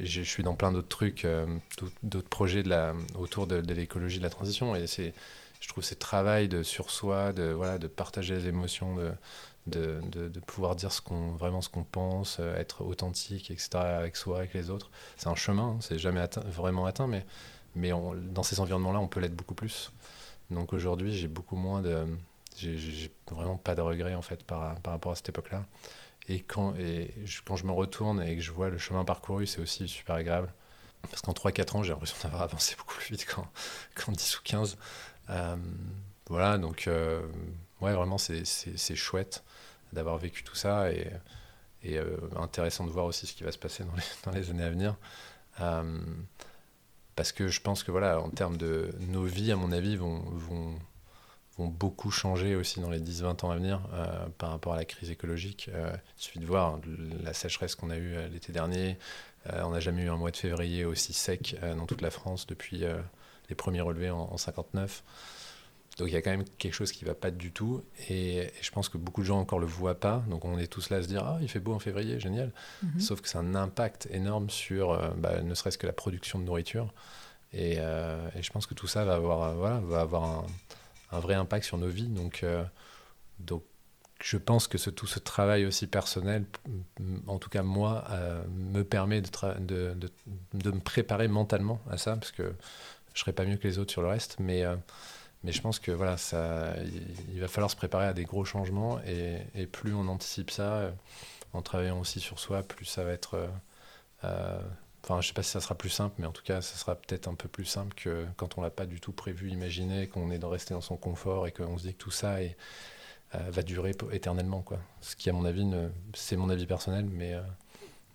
je 0.00 0.22
suis 0.22 0.42
dans 0.42 0.54
plein 0.54 0.72
d'autres 0.72 0.88
trucs, 0.88 1.26
d'autres 2.02 2.28
projets 2.28 2.64
de 2.64 2.68
la, 2.68 2.94
autour 3.16 3.46
de, 3.46 3.60
de 3.60 3.74
l'écologie 3.74 4.18
de 4.18 4.24
la 4.24 4.30
transition. 4.30 4.74
Et 4.74 4.88
c'est, 4.88 5.14
je 5.60 5.68
trouve, 5.68 5.84
ce 5.84 5.94
travail 5.94 6.48
de 6.48 6.62
sur 6.62 6.90
soi, 6.90 7.32
de, 7.32 7.44
voilà, 7.52 7.78
de 7.78 7.86
partager 7.86 8.34
les 8.36 8.46
émotions, 8.48 8.96
de, 8.96 9.12
de, 9.66 10.28
de, 10.28 10.40
pouvoir 10.40 10.76
dire 10.76 10.90
vraiment 11.36 11.60
ce 11.60 11.68
qu'on 11.68 11.84
pense, 11.84 12.38
euh, 12.40 12.56
être 12.56 12.82
authentique, 12.82 13.50
etc., 13.50 13.70
avec 13.74 14.16
soi, 14.16 14.38
avec 14.38 14.54
les 14.54 14.70
autres. 14.70 14.90
C'est 15.16 15.28
un 15.28 15.34
chemin, 15.34 15.76
hein, 15.76 15.78
c'est 15.80 15.98
jamais 15.98 16.24
vraiment 16.46 16.86
atteint, 16.86 17.06
mais, 17.06 17.26
mais 17.74 17.90
dans 17.90 18.42
ces 18.42 18.60
environnements-là, 18.60 19.00
on 19.00 19.08
peut 19.08 19.20
l'être 19.20 19.36
beaucoup 19.36 19.54
plus. 19.54 19.92
Donc 20.50 20.72
aujourd'hui, 20.72 21.12
j'ai 21.12 21.28
beaucoup 21.28 21.56
moins 21.56 21.82
de. 21.82 22.06
J'ai 22.56 23.12
vraiment 23.30 23.56
pas 23.56 23.74
de 23.74 23.80
regrets, 23.82 24.14
en 24.14 24.22
fait, 24.22 24.42
par, 24.44 24.74
par 24.80 24.92
rapport 24.94 25.12
à 25.12 25.14
cette 25.14 25.28
époque-là. 25.28 25.64
Et, 26.28 26.40
quand, 26.40 26.74
et 26.76 27.14
je, 27.24 27.40
quand 27.44 27.56
je 27.56 27.64
me 27.64 27.72
retourne 27.72 28.20
et 28.22 28.36
que 28.36 28.42
je 28.42 28.50
vois 28.50 28.68
le 28.68 28.78
chemin 28.78 29.04
parcouru, 29.04 29.46
c'est 29.46 29.60
aussi 29.60 29.86
super 29.86 30.16
agréable. 30.16 30.52
Parce 31.02 31.22
qu'en 31.22 31.32
3-4 31.32 31.76
ans, 31.76 31.82
j'ai 31.82 31.92
l'impression 31.92 32.16
d'avoir 32.22 32.42
avancé 32.48 32.74
beaucoup 32.76 32.96
plus 32.96 33.12
vite 33.12 33.26
qu'en 33.26 34.12
10 34.12 34.38
ou 34.38 34.40
15. 34.42 34.76
Euh, 35.30 35.56
voilà, 36.28 36.58
donc, 36.58 36.86
euh, 36.86 37.22
ouais, 37.80 37.92
vraiment, 37.92 38.18
c'est 38.18 38.96
chouette 38.96 39.44
d'avoir 39.92 40.18
vécu 40.18 40.42
tout 40.42 40.54
ça 40.54 40.90
et, 40.92 41.10
euh, 41.86 42.16
intéressant 42.36 42.84
de 42.84 42.90
voir 42.90 43.06
aussi 43.06 43.26
ce 43.26 43.34
qui 43.34 43.44
va 43.44 43.52
se 43.52 43.58
passer 43.58 43.84
dans 44.24 44.32
les, 44.32 44.50
années 44.50 44.64
à 44.64 44.70
venir. 44.70 44.96
Parce 47.16 47.32
que 47.32 47.48
je 47.48 47.60
pense 47.60 47.82
que 47.82 47.90
voilà, 47.90 48.20
en 48.20 48.30
termes 48.30 48.56
de 48.56 48.90
nos 49.00 49.24
vies, 49.24 49.50
à 49.50 49.56
mon 49.56 49.72
avis, 49.72 49.96
vont, 49.96 50.20
vont, 50.20 50.78
vont 51.56 51.66
beaucoup 51.66 52.12
changer 52.12 52.54
aussi 52.54 52.80
dans 52.80 52.90
les 52.90 53.00
10-20 53.00 53.44
ans 53.44 53.50
à 53.50 53.56
venir 53.56 53.80
par 54.38 54.50
rapport 54.50 54.74
à 54.74 54.76
la 54.76 54.84
crise 54.84 55.10
écologique. 55.10 55.68
il 55.68 56.22
suffit 56.22 56.38
de 56.38 56.46
voir 56.46 56.78
la 57.24 57.32
sécheresse 57.32 57.74
qu'on 57.74 57.90
a 57.90 57.96
eue 57.96 58.14
l'été 58.30 58.52
dernier. 58.52 58.98
on 59.46 59.70
n'a 59.70 59.80
jamais 59.80 60.02
eu 60.02 60.10
un 60.10 60.16
mois 60.16 60.30
de 60.30 60.36
février 60.36 60.84
aussi 60.84 61.12
sec 61.12 61.56
dans 61.60 61.86
toute 61.86 62.02
la 62.02 62.12
France 62.12 62.46
depuis 62.46 62.84
les 63.48 63.54
premiers 63.54 63.80
relevés 63.80 64.10
en, 64.10 64.28
en 64.32 64.36
59. 64.36 65.02
Donc 65.98 66.08
il 66.08 66.14
y 66.14 66.16
a 66.16 66.22
quand 66.22 66.30
même 66.30 66.44
quelque 66.58 66.72
chose 66.72 66.92
qui 66.92 67.04
ne 67.04 67.10
va 67.10 67.14
pas 67.14 67.30
du 67.30 67.52
tout. 67.52 67.82
Et, 68.08 68.50
je 68.62 68.70
pense 68.70 68.88
que 68.88 68.98
beaucoup 68.98 69.20
de 69.20 69.26
gens 69.26 69.38
encore 69.38 69.58
le 69.58 69.66
voient 69.66 69.98
pas. 69.98 70.22
Donc 70.30 70.44
on 70.44 70.56
est 70.58 70.68
tous 70.68 70.90
là 70.90 70.98
à 70.98 71.02
se 71.02 71.08
dire 71.08 71.24
Ah, 71.24 71.38
il 71.42 71.48
fait 71.48 71.60
beau 71.60 71.74
en 71.74 71.80
février, 71.80 72.20
génial. 72.20 72.52
Mhm. 72.82 73.00
Sauf 73.00 73.20
que 73.20 73.28
c'est 73.28 73.38
un 73.38 73.54
impact 73.54 74.08
énorme 74.12 74.48
sur 74.48 74.92
euh, 74.92 75.10
bah, 75.16 75.42
ne 75.42 75.54
serait-ce 75.54 75.78
que 75.78 75.86
la 75.86 75.92
production 75.92 76.38
de 76.38 76.44
nourriture. 76.44 76.94
Euh, 77.54 78.28
et, 78.36 78.42
je 78.42 78.52
pense 78.52 78.66
que 78.66 78.74
tout 78.74 78.86
ça 78.86 79.04
va 79.04 79.14
avoir, 79.14 79.42
euh, 79.42 79.54
voilà, 79.54 79.80
va 79.80 80.00
avoir 80.00 80.44
un, 81.10 81.20
vrai 81.20 81.34
impact 81.34 81.64
sur 81.64 81.78
nos 81.78 81.88
vies. 81.88 82.08
Donc, 82.08 82.44
donc 83.40 83.64
je 84.22 84.36
pense 84.36 84.68
que 84.68 84.78
ce, 84.78 84.90
tout 84.90 85.06
ce 85.06 85.18
travail 85.18 85.64
aussi 85.64 85.86
personnel, 85.86 86.44
en 87.26 87.38
tout 87.38 87.48
cas 87.48 87.62
moi, 87.62 88.04
me 88.50 88.82
permet 88.82 89.22
de, 89.22 89.28
de, 89.60 89.94
de, 89.94 90.10
de, 90.52 90.70
me 90.70 90.80
préparer 90.80 91.28
mentalement 91.28 91.80
à 91.88 91.96
ça, 91.96 92.16
parce 92.16 92.32
que 92.32 92.52
je 93.18 93.22
ne 93.22 93.24
serai 93.24 93.32
pas 93.32 93.44
mieux 93.44 93.56
que 93.56 93.66
les 93.66 93.78
autres 93.78 93.90
sur 93.90 94.02
le 94.02 94.08
reste. 94.08 94.36
Mais 94.38 94.64
mais 95.44 95.52
je 95.52 95.60
pense 95.60 95.78
que 95.78 95.92
voilà, 95.92 96.16
ça, 96.16 96.74
il, 97.32 97.40
va 97.40 97.48
falloir 97.48 97.70
se 97.70 97.76
préparer 97.76 98.06
à 98.06 98.12
des 98.12 98.24
gros 98.24 98.44
changements 98.44 99.00
et, 99.02 99.66
plus 99.66 99.94
on 99.94 100.08
anticipe 100.08 100.50
ça, 100.50 100.74
euh, 100.74 100.90
en 101.52 101.62
travaillant 101.62 102.00
aussi 102.00 102.20
sur 102.20 102.38
soi, 102.38 102.62
plus 102.62 102.84
ça 102.86 103.04
va 103.04 103.12
être. 103.12 103.34
Euh, 103.34 103.48
euh, 104.24 104.60
enfin, 105.04 105.20
je 105.20 105.28
sais 105.28 105.34
pas 105.34 105.44
si 105.44 105.50
ça 105.50 105.60
sera 105.60 105.76
plus 105.76 105.90
simple, 105.90 106.16
mais 106.18 106.26
en 106.26 106.32
tout 106.32 106.42
cas, 106.42 106.60
ça 106.60 106.76
sera 106.76 106.96
peut-être 106.96 107.28
un 107.28 107.34
peu 107.34 107.48
plus 107.48 107.66
simple 107.66 107.94
que 107.94 108.26
quand 108.36 108.58
on 108.58 108.62
l'a 108.62 108.70
pas 108.70 108.86
du 108.86 109.00
tout 109.00 109.12
prévu, 109.12 109.50
imaginé, 109.50 110.08
qu'on 110.08 110.30
est 110.32 110.38
de 110.38 110.46
rester 110.46 110.74
dans 110.74 110.80
son 110.80 110.96
confort 110.96 111.46
et 111.46 111.52
qu'on 111.52 111.78
se 111.78 111.84
dit 111.84 111.94
que 111.94 112.02
tout 112.02 112.10
ça 112.10 112.42
est, 112.42 112.56
va 113.32 113.62
durer 113.62 113.94
éternellement, 114.10 114.62
quoi. 114.62 114.80
Ce 115.00 115.14
qui, 115.14 115.30
à 115.30 115.32
mon 115.32 115.44
avis, 115.44 115.64
c'est 116.14 116.36
mon 116.36 116.50
avis 116.50 116.66
personnel, 116.66 117.04
mais, 117.04 117.36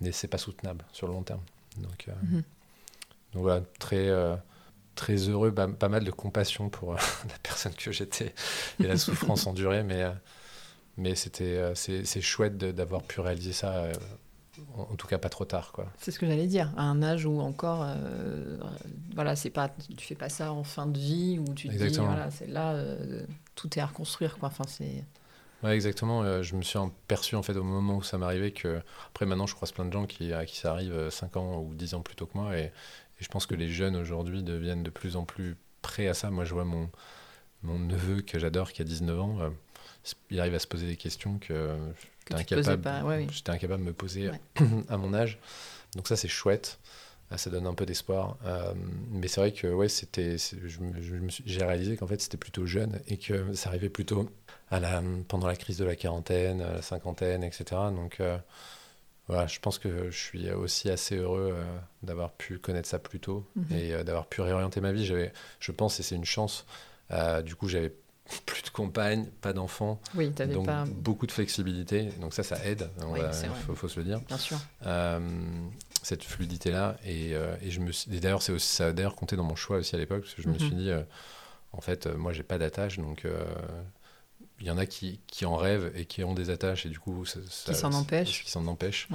mais 0.02 0.12
c'est 0.12 0.28
pas 0.28 0.38
soutenable 0.38 0.84
sur 0.92 1.08
le 1.08 1.14
long 1.14 1.24
terme. 1.24 1.42
Donc, 1.78 2.08
mm-hmm. 2.08 2.44
donc 3.34 3.42
voilà, 3.44 3.62
très 3.80 4.10
très 4.96 5.16
heureux, 5.16 5.54
pas 5.54 5.90
mal 5.90 6.04
de 6.04 6.12
compassion 6.12 6.70
pour 6.70 6.94
euh, 6.94 6.98
la 7.30 7.38
personne 7.42 7.74
que 7.74 7.92
j'étais 7.92 8.34
et 8.80 8.88
la 8.88 8.98
souffrance 8.98 9.48
endurée, 9.48 9.84
mais, 9.84 10.04
euh, 10.04 10.12
mais 10.98 11.16
c'était, 11.16 11.58
euh, 11.58 11.76
c'est, 11.76 12.22
chouette 12.22 12.58
d'avoir 12.58 13.04
pu 13.04 13.20
réaliser 13.20 13.54
ça, 13.54 13.92
en 14.76 14.96
tout 14.96 15.08
cas 15.08 15.18
pas 15.18 15.30
trop 15.30 15.46
tard. 15.46 15.72
Quoi. 15.72 15.88
C'est 15.98 16.12
ce 16.12 16.20
que 16.20 16.28
j'allais 16.28 16.48
dire, 16.48 16.72
à 16.78 16.84
un 16.84 17.02
âge 17.02 17.26
où 17.26 17.40
encore, 17.42 17.88
voilà, 19.16 19.36
c'est 19.36 19.50
pas, 19.50 19.70
tu 19.98 20.06
fais 20.06 20.16
pas 20.16 20.30
ça 20.30 20.52
en 20.52 20.64
fin 20.64 20.86
de 20.86 20.98
vie, 20.98 21.40
où 21.40 21.54
tu 21.54 21.70
te 21.70 21.84
dis, 21.84 21.98
voilà, 21.98 22.30
c'est 22.32 22.48
là, 22.48 22.78
tout 23.56 23.70
est 23.78 23.82
à 23.82 23.88
reconstruire. 23.88 24.38
Quoi. 24.38 24.50
Enfin, 24.50 24.66
c'est... 24.68 25.04
Ouais, 25.64 25.76
exactement. 25.76 26.44
je 26.44 26.56
me 26.56 26.62
suis 26.62 26.78
perçu 27.08 27.36
en 27.36 27.42
fait 27.42 27.56
au 27.56 27.64
moment 27.64 27.96
où 27.96 28.04
ça 28.04 28.18
m'arrivait 28.18 28.52
que 28.52 28.82
après 29.08 29.26
maintenant 29.26 29.48
je 29.48 29.56
croise 29.56 29.72
plein 29.72 29.86
de 29.86 29.94
gens 29.94 30.06
qui 30.06 30.34
à 30.34 30.46
qui 30.46 30.58
ça 30.58 30.72
arrive 30.72 31.10
5 31.10 31.38
ans 31.38 31.62
ou 31.62 31.74
10 31.74 31.94
ans 31.94 32.02
plus 32.02 32.18
tôt 32.18 32.26
que 32.26 32.38
moi 32.38 32.58
et 32.58 32.74
je 33.24 33.30
pense 33.30 33.46
que 33.46 33.56
les 33.56 33.70
jeunes 33.70 33.96
aujourd'hui 33.96 34.44
deviennent 34.44 34.84
de 34.84 34.90
plus 34.90 35.16
en 35.16 35.24
plus 35.24 35.56
prêts 35.82 36.08
à 36.08 36.14
ça. 36.14 36.30
Moi, 36.30 36.46
je 36.46 36.54
vois 36.54 36.66
mon, 36.66 36.90
mon 37.64 37.80
neveu 37.80 38.22
que 38.22 38.38
j'adore, 38.38 38.72
qui 38.72 38.82
a 38.82 38.86
19 38.86 39.20
ans, 39.20 39.38
euh, 39.40 39.50
il 40.30 40.40
arrive 40.40 40.56
à 40.56 40.60
se 40.60 40.68
poser 40.68 40.88
des 40.88 40.98
questions 40.98 41.40
que, 41.40 41.76
j'étais 42.38 42.56
incapable, 42.56 43.28
incapable 43.48 43.84
de 43.84 43.88
me 43.88 43.94
poser 43.94 44.30
à 44.90 44.98
mon 44.98 45.14
âge. 45.14 45.40
Donc 45.96 46.08
ça, 46.08 46.16
c'est 46.16 46.28
chouette. 46.28 46.80
Ah, 47.32 47.38
ça 47.38 47.50
donne 47.50 47.66
un 47.66 47.74
peu 47.74 47.86
d'espoir. 47.86 48.38
Euh, 48.46 48.74
mais 49.10 49.28
c'est 49.28 49.40
vrai 49.40 49.52
que 49.54 49.68
ouais, 49.68 49.90
c'était, 49.90 50.36
j'ai 51.46 51.66
réalisé 51.66 51.98
qu'en 51.98 52.06
fait, 52.06 52.22
c'était 52.22 52.38
plutôt 52.38 52.66
jeune 52.66 53.00
et 53.08 53.18
que 53.18 53.54
ça 53.54 53.70
arrivait 53.70 53.90
plutôt 53.90 54.30
à 54.70 54.80
la, 54.80 55.02
pendant 55.28 55.48
la 55.48 55.56
crise 55.56 55.78
de 55.78 55.86
la 55.86 55.96
quarantaine, 55.96 56.60
la 56.60 56.82
cinquantaine, 56.82 57.44
etc. 57.44 57.66
Donc... 57.96 58.20
Euh, 58.20 58.38
voilà, 59.28 59.48
je 59.48 59.60
pense 59.60 59.80
que 59.80 60.12
je 60.12 60.18
suis 60.18 60.52
aussi 60.52 60.90
assez 60.90 61.16
heureux 61.16 61.54
euh, 61.56 61.64
d'avoir 62.02 62.34
pu 62.34 62.60
connaître 62.60 62.90
ça 62.90 63.00
plus 63.00 63.20
tôt 63.20 63.48
mhm. 63.56 63.78
et 63.78 63.94
euh, 63.94 64.04
d'avoir 64.04 64.28
pu 64.28 64.42
réorienter 64.42 64.82
ma 64.82 64.92
vie. 64.92 65.06
J'avais, 65.06 65.32
je 65.60 65.72
pense, 65.72 66.00
et 66.00 66.04
c'est 66.04 66.16
une 66.16 66.26
chance. 66.26 66.66
Euh, 67.12 67.42
du 67.42 67.56
coup, 67.56 67.70
j'avais 67.70 67.94
plus 68.46 68.64
de 68.64 68.70
compagne, 68.70 69.28
pas 69.42 69.54
d'enfants, 69.54 70.02
oui, 70.16 70.30
donc 70.30 70.66
pas... 70.66 70.84
beaucoup 70.86 71.26
de 71.26 71.32
flexibilité. 71.32 72.10
Donc 72.20 72.34
ça, 72.34 72.44
ça 72.44 72.64
aide. 72.66 72.90
Il 73.16 73.76
faut, 73.76 73.88
se 73.88 74.00
le 74.00 74.06
dire. 74.06 74.20
Bien 74.22 74.38
sûr. 74.38 74.58
cette 76.02 76.24
fluidité 76.24 76.70
là 76.70 76.98
et, 77.06 77.32
et 77.62 77.72
je 77.72 77.80
me 77.80 77.92
d'ailleurs 78.20 78.42
c'est 78.42 78.52
aussi 78.52 78.68
ça 78.68 78.88
a 78.88 78.92
d'ailleurs 78.92 79.16
compté 79.16 79.38
dans 79.38 79.46
mon 79.46 79.56
choix 79.56 79.78
aussi 79.78 79.96
à 79.96 79.98
l'époque 79.98 80.24
parce 80.24 80.34
que 80.34 80.42
je 80.42 80.50
me 80.50 80.54
mhm. 80.54 80.60
suis 80.60 80.76
dit 80.76 80.92
en 81.72 81.80
fait 81.80 82.08
moi 82.08 82.34
j'ai 82.34 82.44
pas 82.44 82.58
d'attache 82.58 82.98
donc 82.98 83.26
il 84.60 84.68
y 84.68 84.72
en 84.72 84.78
a 84.78 84.86
qui, 84.86 85.20
qui, 85.28 85.46
en 85.46 85.56
rêvent 85.56 85.92
et 85.96 86.06
qui 86.06 86.24
ont 86.24 86.34
des 86.34 86.50
attaches 86.50 86.86
et 86.86 86.90
du 86.90 87.00
coup 87.00 87.26
ça, 87.26 87.40
qui 87.66 87.76
s'en 87.76 87.94
empêchent. 87.94 88.44
qui 88.44 88.52
s'en 88.52 88.66
empêchent. 88.68 89.08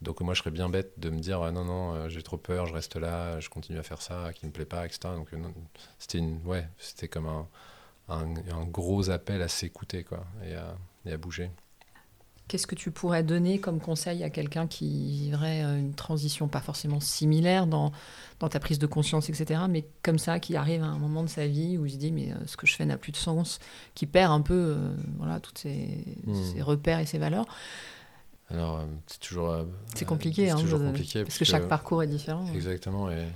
Donc 0.00 0.20
moi 0.20 0.34
je 0.34 0.40
serais 0.40 0.52
bien 0.52 0.68
bête 0.68 0.92
de 0.98 1.10
me 1.10 1.18
dire 1.18 1.40
non 1.52 1.64
non 1.64 1.94
euh, 1.94 2.08
j'ai 2.08 2.22
trop 2.22 2.36
peur 2.36 2.66
je 2.66 2.72
reste 2.72 2.94
là 2.94 3.40
je 3.40 3.48
continue 3.48 3.78
à 3.78 3.82
faire 3.82 4.00
ça 4.00 4.32
qui 4.32 4.46
me 4.46 4.52
plaît 4.52 4.64
pas 4.64 4.86
etc 4.86 5.00
donc 5.16 5.32
euh, 5.32 5.38
c'était 5.98 6.18
une 6.18 6.40
ouais 6.44 6.68
c'était 6.78 7.08
comme 7.08 7.26
un, 7.26 7.48
un, 8.08 8.36
un, 8.36 8.64
gros 8.64 9.10
appel 9.10 9.42
à 9.42 9.48
s'écouter 9.48 10.04
quoi 10.04 10.24
et 10.44 10.54
à, 10.54 10.76
et 11.04 11.12
à 11.12 11.16
bouger 11.16 11.50
Qu'est-ce 12.48 12.66
que 12.66 12.74
tu 12.74 12.90
pourrais 12.90 13.22
donner 13.22 13.58
comme 13.58 13.78
conseil 13.78 14.24
à 14.24 14.30
quelqu'un 14.30 14.66
qui 14.66 15.12
vivrait 15.12 15.62
euh, 15.62 15.78
une 15.78 15.94
transition 15.94 16.48
pas 16.48 16.60
forcément 16.60 16.98
similaire 16.98 17.66
dans, 17.66 17.92
dans 18.40 18.48
ta 18.48 18.58
prise 18.58 18.78
de 18.78 18.86
conscience, 18.86 19.28
etc., 19.28 19.60
mais 19.68 19.84
comme 20.02 20.18
ça, 20.18 20.40
qui 20.40 20.56
arrive 20.56 20.82
à 20.82 20.86
un 20.86 20.98
moment 20.98 21.22
de 21.22 21.28
sa 21.28 21.46
vie 21.46 21.76
où 21.76 21.84
il 21.84 21.92
se 21.92 21.98
dit 21.98 22.10
mais 22.10 22.32
euh, 22.32 22.36
ce 22.46 22.56
que 22.56 22.66
je 22.66 22.74
fais 22.74 22.86
n'a 22.86 22.96
plus 22.96 23.12
de 23.12 23.18
sens, 23.18 23.58
qui 23.94 24.06
perd 24.06 24.32
un 24.32 24.40
peu 24.40 24.54
euh, 24.54 24.94
voilà, 25.18 25.40
tous 25.40 25.52
ses, 25.56 26.04
hmm. 26.26 26.62
repères 26.62 27.00
et 27.00 27.06
ses 27.06 27.18
valeurs? 27.18 27.46
Alors, 28.50 28.82
c'est 29.06 29.20
toujours. 29.20 29.54
c'est 29.94 30.06
compliqué, 30.06 30.48
hein, 30.48 30.56
toujours 30.56 30.80
compliqué 30.80 31.22
parce, 31.22 31.36
que, 31.36 31.44
chaque 31.44 31.68
parcours 31.68 32.02
est 32.02 32.06
différent. 32.06 32.46
Exactement, 32.54 33.10
et, 33.10 33.26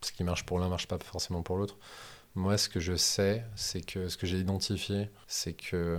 ce 0.00 0.12
qui 0.12 0.22
marche 0.22 0.44
pour 0.44 0.60
l'un 0.60 0.68
marche 0.68 0.86
pas 0.86 0.96
forcément 0.98 1.42
pour 1.42 1.56
l'autre. 1.56 1.76
Moi, 2.34 2.56
ce 2.58 2.68
que 2.68 2.80
je 2.80 2.96
sais, 2.96 3.44
c'est 3.56 3.80
que 3.80 4.08
ce 4.08 4.16
que 4.16 4.26
j'ai 4.26 4.38
identifié, 4.38 5.10
c'est 5.26 5.54
que 5.54 5.98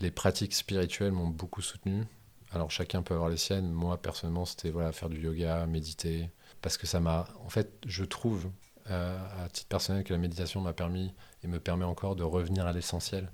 les 0.00 0.10
pratiques 0.10 0.54
spirituelles 0.54 1.12
m'ont 1.12 1.28
beaucoup 1.28 1.62
soutenu. 1.62 2.04
Alors 2.52 2.70
chacun 2.70 3.02
peut 3.02 3.14
avoir 3.14 3.28
les 3.28 3.36
siennes. 3.36 3.70
Moi 3.70 4.00
personnellement, 4.00 4.44
c'était 4.44 4.70
voilà 4.70 4.92
faire 4.92 5.08
du 5.08 5.20
yoga, 5.20 5.66
méditer, 5.66 6.30
parce 6.62 6.76
que 6.76 6.86
ça 6.86 7.00
m'a. 7.00 7.26
En 7.44 7.48
fait, 7.48 7.72
je 7.86 8.04
trouve 8.04 8.50
euh, 8.90 9.44
à 9.44 9.48
titre 9.48 9.68
personnel 9.68 10.04
que 10.04 10.12
la 10.12 10.18
méditation 10.18 10.60
m'a 10.60 10.72
permis 10.72 11.12
et 11.42 11.48
me 11.48 11.58
permet 11.58 11.84
encore 11.84 12.16
de 12.16 12.22
revenir 12.22 12.66
à 12.66 12.72
l'essentiel. 12.72 13.30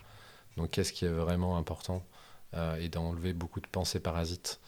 Donc 0.57 0.71
qu'est-ce 0.71 0.93
qui 0.93 1.05
est 1.05 1.11
vraiment 1.11 1.57
important 1.57 2.05
euh, 2.55 2.77
et 2.77 2.89
d'enlever 2.89 3.33
beaucoup 3.33 3.61
de 3.61 3.67
pensées 3.67 4.01
parasites. 4.01 4.59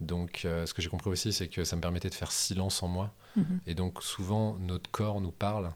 Donc 0.00 0.42
euh, 0.44 0.66
ce 0.66 0.74
que 0.74 0.82
j'ai 0.82 0.88
compris 0.88 1.10
aussi, 1.10 1.32
c'est 1.32 1.48
que 1.48 1.64
ça 1.64 1.76
me 1.76 1.80
permettait 1.80 2.10
de 2.10 2.14
faire 2.14 2.32
silence 2.32 2.82
en 2.82 2.88
moi. 2.88 3.14
Mhm. 3.36 3.60
Et 3.66 3.74
donc 3.74 4.02
souvent 4.02 4.56
notre 4.58 4.90
corps 4.90 5.20
nous 5.20 5.32
parle, 5.32 5.72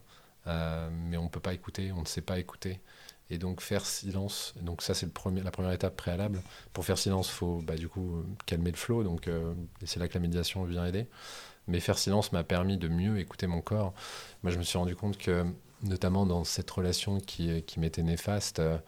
mais 0.46 1.16
on 1.16 1.24
ne 1.24 1.28
peut 1.28 1.40
pas 1.40 1.54
écouter, 1.54 1.92
on 1.92 2.00
ne 2.00 2.06
sait 2.06 2.20
pas 2.20 2.38
écouter. 2.38 2.80
Et 3.28 3.38
donc 3.38 3.60
faire 3.60 3.84
silence, 3.84 4.54
donc 4.60 4.82
ça 4.82 4.94
c'est 4.94 5.06
la 5.06 5.50
première 5.50 5.72
étape 5.72 5.96
préalable. 5.96 6.40
Pour 6.72 6.84
faire 6.84 6.96
silence, 6.96 7.28
il 7.28 7.32
faut 7.34 7.60
bah, 7.62 7.74
du 7.74 7.88
coup 7.88 8.24
calmer 8.46 8.70
le 8.70 8.76
flot, 8.76 9.02
donc 9.02 9.26
euh, 9.26 9.52
c'est 9.84 9.98
là 9.98 10.06
que 10.06 10.14
la 10.14 10.20
méditation 10.20 10.64
vient 10.64 10.86
aider. 10.86 11.08
Mais 11.66 11.80
faire 11.80 11.98
silence 11.98 12.30
m'a 12.32 12.44
permis 12.44 12.78
de 12.78 12.86
mieux 12.86 13.18
écouter 13.18 13.48
mon 13.48 13.60
corps. 13.60 13.94
Moi 14.44 14.52
je 14.52 14.58
me 14.58 14.62
suis 14.62 14.78
rendu 14.78 14.94
compte 14.94 15.18
que, 15.18 15.44
notamment 15.82 16.24
dans 16.24 16.44
cette 16.44 16.70
relation 16.70 17.18
qui, 17.18 17.62
qui 17.64 17.80
m'était 17.80 18.04
néfaste, 18.04 18.60
euh, 18.60 18.78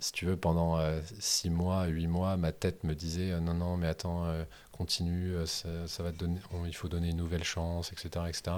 si 0.00 0.12
tu 0.12 0.26
veux, 0.26 0.36
pendant 0.36 0.78
six 1.18 1.50
mois, 1.50 1.86
huit 1.86 2.06
mois, 2.06 2.36
ma 2.36 2.52
tête 2.52 2.84
me 2.84 2.94
disait 2.94 3.38
non, 3.40 3.54
non, 3.54 3.76
mais 3.76 3.88
attends, 3.88 4.26
continue, 4.76 5.34
ça, 5.46 6.02
va 6.02 6.12
te 6.12 6.18
donner, 6.18 6.38
il 6.66 6.74
faut 6.74 6.88
donner 6.88 7.10
une 7.10 7.16
nouvelle 7.16 7.44
chance, 7.44 7.92
etc., 7.92 8.26
etc. 8.28 8.56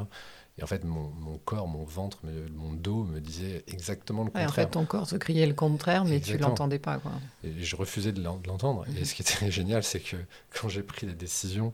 Et 0.59 0.65
en 0.65 0.67
fait, 0.67 0.85
mon, 0.85 1.39
corps, 1.45 1.69
mon 1.69 1.85
ventre, 1.85 2.19
mon 2.57 2.73
dos 2.73 3.05
me 3.05 3.21
disait 3.21 3.63
exactement 3.69 4.25
le 4.25 4.31
contraire. 4.31 4.49
en 4.49 4.53
fait, 4.53 4.67
ton 4.67 4.85
corps 4.85 5.09
se 5.09 5.15
criait 5.15 5.47
le 5.47 5.55
contraire, 5.55 6.05
mais 6.05 6.21
tu 6.21 6.33
tu 6.33 6.39
l'entendais 6.39 6.81
pas. 6.81 6.99
Quoi. 6.99 7.13
Et 7.45 7.63
je 7.63 7.77
refusais 7.77 8.11
de 8.11 8.21
l'entendre. 8.23 8.85
Et 8.89 8.99
mhm. 8.99 9.05
ce 9.05 9.15
qui 9.15 9.23
était 9.23 9.51
génial, 9.53 9.85
c'est 9.85 10.01
que 10.01 10.17
quand 10.53 10.69
j'ai 10.69 10.83
pris 10.83 11.07
les 11.07 11.15
décisions, 11.15 11.73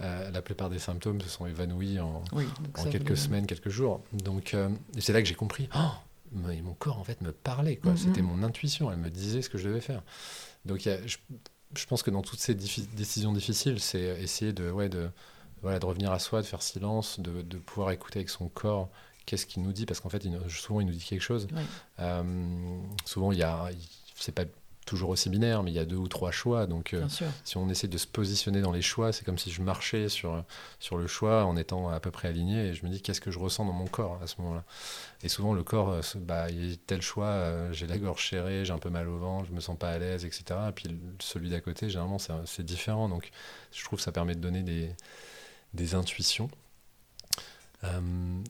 euh, 0.00 0.30
la 0.32 0.42
plupart 0.42 0.68
des 0.68 0.80
symptômes 0.80 1.20
se 1.20 1.28
sont 1.28 1.46
évanouis 1.46 2.00
en, 2.00 2.24
en 2.32 2.84
quelques 2.90 3.16
semaines, 3.16 3.46
quelques 3.46 3.68
jours. 3.68 4.02
Donc, 4.12 4.54
euh, 4.54 4.68
c'est 4.98 5.12
là 5.12 5.22
que 5.22 5.28
j'ai 5.28 5.36
compris. 5.36 5.68
Oh, 5.76 5.92
mon 6.32 6.74
corps, 6.74 6.98
en 6.98 7.04
fait, 7.04 7.20
me 7.20 7.30
parlait. 7.30 7.78
Mhm. 7.84 7.96
C'était 7.96 8.22
mon 8.22 8.42
intuition. 8.42 8.90
Elle 8.90 8.98
me 8.98 9.10
disait 9.10 9.42
ce 9.42 9.48
que 9.48 9.58
je 9.58 9.68
devais 9.68 9.80
faire. 9.80 10.02
Donc, 10.64 10.80
je, 10.80 11.18
je, 11.76 11.86
pense 11.86 12.02
que 12.02 12.10
dans 12.10 12.22
toutes 12.22 12.40
ces 12.40 12.54
décisions 12.54 13.32
difficiles, 13.32 13.80
c'est 13.80 14.00
essayer 14.22 14.52
de, 14.52 14.70
ouais, 14.70 14.88
de 14.88 15.10
voilà, 15.62 15.78
de 15.78 15.86
revenir 15.86 16.12
à 16.12 16.18
soi, 16.18 16.42
de 16.42 16.46
faire 16.46 16.62
silence, 16.62 17.20
de, 17.20 17.42
de 17.42 17.56
pouvoir 17.58 17.90
écouter 17.90 18.18
avec 18.18 18.28
son 18.28 18.48
corps 18.48 18.90
qu'est-ce 19.26 19.46
qu'il 19.46 19.62
nous 19.62 19.72
dit, 19.72 19.86
parce 19.86 20.00
qu'en 20.00 20.08
fait, 20.08 20.24
il, 20.24 20.38
souvent, 20.48 20.80
il 20.80 20.86
nous 20.86 20.92
dit 20.92 21.04
quelque 21.04 21.22
chose. 21.22 21.46
Euh, 22.00 22.22
souvent, 23.04 23.32
il 23.32 23.38
y 23.38 23.42
a, 23.42 23.70
c'est 24.16 24.32
pas 24.32 24.44
toujours 24.84 25.10
aussi 25.10 25.28
binaire, 25.30 25.62
mais 25.62 25.70
il 25.70 25.74
y 25.74 25.78
a 25.78 25.84
deux 25.84 25.96
ou 25.96 26.08
trois 26.08 26.30
choix. 26.30 26.66
Donc, 26.66 26.94
euh, 26.94 27.06
si 27.44 27.56
on 27.56 27.68
essaie 27.68 27.88
de 27.88 27.98
se 27.98 28.06
positionner 28.06 28.60
dans 28.60 28.72
les 28.72 28.82
choix, 28.82 29.12
c'est 29.12 29.24
comme 29.24 29.38
si 29.38 29.50
je 29.50 29.62
marchais 29.62 30.08
sur, 30.08 30.44
sur 30.78 30.96
le 30.96 31.06
choix 31.06 31.44
en 31.44 31.56
étant 31.56 31.88
à 31.88 32.00
peu 32.00 32.10
près 32.10 32.28
aligné, 32.28 32.68
et 32.68 32.74
je 32.74 32.84
me 32.84 32.90
dis 32.90 33.02
qu'est-ce 33.02 33.20
que 33.20 33.30
je 33.30 33.38
ressens 33.38 33.64
dans 33.64 33.72
mon 33.72 33.86
corps 33.86 34.20
à 34.22 34.26
ce 34.26 34.40
moment-là? 34.40 34.64
Et 35.22 35.28
souvent, 35.28 35.54
le 35.54 35.62
corps, 35.62 35.90
euh, 35.90 36.00
bah, 36.16 36.50
il 36.50 36.70
y 36.70 36.72
a 36.72 36.76
tel 36.86 37.02
choix, 37.02 37.72
j'ai 37.72 37.86
la 37.86 37.98
gorge 37.98 38.28
serrée, 38.28 38.64
j'ai 38.64 38.72
un 38.72 38.78
peu 38.78 38.90
mal 38.90 39.08
au 39.08 39.18
ventre, 39.18 39.46
je 39.48 39.54
me 39.54 39.60
sens 39.60 39.78
pas 39.78 39.90
à 39.90 39.98
l'aise, 39.98 40.24
etc. 40.24 40.44
Et 40.68 40.72
puis 40.72 40.96
celui 41.18 41.50
d'à 41.50 41.60
côté, 41.60 41.88
généralement, 41.88 42.18
c'est 42.18 42.64
différent. 42.64 43.08
Donc, 43.08 43.30
je 43.72 43.84
trouve 43.84 43.98
que 43.98 44.04
ça 44.04 44.12
permet 44.12 44.34
de 44.34 44.40
donner 44.40 44.62
des 44.62 44.90
des 45.74 45.94
intuitions. 45.94 46.48
Euh, 47.84 48.00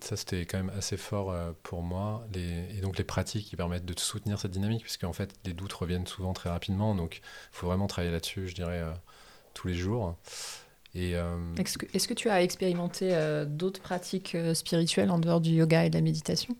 ça, 0.00 0.16
c'était 0.16 0.46
quand 0.46 0.58
même 0.58 0.72
assez 0.76 0.96
fort 0.96 1.30
euh, 1.30 1.52
pour 1.62 1.82
moi. 1.82 2.26
Les, 2.32 2.76
et 2.76 2.80
donc, 2.80 2.98
les 2.98 3.04
pratiques 3.04 3.46
qui 3.46 3.56
permettent 3.56 3.84
de 3.84 3.98
soutenir 3.98 4.38
cette 4.38 4.52
dynamique, 4.52 4.82
puisque 4.82 5.04
en 5.04 5.12
fait, 5.12 5.34
les 5.44 5.52
doutes 5.52 5.72
reviennent 5.72 6.06
souvent 6.06 6.32
très 6.32 6.50
rapidement. 6.50 6.94
Donc, 6.94 7.20
il 7.22 7.56
faut 7.56 7.66
vraiment 7.66 7.86
travailler 7.86 8.12
là-dessus, 8.12 8.48
je 8.48 8.54
dirais, 8.54 8.80
euh, 8.80 8.92
tous 9.54 9.68
les 9.68 9.74
jours. 9.74 10.16
Et, 10.96 11.14
est-ce, 11.58 12.06
que, 12.06 12.14
tu 12.14 12.30
as 12.30 12.40
expérimenté 12.40 13.18
d'autres 13.48 13.80
pratiques 13.80 14.36
spirituelles 14.54 15.10
en 15.10 15.18
dehors 15.18 15.40
du 15.40 15.50
yoga 15.50 15.84
et 15.84 15.90
de 15.90 15.96
la 15.96 16.00
méditation 16.00 16.56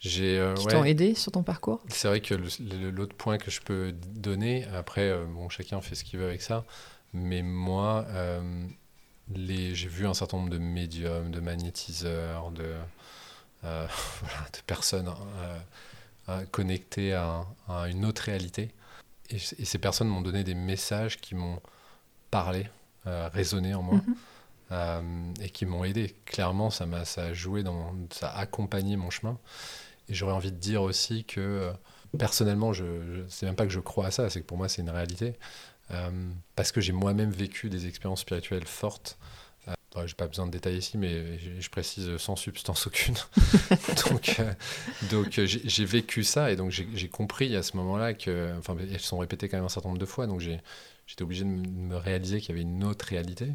j'ai, 0.00 0.52
qui 0.54 0.66
t'ont 0.66 0.84
aidé 0.84 1.14
sur 1.14 1.32
ton 1.32 1.42
parcours? 1.42 1.82
C'est 1.88 2.06
vrai 2.06 2.20
que 2.20 2.34
l'autre 2.34 3.16
point 3.16 3.38
que 3.38 3.50
je 3.50 3.62
peux 3.62 3.92
donner, 3.92 4.66
après, 4.74 5.24
bon, 5.24 5.48
chacun 5.48 5.80
fait 5.80 5.94
ce 5.94 6.04
qu'il 6.04 6.18
veut 6.18 6.26
avec 6.26 6.42
ça, 6.42 6.66
mais 7.14 7.40
moi, 7.40 8.04
j'ai 9.34 9.88
vu 9.88 10.06
un 10.06 10.14
certain 10.14 10.38
nombre 10.38 10.50
de 10.50 10.58
médiums, 10.58 11.30
de 11.30 11.40
magnétiseurs, 11.40 12.50
de, 12.50 12.74
euh, 13.64 13.86
de 14.52 14.58
personnes 14.66 15.08
euh, 15.08 15.58
euh, 16.28 16.44
connectées 16.50 17.14
à, 17.14 17.44
une 17.88 18.04
autre 18.04 18.22
réalité. 18.22 18.70
Et, 19.30 19.38
ces 19.38 19.78
personnes 19.78 20.08
m'ont 20.08 20.22
donné 20.22 20.44
des 20.44 20.54
messages 20.54 21.20
qui 21.20 21.34
m'ont 21.34 21.60
parlé, 22.30 22.66
résonné 23.04 23.74
en 23.74 23.82
moi. 23.82 24.00
Mhm. 24.70 25.34
et 25.40 25.50
qui 25.50 25.66
m'ont 25.66 25.82
aidé. 25.84 26.14
Clairement, 26.26 26.70
ça 26.70 26.86
m'a 26.86 27.04
ça 27.04 27.24
a 27.24 27.32
joué 27.32 27.64
dans 27.64 27.92
ça 28.10 28.28
a 28.30 28.40
accompagné 28.40 28.96
mon 28.96 29.10
chemin. 29.10 29.36
Et 30.08 30.14
j'aurais 30.14 30.32
envie 30.32 30.52
de 30.52 30.56
dire 30.56 30.82
aussi 30.82 31.24
que 31.24 31.72
personnellement, 32.18 32.72
je, 32.72 32.84
je 32.84 33.22
c'est 33.28 33.46
même 33.46 33.56
pas 33.56 33.66
que 33.66 33.72
je 33.72 33.80
crois 33.80 34.06
à 34.06 34.10
ça, 34.12 34.30
c'est 34.30 34.40
que 34.40 34.46
pour 34.46 34.58
moi 34.58 34.68
c'est 34.68 34.82
une 34.82 34.90
réalité. 34.90 35.34
Euh, 35.92 36.10
parce 36.56 36.72
que 36.72 36.80
j'ai 36.80 36.92
moi-même 36.92 37.30
vécu 37.30 37.68
des 37.68 37.86
expériences 37.86 38.20
spirituelles 38.20 38.66
fortes. 38.66 39.18
Euh, 39.68 39.74
je 39.96 40.00
n'ai 40.00 40.14
pas 40.14 40.28
besoin 40.28 40.46
de 40.46 40.52
détailler 40.52 40.78
ici, 40.78 40.98
mais 40.98 41.38
je, 41.38 41.68
précise 41.68 42.16
sans 42.16 42.36
substance 42.36 42.86
aucune. 42.86 43.16
donc, 44.10 44.36
euh, 44.38 44.52
donc 45.10 45.40
j'ai 45.44 45.84
vécu 45.84 46.22
ça 46.22 46.52
et 46.52 46.56
donc 46.56 46.70
j'ai 46.70 47.08
compris 47.08 47.56
à 47.56 47.62
ce 47.62 47.76
moment-là 47.76 48.14
que, 48.14 48.54
enfin, 48.58 48.76
elles 48.80 49.00
sont 49.00 49.18
répétées 49.18 49.48
quand 49.48 49.56
même 49.56 49.66
un 49.66 49.70
certain 49.70 49.88
nombre 49.88 50.00
de 50.00 50.06
fois, 50.06 50.26
donc 50.26 50.40
j'étais 50.40 51.22
obligé 51.22 51.44
de 51.44 51.50
me 51.50 51.96
réaliser 51.96 52.40
qu'il 52.40 52.50
y 52.50 52.52
avait 52.52 52.62
une 52.62 52.84
autre 52.84 53.04
réalité 53.06 53.52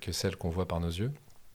que 0.00 0.12
celle 0.12 0.36
qu'on 0.36 0.50
voit 0.50 0.68
par 0.68 0.80
nos 0.80 0.90
yeux. 0.90 1.10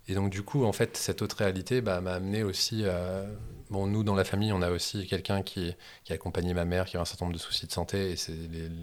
Et 0.08 0.16
donc, 0.16 0.30
du 0.30 0.42
coup, 0.44 0.66
en 0.66 0.72
fait, 0.72 0.96
cette 0.98 1.22
autre 1.22 1.38
réalité 1.38 1.82
bah, 1.82 2.02
m'a 2.02 2.14
amené 2.14 2.44
aussi. 2.44 2.86
À... 2.86 3.26
Bon, 3.70 3.86
nous, 3.86 4.04
dans 4.04 4.16
la 4.16 4.24
famille, 4.24 4.54
on 4.54 4.62
a 4.62 4.72
aussi 4.72 5.06
quelqu'un 5.08 5.42
qui, 5.42 5.76
qui 6.06 6.14
a 6.14 6.16
accompagné 6.16 6.54
ma 6.54 6.64
mère, 6.64 6.86
qui 6.86 6.96
avait 6.96 7.02
un 7.02 7.06
certain 7.06 7.26
nombre 7.26 7.38
de 7.38 7.42
soucis 7.42 7.68
de 7.68 7.72
santé. 7.72 8.12
Et 8.12 8.16
c'est 8.16 8.34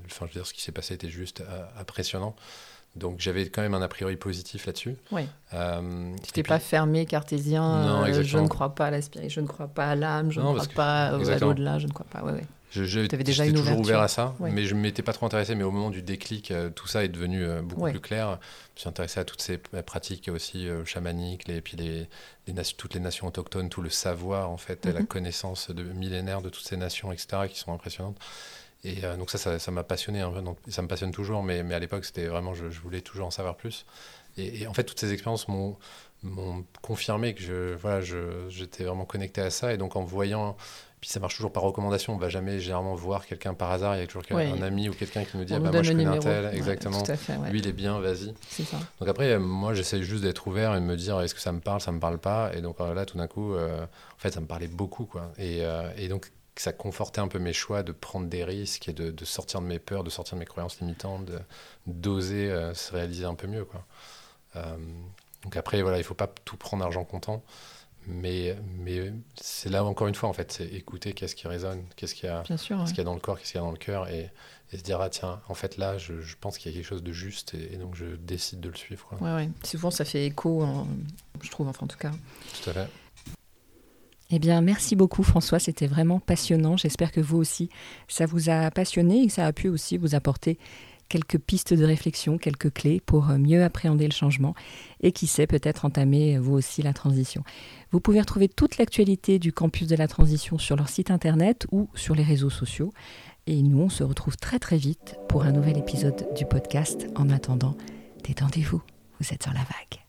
enfin, 0.07 0.27
je 0.27 0.35
veux 0.35 0.41
dire, 0.41 0.47
ce 0.47 0.53
qui 0.53 0.61
s'est 0.61 0.73
passé 0.73 0.95
était 0.95 1.09
juste 1.09 1.41
euh, 1.41 1.65
impressionnant. 1.81 2.37
Donc, 2.95 3.17
j'avais 3.19 3.49
quand 3.49 3.63
même 3.63 3.75
un 3.75 3.83
a 3.83 3.89
priori 3.89 4.17
positif 4.17 4.67
là-dessus. 4.67 4.97
Oui. 5.11 5.27
Euh, 5.53 5.81
tu 6.17 6.27
n'étais 6.27 6.43
pas 6.45 6.61
fermé, 6.61 7.07
cartésien. 7.07 7.63
Non, 7.63 8.05
euh, 8.05 8.23
je 8.23 8.39
ne 8.39 8.47
crois 8.47 8.75
pas 8.75 8.87
à 8.87 8.91
la 8.91 9.01
je 9.01 9.41
ne 9.41 9.47
crois 9.47 9.67
pas 9.67 9.89
à 9.89 9.95
l'âme, 9.97 10.31
je 10.31 10.41
ne 10.41 10.45
crois 10.45 10.67
pas 10.75 11.07
à 11.07 11.39
l'au-delà, 11.39 11.79
je 11.79 11.87
ne 11.87 11.93
crois 11.93 12.07
pas. 12.09 12.23
Ouais, 12.23 12.33
ouais. 12.33 12.47
Je, 12.83 13.01
déjà 13.07 13.47
toujours 13.51 13.79
ouvert 13.79 14.01
à 14.01 14.09
ça, 14.09 14.35
mais 14.41 14.65
je 14.65 14.75
ne 14.75 14.81
m'étais 14.81 15.03
pas 15.03 15.13
trop 15.13 15.27
intéressé. 15.27 15.55
Mais 15.55 15.63
au 15.63 15.71
moment 15.71 15.91
du 15.91 16.03
déclic, 16.03 16.51
euh, 16.51 16.71
tout 16.71 16.89
ça 16.89 17.05
est 17.05 17.09
devenu 17.09 17.45
euh, 17.45 17.63
beaucoup 17.63 17.91
plus 17.91 18.01
clair. 18.01 18.39
Je 18.75 18.79
me 18.79 18.81
suis 18.81 18.89
intéressé 18.89 19.21
à 19.21 19.25
toutes 19.25 19.41
ces 19.41 19.59
pratiques 19.59 20.29
aussi 20.29 20.69
euh, 20.69 20.85
chamaniques, 20.85 21.47
les, 21.47 21.61
puis 21.61 21.77
les, 21.77 22.09
toutes 22.77 22.95
les 22.95 23.01
nations 23.01 23.29
autochtones, 23.29 23.69
tout 23.69 23.83
le 23.83 23.91
savoir, 23.91 24.51
en 24.51 24.57
fait, 24.57 24.87
la 24.87 25.01
mhm. 25.01 25.07
connaissance 25.07 25.71
de 25.71 25.85
millénaires 25.85 26.43
de 26.43 26.49
toutes 26.49 26.67
ces 26.67 26.77
nations, 26.77 27.13
etc., 27.13 27.43
qui 27.49 27.59
sont 27.59 27.73
impressionnantes. 27.73 28.19
Et 28.87 29.01
donc 29.17 29.31
ça, 29.31 29.59
ça 29.59 29.71
m'a 29.71 29.83
passionné, 29.83 30.21
hein, 30.21 30.31
ça 30.69 30.83
me 30.83 30.89
passionne 30.89 31.11
toujours, 31.11 31.43
mais, 31.43 31.63
mais 31.63 31.75
à 31.75 31.79
l'époque, 31.79 32.05
c'était 32.05 32.27
vraiment, 32.27 32.53
je, 32.53 32.67
voulais 32.67 33.01
toujours 33.01 33.27
en 33.27 33.31
savoir 33.31 33.57
plus. 33.57 33.87
Et, 34.37 34.61
et 34.61 34.67
en 34.67 34.75
fait, 34.75 34.85
toutes 34.85 35.01
ces 35.01 35.11
expériences 35.11 35.49
m'ont 35.49 35.79
confirmé 36.83 37.35
que 37.35 37.43
je, 37.43 37.75
voilà, 37.77 38.03
j'étais 38.51 38.85
vraiment 38.85 39.07
connecté 39.07 39.41
à 39.41 39.49
ça. 39.49 39.73
Et 39.73 39.79
donc, 39.79 39.97
en 39.97 40.03
voyant 40.03 40.57
puis 41.05 41.13
ça 41.13 41.21
marche 41.21 41.35
toujours 41.35 41.53
par 41.53 41.65
recommandation. 41.65 42.15
On 42.15 42.17
va 42.17 42.31
jamais 42.31 42.61
généralement 42.61 42.95
voir 42.95 43.27
quelqu'un 43.27 43.53
par 43.53 43.71
hasard. 43.71 43.95
Il 43.95 44.01
y 44.01 44.03
a 44.03 44.07
toujours 44.07 44.25
un 44.31 44.63
ami 44.63 44.89
ou 44.89 44.95
quelqu'un 44.95 45.23
qui 45.23 45.37
nous 45.37 45.45
dit 45.45 45.53
ah 45.53 45.59
bah, 45.59 45.71
moi 45.71 45.83
je 45.83 45.93
connais 45.93 46.07
un 46.07 46.19
tel. 46.19 46.55
Exactement. 46.55 47.03
Lui 47.51 47.59
il 47.59 47.69
est 47.69 47.75
bien, 47.75 48.01
vas-y. 48.01 48.33
Donc 49.01 49.09
après, 49.09 49.39
moi 49.39 49.75
j'essaie 49.75 50.03
juste 50.03 50.23
d'être 50.23 50.47
ouvert 50.47 50.75
et 50.75 50.81
de 50.81 50.85
me 50.87 50.97
dire 50.97 51.21
est-ce 51.21 51.35
que 51.35 51.43
ça 51.43 51.53
me 51.53 51.61
parle, 51.61 51.83
ça 51.83 51.93
me 51.93 52.01
parle 52.01 52.17
pas? 52.17 52.53
Et 52.55 52.63
donc 52.63 52.79
là, 52.79 53.05
tout 53.05 53.19
d'un 53.19 53.27
coup, 53.27 53.53
euh, 53.53 53.85
en 53.85 54.19
fait, 54.19 54.31
ça 54.31 54.41
me 54.41 54.47
parlait 54.47 54.67
beaucoup. 54.67 55.05
Quoi. 55.05 55.31
Et, 55.37 55.59
euh, 55.61 55.93
et, 55.99 56.09
donc 56.09 56.33
ça 56.57 56.73
confortait 56.73 57.21
un 57.21 57.29
peu 57.29 57.39
mes 57.39 57.53
choix 57.53 57.83
de 57.83 57.93
prendre 57.93 58.27
des 58.27 58.43
risques 58.43 58.89
et 58.89 58.95
de, 58.95 59.11
de, 59.11 59.25
sortir 59.27 59.61
de 59.61 59.67
mes 59.67 59.79
peurs, 59.79 60.05
de 60.05 60.11
sortir 60.11 60.37
de 60.37 60.41
mes 60.41 60.47
croyances 60.47 60.81
limitantes, 60.81 61.31
d'oser 61.87 62.51
euh, 62.51 62.73
se 62.73 62.95
réaliser 62.95 63.27
un 63.27 63.35
peu 63.35 63.47
mieux. 63.47 63.67
Quoi. 63.67 63.85
donc 65.43 65.55
après, 65.59 65.83
voilà, 65.83 65.99
il 65.99 66.05
faut 66.05 66.15
pas 66.15 66.33
tout 66.47 66.57
prendre 66.57 66.83
argent 66.83 67.05
comptant. 67.05 67.43
Mais, 68.07 68.57
mais 68.79 69.13
c'est 69.35 69.71
là 69.71 69.85
encore 69.85 70.09
une 70.09 70.15
fois, 70.15 70.29
en 70.29 70.33
fait, 70.33 70.53
c'est 70.53 70.67
écouter 70.67 71.13
qu'est-ce 71.13 71.35
qui 71.35 71.49
résonne, 71.49 71.85
qu'est-ce 71.97 72.15
qu'il 72.15 72.29
y, 72.29 72.33
a, 72.33 72.43
qu'il 72.43 72.99
y 72.99 73.01
a 73.01 73.05
dans 73.05 73.15
le 73.15 73.21
corps, 73.21 73.39
qu'est-ce 73.39 73.53
qu'il 73.53 73.61
y 73.61 73.63
a 73.63 73.67
dans 73.67 73.73
le 73.73 73.79
cœur, 73.79 74.09
et, 74.09 74.31
se 74.73 74.83
dire, 74.83 75.01
ah 75.01 75.09
tiens, 75.09 75.41
en 75.49 75.55
fait 75.55 75.77
là, 75.77 75.99
je, 75.99 76.21
je 76.21 76.37
pense 76.41 76.59
qu'il 76.59 76.73
y 76.73 76.75
a 76.75 76.77
quelque 76.77 76.89
chose 76.89 77.05
de 77.05 77.13
juste, 77.13 77.55
et, 77.55 77.77
donc 77.77 77.95
je 77.95 78.07
décide 78.17 78.61
de 78.61 78.69
le 78.69 78.77
suivre. 78.77 79.09
Oui, 79.21 79.31
ouais. 79.31 79.49
souvent 79.63 79.91
ça 79.91 80.05
fait 80.05 80.27
écho, 80.27 80.67
je 81.41 81.51
trouve, 81.51 81.69
enfin, 81.69 81.85
en 81.85 81.89
tout 81.89 81.99
cas. 81.99 82.11
Tout 82.63 82.71
à 82.71 82.73
fait. 82.73 82.89
Eh 84.31 84.39
bien, 84.39 84.63
merci 84.63 84.97
beaucoup 84.97 85.23
François, 85.23 85.59
c'était 85.59 85.87
vraiment 85.87 86.19
passionnant. 86.19 86.77
J'espère 86.77 87.13
que 87.13 87.21
vous 87.21 87.37
aussi, 87.37 87.69
ça 88.09 88.27
vous 88.27 88.51
a 88.51 88.71
passionné 88.71 89.23
et 89.23 89.27
que 89.29 89.33
ça 89.33 89.47
a 89.47 89.53
pu 89.53 89.69
aussi 89.69 89.97
vous 89.97 90.15
apporter 90.15 90.59
quelques 91.09 91.39
pistes 91.39 91.75
de 91.75 91.85
réflexion, 91.85 92.39
quelques 92.39 92.73
clés 92.73 93.01
pour 93.05 93.31
euh, 93.31 93.39
mieux 93.39 93.63
appréhender 93.63 94.07
le 94.07 94.13
changement 94.13 94.55
et 95.01 95.13
qui 95.13 95.27
sait 95.27 95.47
peut-être 95.47 95.85
entamer 95.85 96.37
euh, 96.37 96.41
vous 96.41 96.55
aussi 96.55 96.83
la 96.83 96.93
transition. 96.93 97.43
Vous 97.91 98.01
pouvez 98.01 98.21
retrouver 98.21 98.49
toute 98.49 98.79
l'actualité 98.79 99.39
du 99.39 99.53
campus 99.53 99.87
de 99.87 99.97
la 99.97 100.09
transition 100.09 100.59
sur 100.59 100.77
leur 100.77 100.89
site 100.89 101.11
internet 101.11 101.67
ou 101.73 101.89
sur 101.95 102.15
les 102.15 102.25
réseaux 102.25 102.51
sociaux. 102.51 102.93
Et 103.47 103.63
nous, 103.63 103.81
on 103.81 103.89
se 103.89 104.03
retrouve 104.03 104.37
très 104.37 104.59
très 104.59 104.79
vite 104.79 105.17
pour 105.29 105.45
un 105.45 105.53
nouvel 105.53 105.77
épisode 105.77 106.27
du 106.37 106.47
podcast. 106.47 107.07
En 107.15 107.29
attendant, 107.31 107.77
détendez-vous, 108.25 108.83
vous 109.21 109.33
êtes 109.33 109.43
sur 109.43 109.53
la 109.53 109.61
vague. 109.61 110.04